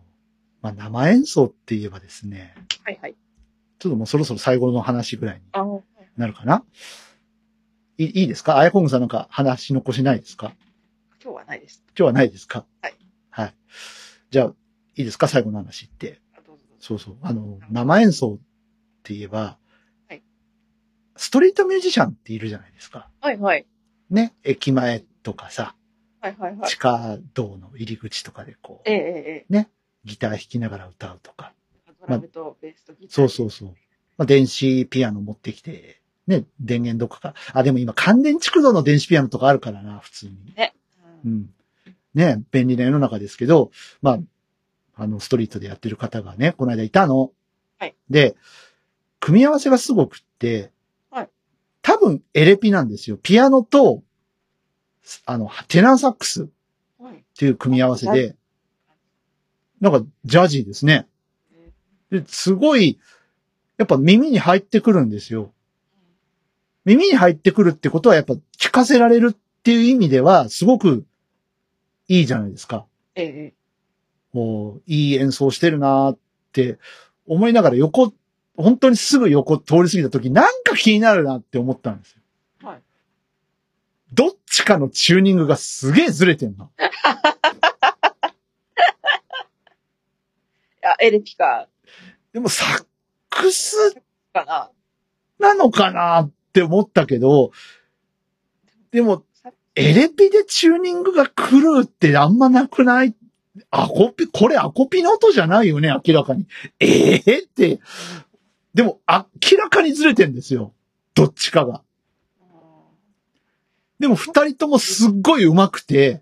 [0.64, 3.16] まあ、生演奏って言えばですね、はいはい。
[3.78, 5.42] ちょっともうそろそろ最後の話ぐらいに
[6.20, 6.64] なるかな？
[7.98, 8.58] いいいいですか？
[8.58, 10.54] あやこんさんなんか話残しないですか？
[11.24, 11.84] 今日はないです。
[11.88, 12.66] 今日はないですか？
[12.82, 12.94] はい。
[13.30, 13.56] はい。
[14.32, 14.54] じゃあ、
[14.96, 15.28] いいですか？
[15.28, 16.22] 最後の話って。
[16.80, 17.18] そうそう。
[17.22, 18.38] あの、生演奏っ
[19.04, 19.58] て言えば、
[20.08, 20.22] はい
[21.16, 23.10] ストリートミュージシャンっているじゃないですか。
[23.20, 23.66] はいはい。
[24.10, 24.34] ね？
[24.44, 25.76] 駅前とかさ、
[26.22, 26.76] はいはいはい地。
[26.76, 29.68] 下道の入り口とかでこう、えええええ
[30.06, 31.54] ギター弾きながら歌うとか。
[31.88, 31.92] え。
[32.00, 33.14] ドラムとベースとギター。
[33.14, 33.70] そうそうそう。
[34.18, 35.99] まあ、電子ピアノ持ってきて、
[36.30, 37.34] ね、電源どっかか。
[37.54, 40.34] あ、でも今乾電蓄動の電子ピアノとかあるからな、普通に。
[40.56, 40.72] う。
[41.26, 41.50] うんん。
[42.14, 43.72] ね、便利な世の中ですけど、
[44.04, 44.20] まあ、
[44.96, 47.32] あの、ストリートでやってる方がね、この間いたの。
[47.80, 47.96] はい。
[48.12, 48.36] で、
[49.20, 50.72] 組み合わせがすごくって、
[51.10, 51.30] はい。
[51.82, 53.18] 多分エレピなんですよ。
[53.18, 54.04] ピアノと、
[55.26, 56.48] あの、テナーサックスっ
[57.00, 57.24] はい。
[57.36, 58.36] ていう組み合わせで、
[59.82, 61.08] なんかジャジーですね。
[62.12, 63.00] えで、すごい、
[63.78, 65.54] やっぱ耳に入ってくるんですよ。
[66.90, 71.06] 耳に入ってくるってことはやっぱ聞かせられるっていう意味ではすごく
[72.08, 72.88] いいじゃないですか。
[73.14, 73.54] えええ
[74.34, 76.18] もういい演奏してるなーっ
[76.52, 76.80] て
[77.28, 78.12] 思いながら横、
[78.58, 82.22] 本当にすぐ横通り過ぎた時なんか気になるなって思ったんですよ。
[82.64, 82.82] えはい。
[84.14, 86.72] どっちかのチューニングがすげえずれてんの。
[90.82, 91.68] あ、エレピカ
[92.34, 92.86] でもサッ
[93.30, 93.94] クス
[94.34, 94.72] かな。
[95.38, 97.52] なのかなって思ったけど、
[98.92, 103.16] でもさエレピでチューニングが来るってあんまなくない？
[103.72, 106.48] アコピ、これアコピの音じゃないよね、明らかに。
[106.80, 107.80] ええって。
[108.74, 110.74] でも、明らかにずれてんですよ。
[111.14, 111.82] どっちかが。
[114.00, 116.22] でも二人ともすっごい上手くて、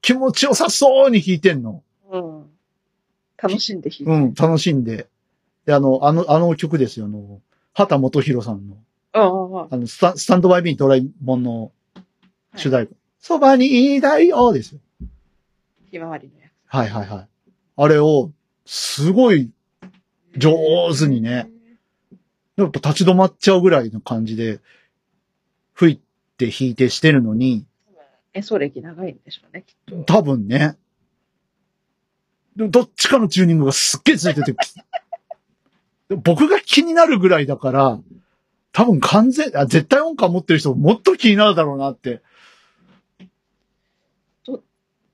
[0.00, 1.82] 気持ちよさそうに弾いてんの。
[2.10, 2.40] うん。
[2.40, 2.50] うん。
[3.40, 4.10] 楽しんで弾いて。
[4.10, 5.08] うん、楽しんで。
[5.66, 7.40] で、あの、あの、あの曲ですよ、あの、
[7.74, 8.76] 畑元博さんの、
[9.12, 12.00] あの、スタスタンドバイビードラえもんのあ。
[12.56, 12.94] 主題歌。
[13.18, 14.80] そばにいたいよですよ。
[15.90, 17.28] ひまわりのやはいはいはい。
[17.76, 18.30] あれを、
[18.64, 19.50] すごい、
[20.34, 20.38] つ。
[20.38, 20.54] 上
[20.96, 21.50] 手にね。
[22.56, 24.60] やっぱ立ち止まっちゃうぐらいの感じで、
[25.74, 26.00] 吹い
[26.36, 27.66] て弾いてしてるのに、
[28.32, 30.04] 演奏歴長いんでしょうね、きっと。
[30.04, 30.76] 多分ね。
[32.54, 34.54] でもどっちかのチューニングがすっげえついてて、
[36.16, 38.00] 僕が気になるぐらいだから、
[38.72, 42.22] 多分完全、あ、絶対音感持ってる人もっと気になるだろうなって。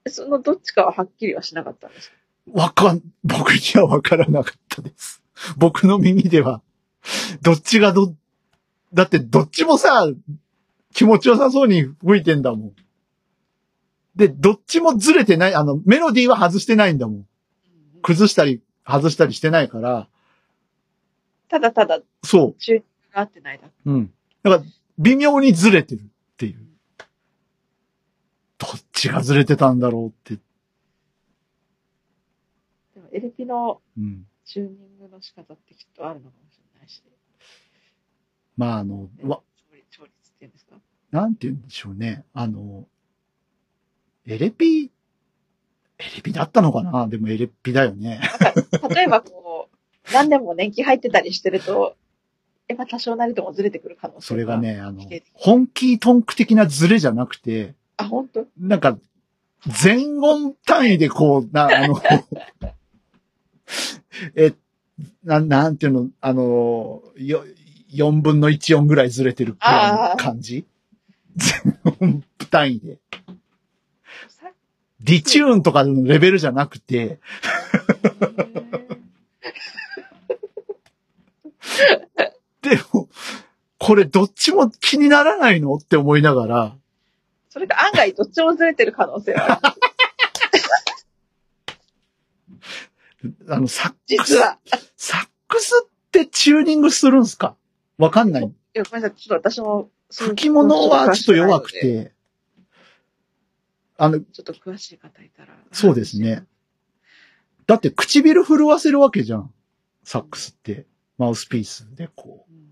[0.09, 2.17] そのどっちかははっきりはしなかったんですか？
[2.53, 5.21] わかん、僕にはわからなかったです。
[5.59, 6.63] 僕の耳では、
[7.43, 8.15] どっちがど、
[8.95, 10.07] だってどっちもさ、
[10.95, 12.73] 気持ちよさそうに吹いてんだもん。
[14.15, 17.27] で、どっちもずれてない、あの、メロディーは外してないんだもん。
[18.03, 20.09] 崩したり、外したりしてないから、
[21.49, 23.73] ただただ、そチューニングが合ってないだけ。
[23.87, 23.91] う。
[23.93, 24.13] うん。
[24.43, 24.63] だから、
[24.99, 26.05] 微妙にずれてるっ
[26.37, 26.67] ていう。
[28.59, 30.35] どっちがずれてたんだろうって。
[32.95, 34.27] でも、エレピのうん。
[34.45, 37.03] チューニングの仕方ってきっとあるのかもしれないし。
[38.57, 40.77] まあ、あの、わ、調律、調律っていうんですか？
[41.11, 42.25] なんて言うんでしょうね。
[42.33, 42.87] あの、
[44.25, 44.93] エレピ、
[45.99, 47.09] エレピだったのかな？
[47.09, 48.21] でもエレピだよね。
[48.95, 51.97] 例えばこう、何年も年季入ってたりしてると、
[52.69, 54.23] やっぱ多少なりともずれてくる可能性が。
[54.23, 54.59] それが。
[54.59, 55.03] ね、あの
[55.35, 58.47] 本気トンク的なズレじゃなくて、あ、本当？
[58.59, 58.99] なんか、
[59.67, 62.01] 全音単位でこう、な、あの、
[64.35, 64.55] え、
[65.25, 67.45] ななんていうの、あの、よ、
[67.93, 70.67] 4分の1音ぐらいずれてるくらいの感じ？
[71.37, 72.99] 全音単位で。
[74.29, 74.51] さ
[75.01, 77.21] ディチューンとかのレベルじゃなくて、
[82.63, 83.09] でも、
[83.87, 86.77] これどっちも気にならないのって思いながら、
[87.51, 89.75] それが案外どっちもずれてる可能性はあ
[93.23, 93.37] る。
[93.49, 93.97] あの、サック
[94.27, 94.59] ス実、は。
[94.97, 97.55] サックスってチューニングするんすか？
[97.97, 98.43] わかんない。
[98.43, 99.17] いや、ごめんなさい。
[99.17, 102.13] ちょっと私も、吹き物はちょっと弱くて、
[103.99, 105.55] あの、ちょっと詳しい方いたら。
[105.71, 106.45] そうですね。
[107.69, 109.55] だって唇震わせるわけじゃん。
[110.03, 110.87] サックスって。
[111.19, 112.53] マウスピースでこう。
[112.53, 112.67] うん。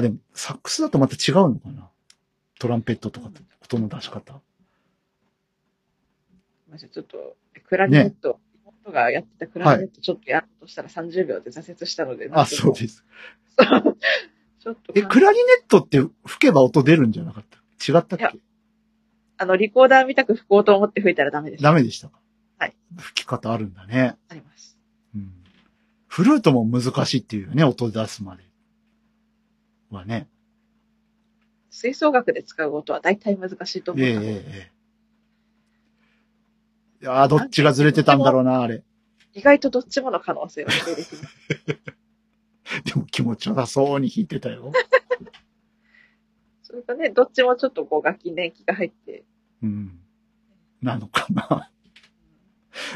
[0.00, 1.88] あ、でも、サックスだとまた違うのかな？
[2.58, 4.32] トランペットとかと音の出し方？
[4.32, 4.40] ご
[6.68, 6.90] めんなさい。
[6.90, 7.36] ちょっと、
[7.66, 8.38] クラリネット、
[8.84, 12.28] 妹がやってたクラリネットちょっとやろうとしたら30秒で挫折したので。
[12.32, 12.96] あ、そうです。
[12.96, 13.04] す。
[14.60, 14.92] ちょっと。
[14.94, 17.58] え、クラリネットって吹けば音出るんじゃなかった？
[17.92, 18.38] 違ったっけ？
[19.38, 21.62] あの、リコーダーみたく吹こうと思って吹いたらダメです。
[21.62, 22.18] ダメでしたか
[22.58, 22.76] はい。
[22.98, 24.16] 吹き方あるんだね。
[24.28, 24.78] あります。
[25.14, 25.32] うん。
[26.08, 28.42] フルートも難しいっていうよね、音出すまで。
[29.90, 30.28] はね。
[31.70, 34.70] 吹奏楽で使う音は大体難しいと思うええええええ。
[37.02, 38.82] いやーどっちがずれてたんだろうな、あれ。
[39.32, 42.84] 意外とどっちもの可能性は否定できます。
[42.84, 44.72] でも気持ちよさそうに弾いてたよ。
[46.62, 49.24] それとね、どっちもちょっとこう楽器年季が入って、
[49.62, 50.00] うん。
[50.82, 51.70] なのかな。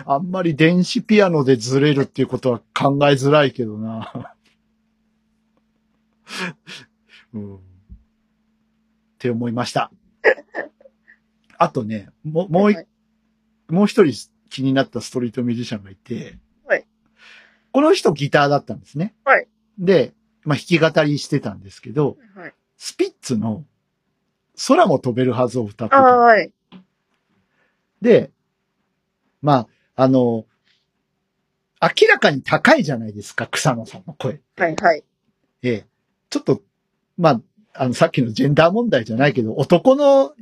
[0.06, 4.33] あんまり電子ピアノでずれるっていうことは考えづらいけどな。
[7.32, 7.56] うん。
[7.56, 7.58] っ
[9.18, 9.90] て思いました。
[11.58, 12.86] あとね、ももう一はい
[13.68, 16.86] もう一人気になったストリートミュージシャンがいて、はい
[17.72, 19.14] この人ギターだったんですね。
[19.24, 19.48] はい
[19.78, 20.14] で、
[20.44, 22.54] まあ、弾き語りしてたんですけど、はい。
[22.76, 23.64] スピッツの
[24.68, 26.02] 空も飛べるはずを歌ってた。
[26.02, 26.52] はい。
[28.00, 28.30] で、
[29.42, 30.46] まあ、あの、
[31.80, 34.40] 明らかに高いじゃないですか、草野さんの声。
[34.56, 35.04] はい、はい。
[35.62, 35.86] ええ。
[36.34, 36.62] ちょっと、
[37.16, 37.40] まあ、
[37.74, 40.34] あの、さっきのジェンダー問題じゃないけど、男の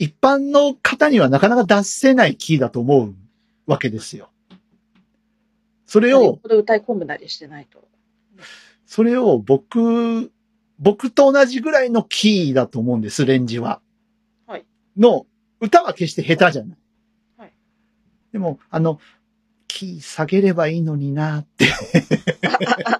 [0.00, 3.14] 一般の方にはなかなか出せないキーだと思う
[3.68, 4.30] わけですよ。
[5.84, 7.86] それを歌い込むなりしてないと。
[8.84, 10.32] それを僕、
[10.80, 13.80] 僕と同じぐらいのキーだと思うんです、レンジは。
[14.48, 14.66] はい。
[14.96, 15.24] の、
[15.60, 16.78] 歌は決して下手じゃない。
[17.38, 17.52] はい。
[18.32, 18.98] でも、あの、
[19.68, 21.66] キー下げればいいのになって。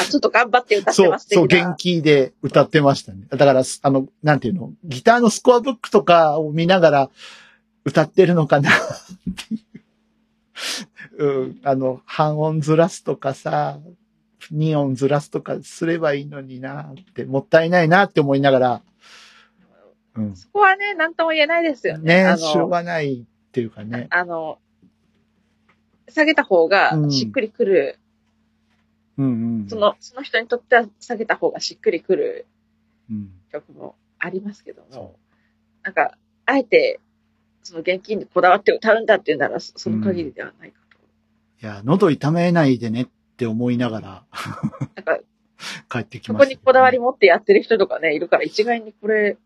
[0.00, 3.26] あ、ちょっと頑張って歌ってそう、ますそう、的な元気で歌ってましたね。
[3.30, 7.10] だから、あの、なんていうの、ギターのスコアブックとかを見ながら
[7.84, 8.74] 歌ってるのかなっ
[9.48, 9.60] ていう。
[11.18, 13.78] うん、あの、半音ずらすとかさ、
[14.52, 18.82] 2音ずらすとかすればいいのになって、もったいないなって思いながら、
[20.16, 20.36] うん。
[20.36, 22.24] そこはね、なんとも言えないですよね。
[22.24, 24.08] あねしょうの、がないっていうかね。
[24.10, 24.58] あの、
[26.08, 27.99] 下げた方がうんしっくりくる
[29.20, 29.68] うんうん。
[29.68, 32.46] そ、の、その人にとっては下げた方がしっくりくる
[33.10, 33.30] うん。
[33.52, 35.16] 曲もありますけどそも、
[35.82, 36.16] なんか、
[36.46, 37.00] あえて、
[37.62, 40.98] その現金にこだわって歌うんだっていうなら、そその限りではないかと。
[41.62, 43.06] いや、喉痛めないでねっ
[43.36, 44.24] て思いながら
[44.96, 45.18] なんか、
[45.90, 49.36] 帰ってきそましね、こにこだわり持ってやってる人とかね、いるから一概にこれ、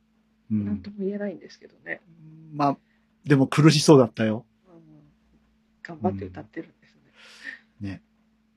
[0.50, 0.90] うんなんと。
[0.90, 2.00] も言えないんですけどね。
[2.52, 2.78] まあ、
[3.24, 4.44] でも苦しそうだったよ。
[4.48, 4.64] うん
[5.82, 6.96] 頑張って歌ってるんです
[7.80, 7.90] ね。
[7.90, 8.02] ね。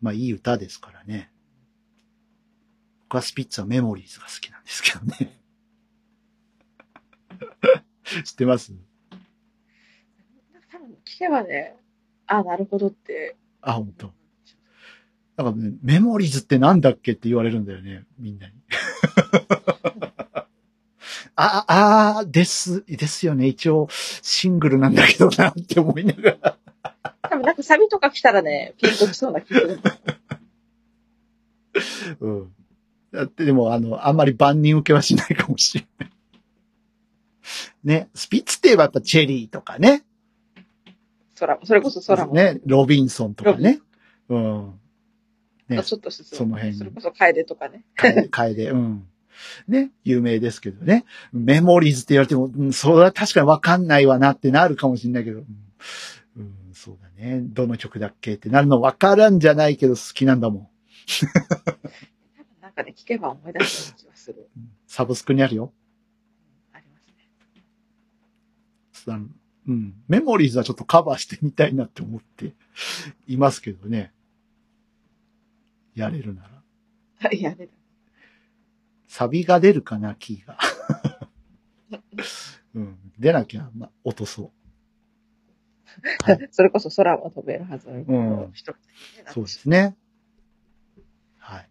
[0.02, 1.32] まあ、いい歌ですからね。
[3.04, 5.40] 僕はスピッツはメモリーズが好きなんですけどね。
[8.24, 8.74] 知ってます？
[10.72, 11.78] 多分聞けばね、
[12.28, 13.36] あなるほどって。
[13.62, 14.14] あ、本当。
[15.38, 18.54] なんかね、メモリーズってなんだっけって言われるんだよね、みんなに。
[21.36, 23.46] あ、あーです、ですよね。
[23.48, 26.58] 一応、シングルなんだけどなって思いながら。
[27.38, 29.80] 多分なんかサビとか来たらね、ピンときそうな気がする。
[32.20, 32.54] うん。
[33.14, 36.12] だってでも、あの、あんまり万人受けはしないかもしれない。
[37.84, 40.04] ね、スピッツって言えばやっぱチェリーとかね。
[41.40, 42.34] 空も、それこそ空も。
[42.34, 43.80] ね、ロビンソンとかね。
[44.30, 44.74] うん。
[45.70, 47.84] ねちょっとその辺にそれこそ楓とかね。
[47.96, 49.08] 楓、 楓、うん。
[49.68, 51.06] ね、有名ですけどね。
[51.32, 55.68] メモリーズって言われても、うん、それは確かにわかんないわなってなるかもしれないけど、うん、うん
[56.78, 57.42] そうだね。
[57.42, 60.68] どの曲だっけってなるのわからんじゃないけど好きなんだもん。
[62.62, 64.48] なんかね、聞けば思い出す気がする。
[64.56, 65.74] うんサブスクにあるよ。
[66.74, 67.00] ありま
[68.94, 69.18] すね。
[69.68, 69.94] うん。
[70.08, 72.54] メモリーズはちょっとカバーしてみたいなって思って
[73.28, 74.14] いますけどね。
[75.94, 76.44] やれるな
[77.22, 77.32] ら。
[77.32, 77.70] いやね。
[79.08, 80.58] サビが出るかな、キーが。
[82.76, 82.98] うん。
[83.20, 84.52] 出なきゃ、まあ、落とそう。
[86.52, 88.84] それこそ空も飛べるはずのうん人がね
[89.34, 89.96] そうですね。
[91.38, 91.70] はい。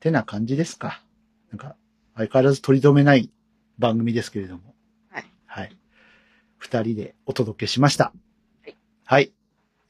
[0.00, 1.02] てな感じですか。
[1.50, 1.76] なんか、
[2.16, 3.30] 相変わらず取り留めない
[3.78, 4.74] 番組ですけれども。
[5.10, 5.24] はい。
[5.46, 5.76] はい。
[6.58, 8.12] 二人でお届けしました。
[8.64, 8.76] はい。
[9.04, 9.32] はい。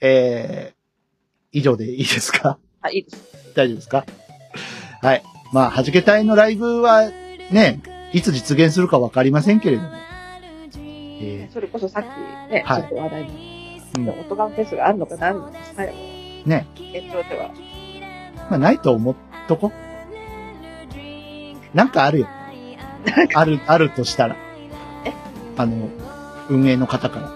[0.01, 2.59] えー、以上でいいですか？
[2.81, 3.53] あ、いいです。
[3.55, 4.07] 大丈夫ですか？
[5.03, 5.23] はい。
[5.53, 7.11] まあ、はじけ隊のライブは
[7.51, 7.81] ね、
[8.13, 9.91] いつ実現するかわかりませんけれども。
[11.25, 12.07] えそれこそさっき
[12.53, 13.62] ね、はいちょっと話題に。
[13.95, 15.31] ーうん、オトガンフェスがあるのかな？
[15.31, 15.87] るのかさえ
[16.45, 16.67] も、ね。
[16.75, 17.51] 現状では。
[18.51, 19.15] まあ、ないと思っ
[19.49, 19.73] とこ。
[21.75, 22.29] なんかあるよ。
[23.35, 24.37] ある、あるとしたら。
[25.05, 25.13] え？
[25.57, 25.89] あの、
[26.49, 27.33] 運営の方から。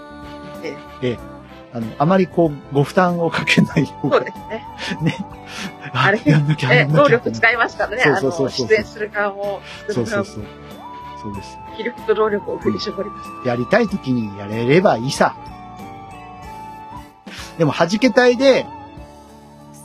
[0.63, 1.17] えええ。
[1.73, 5.17] あの、あまりこう、ご負担をかけない方がそうですね。
[5.93, 6.21] ああれ？
[6.25, 7.03] やんなきゃ、え、やんなきゃ。
[7.03, 8.03] 労力使いますからね。
[8.03, 10.45] そうそうそう出演する側も、そうそうそう。
[11.21, 11.57] そうです。
[11.75, 13.47] 気力と労力を振り絞ります。
[13.47, 15.35] やりたい時にやれればいいさ。
[17.57, 18.65] でも、弾けたいで、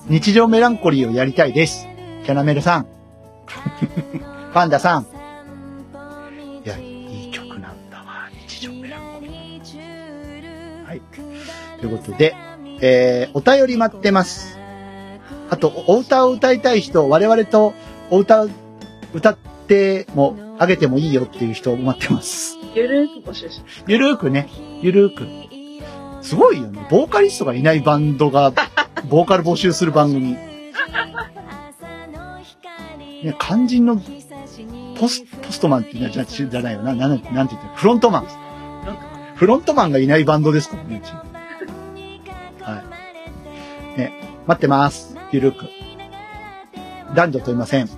[0.09, 1.87] 日常メランコリーをやりたいです。
[2.25, 2.87] キャナメルさん。
[4.53, 5.07] パンダさん。
[6.65, 9.33] いや、いい曲なんだわ、日常メランコリー。
[10.87, 11.01] はい。
[11.81, 12.35] ということで、
[12.81, 14.59] えー、お便り待ってます。
[15.49, 17.73] あと、お歌を歌いたい人、我々と
[18.11, 18.47] お歌、
[19.15, 19.37] 歌っ
[19.67, 22.57] ても、あげてもいいよっていう人を待ってます。
[22.75, 23.85] ゆるーく募集します。
[23.87, 24.49] ゆるーくね、
[24.83, 25.52] ゆるーく。
[26.23, 26.87] すごいよね。
[26.91, 28.53] ボーカリストがいないバンドが、
[29.09, 30.37] ボーカル募集する番組。
[33.23, 34.01] ね、肝心の
[34.99, 36.95] ポス、ポストマンってじゃじゃないよな。
[36.95, 38.27] なん、なんて言ってるフロントマン。
[39.35, 41.11] フロントマンがいないバンドですからね、うち。
[42.63, 42.83] は
[43.97, 43.99] い。
[43.99, 44.13] ね、
[44.47, 45.17] 待ってます。
[45.33, 45.69] ゆるーく。
[47.15, 47.89] 男女問いません。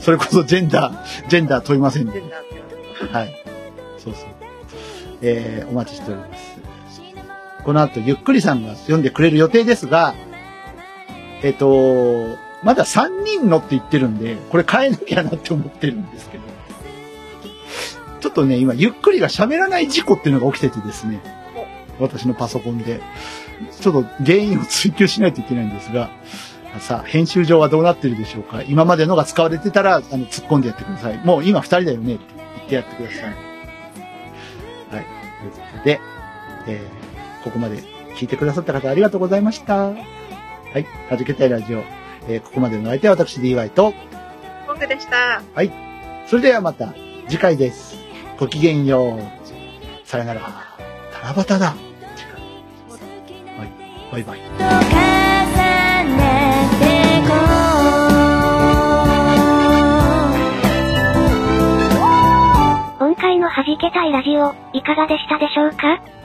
[0.00, 3.44] それこそジェンダー、ジェンダー問いません全然なんていうのはい。
[3.98, 4.24] そうそう。
[5.22, 6.53] えー、お待ちしております。
[7.64, 10.14] この後、ゆっくりさんが読んでくれる予定ですが、
[11.42, 16.44] えっ、と、まだ3人のって言ってるんで、これ変えなきゃなって思ってるんですけど。
[18.20, 21.20] ちょっとね、今、ゆっくりが喋らない事故っていうのが起きててですね。
[22.00, 23.00] 私のパソコンで。
[23.80, 26.10] ちょっと原因を追求しないといけないんですが、
[26.80, 31.18] さあ、編集上はどうなってるでしょうか今までのが使われてたら、あの、突っ込んでやってください。
[31.24, 32.24] もう今二人だよねって
[32.56, 33.22] 言ってやってください。
[33.24, 33.34] はい。
[34.90, 36.00] ということで、
[36.66, 37.03] えー、
[37.44, 37.82] ここまで
[38.16, 39.88] 聞いてくださった方ありがとうございました。
[39.88, 40.86] はい。
[41.10, 41.84] はじけたいラジオ。
[42.26, 43.92] えー、ここまでの相手は私 DY と、
[44.66, 45.42] 僕でした。
[46.26, 46.94] それではまた
[47.28, 47.96] 次回です。
[48.40, 49.20] ごきげんよう。
[50.08, 50.40] さよなら。
[51.22, 51.66] 七夕だ。
[51.66, 51.74] は
[53.64, 53.72] い。
[54.10, 54.40] バイバイ。
[62.98, 66.23] 今回の弾けたいラジオ、いかがでしたでしょうか？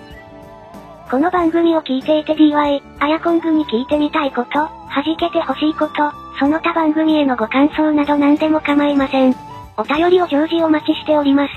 [1.09, 5.93] この番組を聞いていて DY、アヤコングに聞いてみたいこと、弾けてほしいこと、
[6.39, 9.33] その他番組へのご感想など何でも構いません。
[9.75, 11.53] お便りを常時お待ちしております。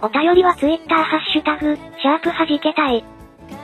[0.00, 3.04] お便りは Twitter ハッシュタグ、シャープはじけたい。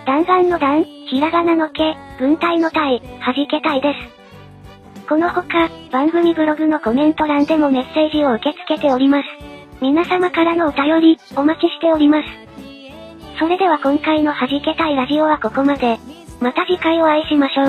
[0.05, 5.09] 弾丸の弾、ひらがなのけ、軍隊の隊、はじけたいです。
[5.09, 9.29] このほか、番組ブログのコメント欄でもメッセージを受け付けております。
[9.81, 12.48] 皆様からのお便り、お待ちしております。
[13.39, 15.99] それでは今回の弾けたいラジオはここまで。
[16.41, 17.67] また次回お会いしましょう。